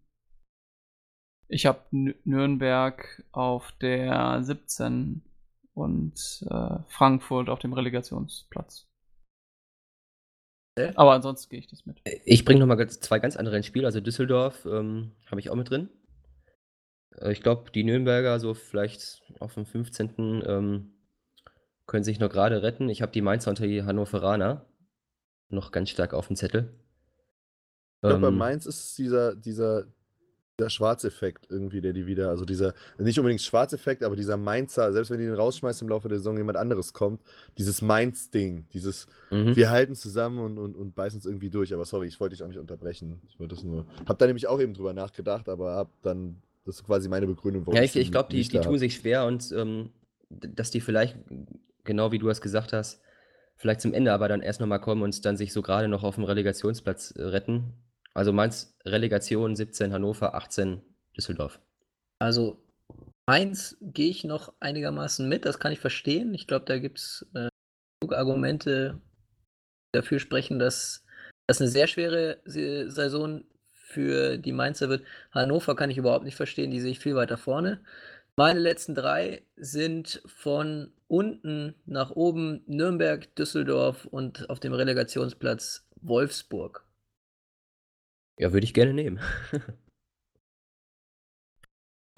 ich 1.49 1.65
habe 1.65 1.81
Nürnberg 1.91 3.25
auf 3.33 3.73
der 3.81 4.43
17 4.43 5.23
und 5.73 6.47
äh, 6.51 6.79
Frankfurt 6.87 7.49
auf 7.49 7.61
dem 7.61 7.73
Relegationsplatz. 7.73 8.87
Okay. 10.79 10.93
Aber 10.97 11.13
ansonsten 11.15 11.49
gehe 11.49 11.61
ich 11.61 11.69
das 11.69 11.87
mit. 11.87 12.03
Ich 12.27 12.45
bringe 12.45 12.61
nochmal 12.61 12.87
zwei 12.91 13.19
ganz 13.19 13.39
andere 13.39 13.57
ins 13.57 13.65
Spiel. 13.65 13.87
Also 13.87 14.03
Düsseldorf 14.03 14.67
ähm, 14.67 15.13
habe 15.31 15.41
ich 15.41 15.49
auch 15.49 15.57
mit 15.57 15.71
drin. 15.71 15.89
Äh, 17.17 17.33
Ich 17.33 17.41
glaube, 17.41 17.71
die 17.71 17.85
Nürnberger 17.85 18.39
so 18.39 18.53
vielleicht 18.53 19.23
auf 19.41 19.55
dem 19.55 19.65
15. 19.65 20.43
Ähm, 20.47 20.96
können 21.87 22.05
sich 22.05 22.19
noch 22.19 22.31
gerade 22.31 22.63
retten. 22.63 22.89
Ich 22.89 23.03
habe 23.03 23.13
die 23.13 23.23
Mainzer 23.23 23.51
und 23.51 23.59
die 23.61 23.83
Hannoveraner 23.83 24.65
noch 25.49 25.71
ganz 25.71 25.91
stark 25.91 26.15
auf 26.15 26.27
dem 26.27 26.37
Zettel. 26.37 26.73
Ich 27.97 28.09
glaube, 28.09 28.21
bei 28.21 28.29
Ähm, 28.29 28.39
Mainz 28.39 28.67
ist 28.67 28.99
dieser, 28.99 29.35
dieser 29.35 29.87
der 30.59 30.71
Schwarzeffekt 30.71 31.49
irgendwie, 31.51 31.83
der 31.83 31.93
die 31.93 32.07
wieder, 32.07 32.31
also 32.31 32.47
dieser, 32.47 32.73
nicht 32.99 33.19
unbedingt 33.19 33.43
Schwarzeffekt, 33.43 34.03
aber 34.03 34.17
dieser 34.17 34.39
Mainzer, 34.39 34.91
selbst 34.91 35.11
wenn 35.11 35.19
die 35.19 35.27
den 35.27 35.35
rausschmeißt 35.35 35.83
im 35.83 35.89
Laufe 35.91 36.09
der 36.09 36.17
Saison, 36.17 36.39
jemand 36.39 36.57
anderes 36.57 36.95
kommt, 36.95 37.21
dieses 37.59 37.83
Mainz-Ding, 37.83 38.67
dieses, 38.73 39.07
Mhm. 39.31 39.55
wir 39.55 39.69
halten 39.71 39.95
zusammen 39.95 40.39
und, 40.39 40.57
und, 40.59 40.75
und 40.75 40.95
beißen 40.95 41.19
es 41.19 41.27
irgendwie 41.27 41.51
durch. 41.51 41.75
Aber 41.75 41.85
sorry, 41.85 42.07
ich 42.07 42.19
wollte 42.21 42.35
dich 42.35 42.43
auch 42.43 42.49
nicht 42.49 42.59
unterbrechen. 42.59 43.21
Ich 43.29 43.39
wollte 43.39 43.55
das 43.55 43.65
nur, 43.65 43.85
hab 44.07 44.19
da 44.19 44.27
nämlich 44.27 44.47
auch 44.47 44.59
eben 44.59 44.73
drüber 44.73 44.95
nachgedacht, 44.95 45.49
aber 45.51 45.75
hab 45.75 45.91
dann, 46.03 46.41
das 46.65 46.77
ist 46.77 46.85
quasi 46.85 47.09
meine 47.11 47.27
Begründung, 47.27 47.67
Ja, 47.75 47.83
ich, 47.83 47.95
ich 47.95 48.11
glaube, 48.11 48.31
die, 48.31 48.43
die 48.43 48.59
tun 48.61 48.79
sich 48.79 48.95
schwer 48.97 49.27
und 49.27 49.53
ähm, 49.53 49.91
dass 50.31 50.71
die 50.71 50.81
vielleicht, 50.81 51.19
genau 51.87 52.13
wie 52.13 52.19
du 52.19 52.29
es 52.29 52.41
gesagt 52.41 52.73
hast, 52.73 53.01
vielleicht 53.57 53.81
zum 53.81 53.95
Ende 53.95 54.13
aber 54.13 54.29
dann 54.29 54.43
erst 54.43 54.61
nochmal 54.61 54.81
kommen 54.81 55.03
und 55.03 55.25
dann 55.25 55.37
sich 55.37 55.53
so 55.53 55.63
gerade 55.63 55.89
noch 55.89 56.05
auf 56.05 56.17
dem 56.17 56.25
Relegationsplatz 56.25 57.13
äh, 57.13 57.23
retten. 57.23 57.73
Also 58.15 58.33
Mainz 58.33 58.77
Relegation 58.85 59.57
17 59.57 59.93
Hannover, 59.93 60.35
18 60.35 60.83
Düsseldorf. 61.17 61.61
Also 62.19 62.63
Mainz 63.27 63.77
gehe 63.81 64.11
ich 64.11 64.25
noch 64.25 64.53
einigermaßen 64.61 65.29
mit, 65.29 65.45
das 65.45 65.59
kann 65.59 65.73
ich 65.73 65.81
verstehen. 65.81 66.33
Ich 66.35 66.47
glaube, 66.47 66.65
da 66.67 66.79
gibt 66.79 66.99
es 66.99 67.27
äh, 67.35 67.49
genug 68.01 68.15
Argumente 68.15 69.01
dafür 69.93 70.19
sprechen, 70.19 70.59
dass 70.59 71.05
das 71.47 71.61
eine 71.61 71.71
sehr 71.71 71.87
schwere 71.87 72.41
Saison 72.45 73.45
für 73.73 74.37
die 74.37 74.53
Mainzer 74.53 74.89
wird. 74.89 75.05
Hannover 75.33 75.77
kann 75.77 75.91
ich 75.91 75.99
überhaupt 75.99 76.25
nicht 76.25 76.37
verstehen, 76.37 76.71
die 76.71 76.81
sehe 76.81 76.91
ich 76.91 76.99
viel 76.99 77.15
weiter 77.15 77.37
vorne. 77.37 77.81
Meine 78.39 78.61
letzten 78.61 78.95
drei 78.95 79.43
sind 79.57 80.21
von 80.27 80.93
unten 81.09 81.75
nach 81.87 82.11
oben 82.11 82.63
Nürnberg, 82.67 83.35
Düsseldorf 83.35 84.05
und 84.05 84.51
auf 84.51 84.61
dem 84.61 84.75
Relegationsplatz 84.75 85.89
Wolfsburg. 86.03 86.85
Ja, 88.39 88.53
würde 88.53 88.65
ich 88.65 88.75
gerne 88.75 88.93
nehmen. 88.93 89.21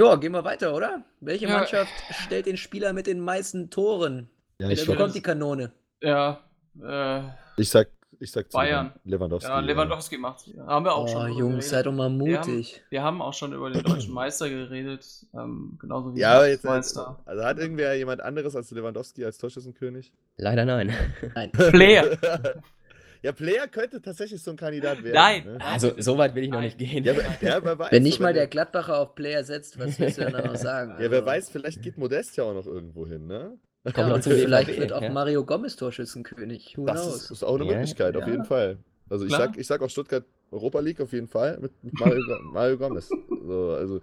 Ja, 0.01 0.15
gehen 0.15 0.31
wir 0.31 0.45
weiter, 0.45 0.77
oder? 0.77 1.05
Welche 1.19 1.47
Ja. 1.49 1.59
Mannschaft 1.59 1.93
stellt 2.23 2.47
den 2.47 2.57
Spieler 2.57 2.93
mit 2.93 3.09
den 3.09 3.19
meisten 3.19 3.69
Toren? 3.69 4.31
Ja, 4.61 4.69
Wer 4.69 4.71
ich, 4.71 4.87
bekommt 4.87 5.17
die 5.17 5.23
Kanone? 5.23 5.73
Ja, 6.01 6.49
äh, 6.81 7.23
ich 7.57 7.69
sag, 7.69 7.89
ich 8.21 8.31
sag 8.33 8.51
zu 8.51 8.57
Bayern. 8.57 8.93
Lewandowski. 9.05 9.49
ja, 9.51 9.61
Lewandowski 9.61 10.19
macht's. 10.19 10.51
Haben 10.67 10.85
wir 10.85 10.95
auch 10.95 11.05
Oh, 11.05 11.09
schon. 11.09 11.29
Jungs, 11.29 11.41
geredet. 11.41 11.65
seid 11.65 11.87
doch 11.87 11.93
mal 11.93 12.11
Wir 12.11 12.39
haben- 12.41 12.51
mutig. 12.51 12.83
Wir 12.91 13.03
haben 13.03 13.23
auch 13.23 13.35
schon 13.35 13.53
über 13.53 13.71
den 13.71 13.83
deutschen 13.83 14.13
Meister 14.13 14.49
geredet, 14.49 15.07
ähm, 15.35 15.77
genauso 15.81 16.15
wie 16.15 16.21
Ja, 16.21 16.45
jetzt, 16.47 16.65
Meister. 16.65 17.19
also 17.27 17.45
hat 17.45 17.59
irgendwer 17.59 17.95
jemand 17.97 18.21
anderes 18.21 18.55
als 18.57 18.71
Lewandowski 18.71 19.25
als 19.25 19.39
Torschützenkönig? 19.39 20.13
Leider 20.37 20.65
nein. 20.65 20.93
Nein. 21.35 21.51
Player. 21.53 22.17
ja, 23.23 23.33
Player 23.33 23.67
könnte 23.69 24.01
tatsächlich 24.01 24.43
so 24.43 24.51
ein 24.53 24.57
Kandidat 24.57 25.03
werden. 25.03 25.15
Nein. 25.15 25.45
Ne? 25.45 25.59
Also, 25.65 25.93
so 25.99 26.17
weit 26.19 26.35
will 26.35 26.45
ich 26.45 26.51
noch 26.51 26.59
Nein. 26.59 26.65
nicht 26.67 26.79
gehen. 26.79 27.05
Ja, 27.05 27.13
ja, 27.41 27.65
wer 27.65 27.79
weiß, 27.79 27.93
Wenn 27.93 28.03
nicht 28.03 28.21
mal 28.21 28.29
wenn- 28.29 28.35
der 28.37 28.47
Gladbacher 28.47 28.99
auf 28.99 29.15
Player 29.15 29.43
setzt, 29.45 29.79
was 29.79 29.99
willst 29.99 30.19
du 30.19 30.31
dann 30.31 30.45
noch 30.47 30.57
sagen? 30.57 30.93
Ja, 31.01 31.11
wer 31.11 31.19
Also, 31.21 31.27
weiß, 31.27 31.51
vielleicht 31.51 31.83
geht 31.83 31.99
Modest 31.99 32.37
ja 32.37 32.45
auch 32.45 32.55
noch 32.55 32.67
irgendwo 32.67 33.07
hin, 33.07 33.27
ne? 33.27 33.59
Kommt 33.85 33.97
Ja, 34.09 34.21
zum 34.21 34.33
vielleicht 34.33 34.77
wird 34.77 34.93
auch 34.93 35.03
ja. 35.03 35.11
Mario 35.11 35.45
Gomez 35.45 35.77
Torschützenkönig. 35.77 36.77
Who 36.77 36.85
Das 36.87 37.05
knows? 37.07 37.23
ist, 37.25 37.31
ist 37.31 37.43
auch 37.45 37.55
eine 37.55 37.65
Ja, 37.65 37.73
Möglichkeit, 37.75 38.17
auf 38.17 38.27
jeden 38.27 38.45
Fall. 38.45 38.79
Also 39.09 39.25
ich 39.25 39.33
sag, 39.33 39.57
ich 39.57 39.67
sag 39.67 39.81
auch 39.81 39.89
Stuttgart 39.89 40.25
Europa 40.51 40.81
League 40.81 41.01
auf 41.01 41.13
jeden 41.13 41.29
Fall 41.29 41.59
mit, 41.59 41.73
mit 41.83 41.99
Mario, 41.99 42.23
Mario 42.53 42.77
Gomez. 42.77 43.09
So, 43.09 43.73
also. 43.73 44.01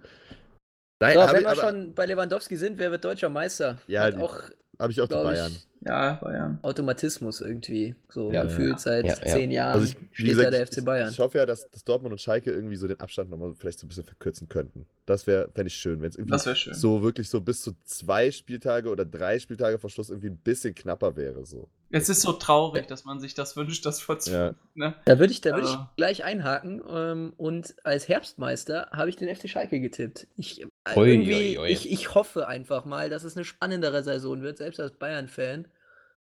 Nein, 1.00 1.14
So, 1.14 1.20
wenn 1.20 1.36
ich, 1.36 1.42
wir 1.42 1.48
aber, 1.50 1.60
schon 1.60 1.94
bei 1.94 2.06
Lewandowski 2.06 2.56
sind, 2.56 2.78
wer 2.78 2.90
wird 2.90 3.04
deutscher 3.04 3.28
Meister? 3.28 3.78
Ja, 3.86 4.02
Hat 4.04 4.14
die- 4.14 4.18
auch, 4.18 4.40
hab 4.78 4.90
ich 4.90 5.00
auch 5.00 5.06
die 5.08 5.14
Bayern. 5.14 5.52
ich, 5.52 5.68
Ja, 5.84 6.14
Bayern. 6.14 6.58
Automatismus 6.62 7.40
irgendwie. 7.40 7.94
So 8.08 8.32
Ja. 8.32 8.44
gefühlt 8.44 8.80
seit 8.80 9.04
Ja, 9.04 9.14
ja. 9.14 9.26
zehn 9.26 9.50
Jahren 9.50 9.74
Also 9.80 9.86
ich, 9.86 9.96
steht 10.12 10.28
gesagt, 10.30 10.46
da 10.46 10.50
der 10.50 10.66
FC 10.66 10.84
Bayern. 10.84 11.10
ich 11.10 11.18
hoffe 11.18 11.38
ja, 11.38 11.46
dass, 11.46 11.70
dass 11.70 11.84
Dortmund 11.84 12.12
und 12.12 12.20
Schalke 12.20 12.50
irgendwie 12.50 12.76
so 12.76 12.88
den 12.88 12.98
Abstand 12.98 13.30
nochmal 13.30 13.54
vielleicht 13.56 13.78
so 13.78 13.86
ein 13.86 13.88
bisschen 13.88 14.04
verkürzen 14.04 14.48
könnten. 14.48 14.86
Das 15.04 15.26
wäre, 15.26 15.48
fände 15.54 15.68
ich 15.68 15.74
schön, 15.76 16.00
wenn 16.02 16.08
es 16.08 16.16
irgendwie 16.16 16.38
schön. 16.56 16.74
so 16.74 17.02
wirklich 17.02 17.28
so 17.28 17.40
bis 17.40 17.62
zu 17.62 17.72
zwei 17.84 18.30
Spieltage 18.32 18.88
oder 18.88 19.04
drei 19.04 19.38
Spieltage 19.38 19.78
vor 19.78 19.90
Schluss 19.90 20.10
irgendwie 20.10 20.30
ein 20.30 20.38
bisschen 20.38 20.74
knapper 20.74 21.14
wäre. 21.16 21.44
So. 21.46 21.68
Es 21.90 22.08
ist 22.08 22.22
so 22.22 22.32
traurig, 22.32 22.86
dass 22.88 23.04
man 23.04 23.20
sich 23.20 23.34
das 23.34 23.56
wünscht, 23.56 23.86
das 23.86 24.00
vor 24.00 24.18
Ja. 24.24 24.54
ne? 24.74 24.94
Da 25.04 25.18
würde 25.20 25.32
ich, 25.32 25.40
da 25.40 25.52
würd 25.52 25.64
ich 25.64 25.70
Also- 25.70 25.86
gleich 25.96 26.24
einhaken 26.24 26.82
ähm, 26.90 27.32
und 27.36 27.76
als 27.84 28.08
Herbstmeister 28.08 28.88
habe 28.92 29.08
ich 29.10 29.16
den 29.16 29.28
FC 29.28 29.48
Schalke 29.48 29.78
getippt. 29.78 30.26
Ich, 30.36 30.62
äh, 30.62 30.66
Ui, 30.96 31.08
irgendwie, 31.12 31.58
ui, 31.58 31.64
ui. 31.64 31.68
Ich, 31.68 31.90
ich 31.90 32.14
hoffe 32.14 32.48
einfach 32.48 32.84
mal, 32.84 33.08
dass 33.08 33.22
es 33.22 33.36
eine 33.36 33.44
spannendere 33.44 34.02
Saison 34.02 34.42
wird, 34.42 34.56
selbst 34.58 34.80
als 34.80 34.92
Bayern-Fan. 34.92 35.68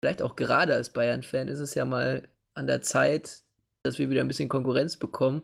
Vielleicht 0.07 0.23
auch 0.23 0.37
gerade 0.37 0.73
als 0.73 0.91
Bayern-Fan 0.93 1.49
ist 1.49 1.59
es 1.59 1.75
ja 1.75 1.85
mal 1.85 2.29
an 2.55 2.69
der 2.69 2.81
Zeit, 2.81 3.41
dass 3.83 3.99
wir 3.99 4.09
wieder 4.09 4.21
ein 4.21 4.29
bisschen 4.29 4.49
Konkurrenz 4.49 4.97
bekommen. 4.97 5.43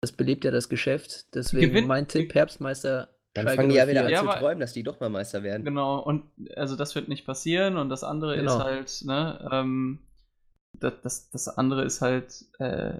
Das 0.00 0.10
belebt 0.10 0.44
ja 0.44 0.50
das 0.50 0.68
Geschäft. 0.68 1.32
Deswegen 1.32 1.68
Gewinnt- 1.68 1.86
mein 1.86 2.08
Tipp, 2.08 2.34
Herbstmeister. 2.34 3.14
Dann 3.34 3.44
Schalke 3.44 3.56
fangen 3.56 3.68
die 3.68 3.76
ja 3.76 3.86
wieder 3.86 4.00
04. 4.02 4.06
an 4.06 4.10
Ja, 4.12 4.18
zu 4.22 4.28
aber- 4.30 4.38
träumen, 4.40 4.58
dass 4.58 4.72
die 4.72 4.82
doch 4.82 4.98
mal 4.98 5.10
Meister 5.10 5.44
werden. 5.44 5.64
Genau, 5.64 6.00
und 6.00 6.24
also 6.56 6.74
das 6.74 6.96
wird 6.96 7.06
nicht 7.06 7.24
passieren 7.24 7.76
und 7.76 7.88
das 7.88 8.02
andere 8.02 8.34
Genau. 8.34 8.56
ist 8.58 8.64
halt, 8.64 9.02
ne, 9.04 9.48
ähm, 9.52 10.00
das, 10.80 10.94
das, 11.04 11.30
das 11.30 11.46
andere 11.48 11.84
ist 11.84 12.00
halt, 12.00 12.34
äh, 12.58 12.98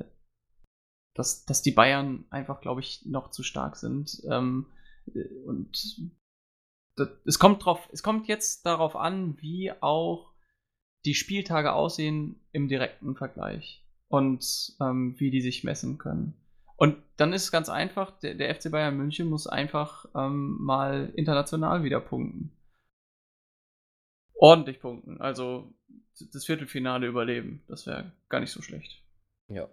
dass, 1.17 1.45
dass 1.45 1.61
die 1.61 1.73
Bayern 1.73 2.25
einfach, 2.31 2.61
glaube 2.61 2.83
ich, 2.83 3.05
noch 3.05 3.31
zu 3.33 3.43
stark 3.43 3.75
sind. 3.75 4.23
Ähm, 4.31 4.67
äh, 5.13 5.25
und 5.45 5.73
das, 6.97 7.09
es 7.27 7.41
kommt 7.41 7.65
drauf, 7.65 7.89
es 7.93 8.05
kommt 8.05 8.29
jetzt 8.29 8.65
darauf 8.65 8.95
an, 8.95 9.37
wie 9.41 9.73
auch 9.83 10.34
die 11.05 11.15
Spieltage 11.15 11.73
aussehen 11.73 12.41
im 12.53 12.69
direkten 12.69 13.17
Vergleich 13.17 13.85
und 14.09 14.75
ähm, 14.81 15.15
wie 15.19 15.31
die 15.31 15.41
sich 15.41 15.65
messen 15.65 15.99
können. 15.99 16.35
Und 16.77 16.97
dann 17.17 17.33
ist 17.33 17.45
es 17.45 17.53
ganz 17.53 17.69
einfach, 17.69 18.19
der, 18.21 18.35
der 18.35 18.55
FC 18.55 18.71
Bayern 18.71 18.97
München 18.97 19.29
muss 19.29 19.47
einfach 19.47 20.07
ähm, 20.15 20.57
mal 20.61 21.13
international 21.15 21.85
wieder 21.85 22.01
punkten. 22.01 22.53
Ordentlich 24.35 24.81
punkten. 24.81 25.21
Also 25.21 25.73
das 26.33 26.45
Viertelfinale 26.45 27.07
überleben. 27.07 27.63
Das 27.69 27.87
wäre 27.87 28.13
gar 28.29 28.41
nicht 28.41 28.51
so 28.51 28.63
schlecht. 28.63 29.03
Ja. 29.49 29.69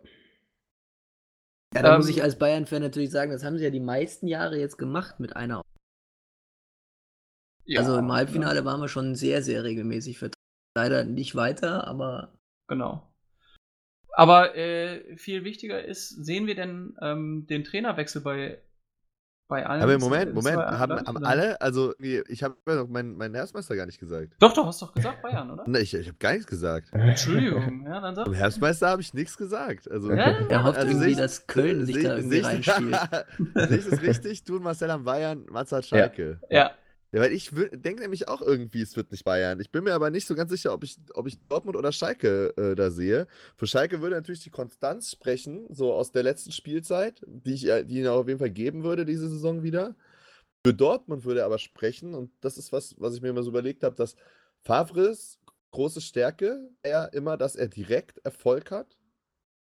Ja, 1.73 1.81
da 1.81 1.93
Ähm, 1.93 1.97
muss 1.97 2.09
ich 2.09 2.21
als 2.21 2.37
Bayern-Fan 2.37 2.81
natürlich 2.81 3.11
sagen, 3.11 3.31
das 3.31 3.43
haben 3.43 3.57
sie 3.57 3.63
ja 3.63 3.69
die 3.69 3.79
meisten 3.79 4.27
Jahre 4.27 4.59
jetzt 4.59 4.77
gemacht 4.77 5.19
mit 5.19 5.35
einer. 5.35 5.61
also 7.75 7.97
im 7.97 8.11
Halbfinale 8.11 8.65
waren 8.65 8.81
wir 8.81 8.89
schon 8.89 9.15
sehr, 9.15 9.41
sehr 9.41 9.63
regelmäßig 9.63 10.19
vertreten. 10.19 10.40
Leider 10.75 11.03
nicht 11.03 11.35
weiter, 11.35 11.87
aber 11.87 12.33
Genau. 12.67 13.07
Aber 14.13 14.55
äh, 14.55 15.15
viel 15.17 15.43
wichtiger 15.43 15.83
ist, 15.83 16.09
sehen 16.09 16.45
wir 16.47 16.55
denn 16.55 16.95
ähm, 17.01 17.45
den 17.49 17.63
Trainerwechsel 17.63 18.21
bei, 18.21 18.61
bei 19.49 19.65
allen? 19.65 19.81
Aber 19.81 19.97
Moment, 19.99 20.33
Moment, 20.33 20.57
haben, 20.57 20.99
haben 21.05 21.23
alle, 21.23 21.59
also 21.61 21.93
ich 21.99 22.43
habe 22.43 22.57
ja 22.67 22.75
noch 22.75 22.87
meinen, 22.89 23.15
meinen 23.17 23.35
Herbstmeister 23.35 23.75
gar 23.75 23.85
nicht 23.85 23.99
gesagt. 23.99 24.33
Doch, 24.39 24.53
doch, 24.53 24.65
hast 24.67 24.81
doch 24.81 24.93
gesagt 24.93 25.21
Bayern, 25.21 25.49
oder? 25.51 25.67
Ne, 25.67 25.79
ich, 25.79 25.93
ich 25.93 26.07
habe 26.07 26.17
gar 26.17 26.33
nichts 26.33 26.47
gesagt. 26.47 26.89
Entschuldigung, 26.93 27.85
ja, 27.85 27.99
dann 28.01 28.15
sag. 28.15 28.27
Im 28.27 28.33
Herbstmeister 28.33 28.89
habe 28.89 29.01
ich 29.01 29.13
nichts 29.13 29.37
gesagt. 29.37 29.89
Also, 29.89 30.11
Ja, 30.11 30.25
er 30.49 30.63
hofft 30.63 30.77
Also 30.77 30.91
irgendwie, 30.91 31.11
ich- 31.11 31.17
dass 31.17 31.47
Köln 31.47 31.85
sich 31.85 32.03
da 32.03 32.17
irgendwie 32.17 32.39
reinspielt. 32.45 32.99
Sehe 33.55 33.77
ich 33.77 33.85
das 33.89 34.01
richtig? 34.01 34.43
Du 34.43 34.57
und 34.57 34.63
Marcel 34.63 34.91
am 34.91 35.03
Bayern, 35.05 35.45
Matze 35.49 35.77
hat 35.77 35.85
Schalke. 35.85 36.39
Ja, 36.49 36.57
Ja, 36.57 36.71
weil 37.11 37.33
ich 37.33 37.51
denke 37.51 38.01
nämlich 38.01 38.27
auch 38.29 38.41
irgendwie, 38.41 38.81
es 38.81 38.95
wird 38.95 39.11
nicht 39.11 39.25
Bayern. 39.25 39.59
Ich 39.59 39.71
bin 39.71 39.83
mir 39.83 39.93
aber 39.93 40.09
nicht 40.09 40.27
so 40.27 40.35
ganz 40.35 40.49
sicher, 40.49 40.73
ob 40.73 40.83
ich, 40.83 40.97
ob 41.13 41.27
ich 41.27 41.37
Dortmund 41.49 41.75
oder 41.75 41.91
Schalke 41.91 42.53
äh, 42.57 42.75
da 42.75 42.89
sehe. 42.89 43.27
Für 43.57 43.67
Schalke 43.67 44.01
würde 44.01 44.15
natürlich 44.15 44.43
die 44.43 44.49
Konstanz 44.49 45.11
sprechen, 45.11 45.65
so 45.69 45.93
aus 45.93 46.11
der 46.11 46.23
letzten 46.23 46.51
Spielzeit, 46.51 47.21
die 47.27 47.53
ich 47.53 47.67
äh, 47.67 47.83
die 47.83 47.97
ihnen 47.97 48.07
auf 48.07 48.27
jeden 48.27 48.39
Fall 48.39 48.49
geben 48.49 48.83
würde, 48.83 49.05
diese 49.05 49.29
Saison 49.29 49.61
wieder. 49.63 49.95
Für 50.65 50.73
Dortmund 50.73 51.25
würde 51.25 51.43
aber 51.43 51.57
sprechen, 51.57 52.13
und 52.13 52.31
das 52.41 52.57
ist 52.57 52.71
was, 52.71 52.95
was 52.99 53.15
ich 53.15 53.21
mir 53.21 53.29
immer 53.29 53.43
so 53.43 53.49
überlegt 53.49 53.83
habe, 53.83 53.95
dass 53.95 54.15
Favres 54.63 55.39
große 55.71 56.01
Stärke 56.01 56.69
er 56.83 57.13
immer, 57.13 57.37
dass 57.37 57.55
er 57.55 57.67
direkt 57.67 58.19
Erfolg 58.19 58.71
hat, 58.71 58.97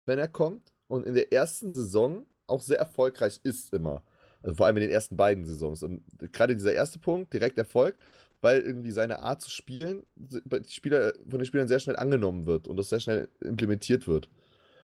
wenn 0.06 0.20
er 0.20 0.28
kommt, 0.28 0.74
und 0.88 1.06
in 1.06 1.16
der 1.16 1.32
ersten 1.32 1.74
Saison 1.74 2.26
auch 2.46 2.62
sehr 2.62 2.78
erfolgreich 2.78 3.40
ist 3.44 3.74
immer. 3.74 4.04
Also 4.44 4.56
vor 4.56 4.66
allem 4.68 4.78
in 4.78 4.82
den 4.84 4.92
ersten 4.92 5.18
beiden 5.18 5.46
Saisons. 5.46 5.82
Und 5.84 6.04
gerade 6.32 6.56
dieser 6.56 6.74
erste 6.74 7.00
Punkt, 7.00 7.34
direkt 7.34 7.58
Erfolg, 7.58 7.96
weil 8.42 8.62
irgendwie 8.62 8.92
seine 8.92 9.20
Art 9.20 9.42
zu 9.42 9.50
spielen 9.50 10.04
bei 10.46 10.60
die 10.60 10.70
Spieler, 10.72 11.14
von 11.30 11.40
den 11.40 11.46
Spielern 11.46 11.68
sehr 11.68 11.80
schnell 11.80 11.96
angenommen 11.96 12.46
wird 12.46 12.68
und 12.68 12.76
das 12.78 12.90
sehr 12.90 13.00
schnell 13.00 13.30
implementiert 13.42 14.08
wird. 14.08 14.30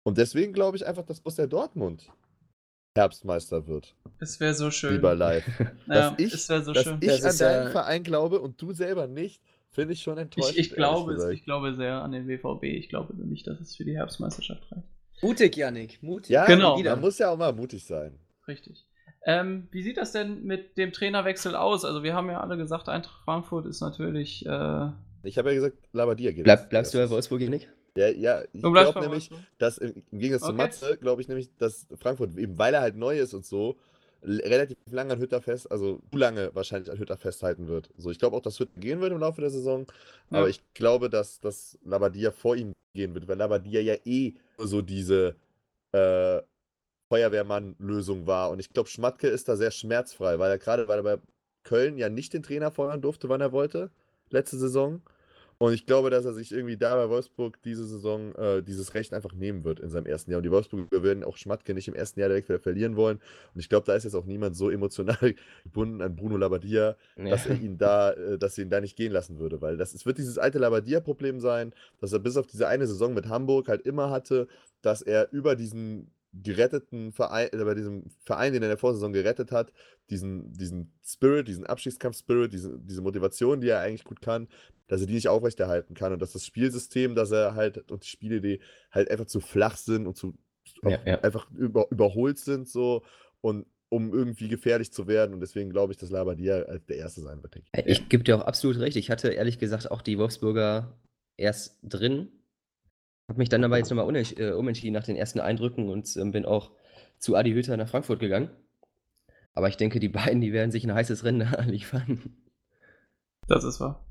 Und 0.03 0.17
deswegen 0.17 0.53
glaube 0.53 0.77
ich 0.77 0.85
einfach, 0.85 1.03
dass 1.05 1.21
Borussia 1.21 1.47
Dortmund 1.47 2.09
Herbstmeister 2.97 3.67
wird. 3.67 3.95
es 4.19 4.39
wäre 4.39 4.53
so 4.53 4.71
schön. 4.71 4.93
Lieber 4.95 5.13
live. 5.15 5.45
ja, 5.87 6.11
dass 6.11 6.13
ich- 6.19 6.33
es 6.33 6.49
wäre 6.49 6.63
so 6.63 6.73
dass 6.73 6.83
schön. 6.83 6.97
ich 6.99 7.07
Das 7.07 7.23
an 7.23 7.29
ist 7.29 7.39
ja- 7.39 7.59
deinen 7.63 7.71
Verein 7.71 8.03
glaube 8.03 8.41
und 8.41 8.61
du 8.61 8.73
selber 8.73 9.07
nicht, 9.07 9.41
finde 9.69 9.93
ich 9.93 10.01
schon 10.01 10.17
enttäuschend. 10.17 10.57
Ich, 10.57 10.69
ich, 10.71 10.75
glaube, 10.75 11.13
es- 11.13 11.25
ich 11.29 11.43
glaube 11.43 11.75
sehr 11.75 12.01
an 12.01 12.11
den 12.11 12.27
WVB. 12.27 12.63
Ich 12.63 12.89
glaube 12.89 13.15
nicht, 13.25 13.45
dass 13.47 13.59
es 13.59 13.75
für 13.75 13.85
die 13.85 13.95
Herbstmeisterschaft 13.95 14.71
reicht. 14.71 14.87
Mutig, 15.21 15.55
Yannick, 15.57 16.01
mutig. 16.03 16.31
ja, 16.31 16.45
Genau. 16.45 16.79
man 16.81 16.99
muss 17.01 17.17
ja 17.19 17.29
auch 17.29 17.37
mal 17.37 17.53
mutig 17.53 17.85
sein. 17.85 18.17
Richtig. 18.47 18.85
Ähm, 19.23 19.67
wie 19.71 19.83
sieht 19.83 19.97
das 19.97 20.11
denn 20.11 20.43
mit 20.43 20.77
dem 20.77 20.93
Trainerwechsel 20.93 21.55
aus? 21.55 21.83
Also 21.83 22.03
wir 22.03 22.13
haben 22.13 22.29
ja 22.29 22.39
alle 22.39 22.57
gesagt, 22.57 22.87
Eintracht 22.89 23.23
Frankfurt 23.25 23.65
ist 23.65 23.81
natürlich. 23.81 24.45
Äh, 24.45 24.89
Ich 25.23 25.37
habe 25.37 25.49
ja 25.49 25.55
gesagt, 25.55 25.77
Labadia 25.91 26.31
geht. 26.31 26.43
Bleib, 26.43 26.69
bleibst 26.69 26.93
du 26.93 26.97
bei. 26.97 27.09
Wolfsburg 27.09 27.41
nicht? 27.41 27.67
Ja, 27.97 28.09
ja, 28.09 28.43
ich 28.53 28.61
glaube 28.61 28.99
nämlich, 28.99 29.31
Wolfsburg? 29.31 29.39
dass 29.57 29.77
im, 29.79 30.03
Gegensatz 30.11 30.43
zu 30.43 30.49
Okay. 30.49 30.57
Matze, 30.57 30.97
glaube 30.97 31.21
ich 31.21 31.27
nämlich, 31.27 31.49
dass 31.57 31.87
Frankfurt, 31.99 32.37
eben 32.37 32.57
weil 32.57 32.73
er 32.73 32.81
halt 32.81 32.95
neu 32.95 33.19
ist 33.19 33.33
und 33.33 33.45
so, 33.45 33.75
relativ 34.23 34.77
lange 34.91 35.13
an 35.13 35.19
Hütter 35.19 35.41
fest, 35.41 35.71
also 35.71 35.99
zu 36.11 36.17
lange 36.17 36.53
wahrscheinlich 36.53 36.91
an 36.91 36.97
Hütter 36.97 37.17
festhalten 37.17 37.67
wird. 37.67 37.89
So, 37.97 38.11
ich 38.11 38.19
glaube 38.19 38.35
auch, 38.35 38.41
dass 38.41 38.59
Hütter 38.59 38.79
gehen 38.79 38.99
wird 38.99 39.11
im 39.11 39.19
Laufe 39.19 39.41
der 39.41 39.49
Saison, 39.49 39.87
ja. 40.31 40.39
aber 40.39 40.49
ich 40.49 40.61
glaube, 40.73 41.09
dass, 41.09 41.39
dass 41.39 41.77
Labadia 41.83 42.31
vor 42.31 42.55
ihm 42.55 42.73
gehen 42.93 43.13
wird, 43.13 43.27
weil 43.27 43.37
Labadia 43.37 43.81
ja 43.81 43.95
eh 44.05 44.33
so 44.57 44.81
diese 44.81 45.35
äh, 45.91 46.41
Feuerwehrmann-Lösung 47.09 48.27
war. 48.27 48.49
Und 48.49 48.59
ich 48.59 48.71
glaube, 48.71 48.89
Schmatke 48.89 49.27
ist 49.27 49.47
da 49.47 49.55
sehr 49.55 49.71
schmerzfrei, 49.71 50.39
weil 50.39 50.51
er 50.51 50.57
gerade, 50.57 50.87
weil 50.87 50.99
er 50.99 51.03
bei 51.03 51.17
Köln 51.63 51.97
ja 51.97 52.09
nicht 52.09 52.33
den 52.33 52.43
Trainer 52.43 52.71
feuern 52.71 53.01
durfte, 53.01 53.29
wann 53.29 53.41
er 53.41 53.51
wollte, 53.51 53.91
letzte 54.29 54.57
Saison. 54.57 55.01
Und 55.59 55.73
ich 55.73 55.87
glaube, 55.87 56.11
dass 56.11 56.23
er 56.23 56.33
sich 56.33 56.51
irgendwie 56.51 56.77
da 56.77 56.95
bei 56.95 57.09
Wolfsburg 57.09 57.59
diese 57.63 57.85
Saison 57.85 58.35
äh, 58.35 58.61
dieses 58.61 58.93
Recht 58.93 59.13
einfach 59.13 59.33
nehmen 59.33 59.63
wird 59.63 59.79
in 59.79 59.89
seinem 59.89 60.05
ersten 60.05 60.29
Jahr. 60.29 60.37
Und 60.37 60.43
die 60.43 60.51
Wolfsburger 60.51 61.01
werden 61.01 61.23
auch 61.23 61.35
Schmatke 61.35 61.73
nicht 61.73 61.87
im 61.87 61.95
ersten 61.95 62.19
Jahr 62.19 62.29
direkt 62.29 62.47
wieder 62.49 62.59
verlieren 62.59 62.95
wollen. 62.95 63.17
Und 63.55 63.59
ich 63.59 63.67
glaube, 63.67 63.85
da 63.85 63.95
ist 63.95 64.03
jetzt 64.03 64.13
auch 64.13 64.25
niemand 64.25 64.55
so 64.55 64.69
emotional 64.69 65.17
gebunden 65.63 66.01
an 66.03 66.15
Bruno 66.15 66.37
Labbadia, 66.37 66.95
ja. 67.17 67.29
dass 67.29 67.47
er 67.47 67.59
ihn 67.59 67.79
da, 67.79 68.11
äh, 68.11 68.37
dass 68.37 68.57
er 68.57 68.65
ihn 68.65 68.69
da 68.69 68.81
nicht 68.81 68.95
gehen 68.95 69.11
lassen 69.11 69.39
würde. 69.39 69.59
Weil 69.59 69.77
das, 69.77 69.95
es 69.95 70.05
wird 70.05 70.19
dieses 70.19 70.37
alte 70.37 70.59
Labbadia-Problem 70.59 71.39
sein, 71.39 71.73
dass 71.99 72.13
er 72.13 72.19
bis 72.19 72.37
auf 72.37 72.45
diese 72.45 72.67
eine 72.67 72.85
Saison 72.85 73.15
mit 73.15 73.27
Hamburg 73.27 73.67
halt 73.67 73.81
immer 73.81 74.11
hatte, 74.11 74.47
dass 74.83 75.01
er 75.01 75.31
über 75.31 75.55
diesen 75.55 76.11
geretteten 76.43 77.11
Verein, 77.11 77.49
äh, 77.51 77.63
bei 77.63 77.73
diesem 77.73 78.05
Verein, 78.25 78.53
den 78.53 78.61
er 78.61 78.67
in 78.67 78.71
der 78.71 78.77
Vorsaison 78.77 79.13
gerettet 79.13 79.51
hat, 79.51 79.71
diesen, 80.09 80.53
diesen 80.53 80.93
Spirit, 81.03 81.47
diesen 81.47 81.65
Abstiegskampf-Spirit, 81.65 82.53
diese, 82.53 82.79
diese 82.79 83.01
Motivation, 83.01 83.61
die 83.61 83.69
er 83.69 83.81
eigentlich 83.81 84.03
gut 84.03 84.21
kann, 84.21 84.47
dass 84.87 85.01
er 85.01 85.07
die 85.07 85.13
nicht 85.13 85.27
aufrechterhalten 85.27 85.93
kann 85.93 86.13
und 86.13 86.21
dass 86.21 86.33
das 86.33 86.45
Spielsystem, 86.45 87.15
dass 87.15 87.31
er 87.31 87.55
halt 87.55 87.91
und 87.91 88.03
die 88.03 88.09
Spielidee 88.09 88.59
halt 88.91 89.11
einfach 89.11 89.25
zu 89.25 89.39
flach 89.39 89.77
sind 89.77 90.07
und 90.07 90.15
zu 90.15 90.37
ja, 90.83 90.99
ja. 91.05 91.19
einfach 91.21 91.49
über, 91.51 91.87
überholt 91.91 92.39
sind 92.39 92.67
so 92.67 93.03
und 93.41 93.65
um 93.89 94.13
irgendwie 94.13 94.49
gefährlich 94.49 94.91
zu 94.91 95.07
werden 95.07 95.33
und 95.33 95.39
deswegen 95.39 95.69
glaube 95.69 95.93
ich, 95.93 95.97
dass 95.97 96.09
Labadia 96.09 96.77
der 96.77 96.97
Erste 96.97 97.21
sein 97.21 97.41
wird. 97.41 97.55
Ich, 97.55 97.85
ich 97.85 98.09
gebe 98.09 98.23
dir 98.23 98.37
auch 98.37 98.45
absolut 98.45 98.79
recht. 98.79 98.97
Ich 98.97 99.09
hatte 99.09 99.29
ehrlich 99.29 99.59
gesagt 99.59 99.89
auch 99.91 100.01
die 100.01 100.17
Wolfsburger 100.17 100.97
erst 101.37 101.79
drin, 101.83 102.29
habe 103.29 103.39
mich 103.39 103.49
dann 103.49 103.63
aber 103.63 103.77
jetzt 103.77 103.89
nochmal 103.89 104.15
äh, 104.15 104.51
umentschieden 104.51 104.93
nach 104.93 105.03
den 105.03 105.15
ersten 105.15 105.39
Eindrücken 105.39 105.89
und 105.89 106.15
ähm, 106.17 106.31
bin 106.31 106.45
auch 106.45 106.71
zu 107.19 107.35
Adi 107.35 107.51
Hütter 107.51 107.75
nach 107.77 107.89
Frankfurt 107.89 108.19
gegangen. 108.19 108.49
Aber 109.53 109.67
ich 109.69 109.77
denke, 109.77 109.99
die 109.99 110.09
beiden, 110.09 110.39
die 110.39 110.53
werden 110.53 110.71
sich 110.71 110.83
ein 110.83 110.93
heißes 110.93 111.23
Rennen 111.23 111.47
liefern. 111.67 112.37
Das 113.47 113.63
ist 113.63 113.79
wahr. 113.79 114.05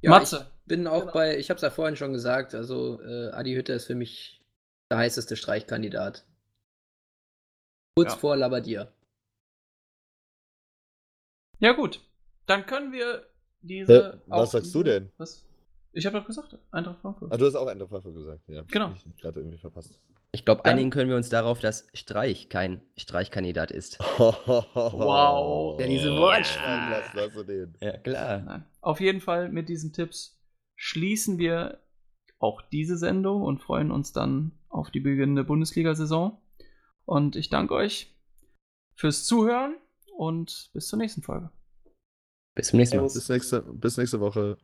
Ja, 0.00 0.10
Matze. 0.10 0.50
Ich 0.62 0.68
bin 0.68 0.86
auch 0.86 1.00
genau. 1.00 1.12
bei, 1.12 1.38
ich 1.38 1.48
habe 1.48 1.56
es 1.56 1.62
ja 1.62 1.70
vorhin 1.70 1.96
schon 1.96 2.12
gesagt, 2.12 2.54
also 2.54 3.00
äh, 3.02 3.30
Adi 3.30 3.54
Hütter 3.54 3.74
ist 3.74 3.86
für 3.86 3.94
mich 3.94 4.44
der 4.90 4.98
heißeste 4.98 5.36
Streichkandidat. 5.36 6.26
Kurz 7.96 8.12
ja. 8.12 8.18
vor 8.18 8.36
Labadia. 8.36 8.92
Ja, 11.58 11.72
gut. 11.72 12.00
Dann 12.46 12.66
können 12.66 12.92
wir 12.92 13.26
diese. 13.60 14.22
was 14.26 14.52
sagst 14.52 14.74
du 14.74 14.82
denn? 14.82 15.10
Was? 15.16 15.47
Ich 15.98 16.06
habe 16.06 16.16
doch 16.16 16.26
gesagt, 16.26 16.56
Eintracht 16.70 17.00
Frankfurt. 17.00 17.32
Ah, 17.32 17.36
du 17.36 17.46
hast 17.46 17.56
auch 17.56 17.66
Eintracht 17.66 17.90
Frankfurt 17.90 18.14
gesagt, 18.14 18.48
ja. 18.48 18.62
Genau. 18.70 18.92
Ich 18.92 19.20
gerade 19.20 19.40
irgendwie 19.40 19.58
verpasst. 19.58 20.00
Ich 20.30 20.44
glaube, 20.44 20.64
einigen 20.64 20.90
können 20.90 21.10
wir 21.10 21.16
uns 21.16 21.28
darauf, 21.28 21.58
dass 21.58 21.88
Streich 21.92 22.48
kein 22.48 22.82
Streichkandidat 22.96 23.72
ist. 23.72 23.98
wow. 24.18 25.80
Ja, 25.80 25.86
diese 25.88 26.12
Wortspiele. 26.12 26.90
Lass, 26.90 27.14
lass 27.14 27.32
du 27.32 27.42
den. 27.42 27.74
Ja, 27.80 27.96
klar. 27.98 28.38
Nein. 28.42 28.64
Auf 28.80 29.00
jeden 29.00 29.20
Fall 29.20 29.48
mit 29.48 29.68
diesen 29.68 29.92
Tipps 29.92 30.40
schließen 30.76 31.38
wir 31.38 31.80
auch 32.38 32.62
diese 32.62 32.96
Sendung 32.96 33.42
und 33.42 33.60
freuen 33.60 33.90
uns 33.90 34.12
dann 34.12 34.52
auf 34.68 34.92
die 34.92 35.00
beginnende 35.00 35.42
Bundesliga-Saison. 35.42 36.40
Und 37.06 37.34
ich 37.34 37.48
danke 37.48 37.74
euch 37.74 38.14
fürs 38.94 39.24
Zuhören 39.24 39.76
und 40.16 40.70
bis 40.74 40.86
zur 40.86 41.00
nächsten 41.00 41.22
Folge. 41.22 41.50
Bis 42.54 42.68
zum 42.68 42.78
nächsten 42.78 42.98
Mal. 42.98 43.02
Bis 43.02 43.28
nächste, 43.28 43.62
bis 43.62 43.96
nächste 43.96 44.20
Woche. 44.20 44.58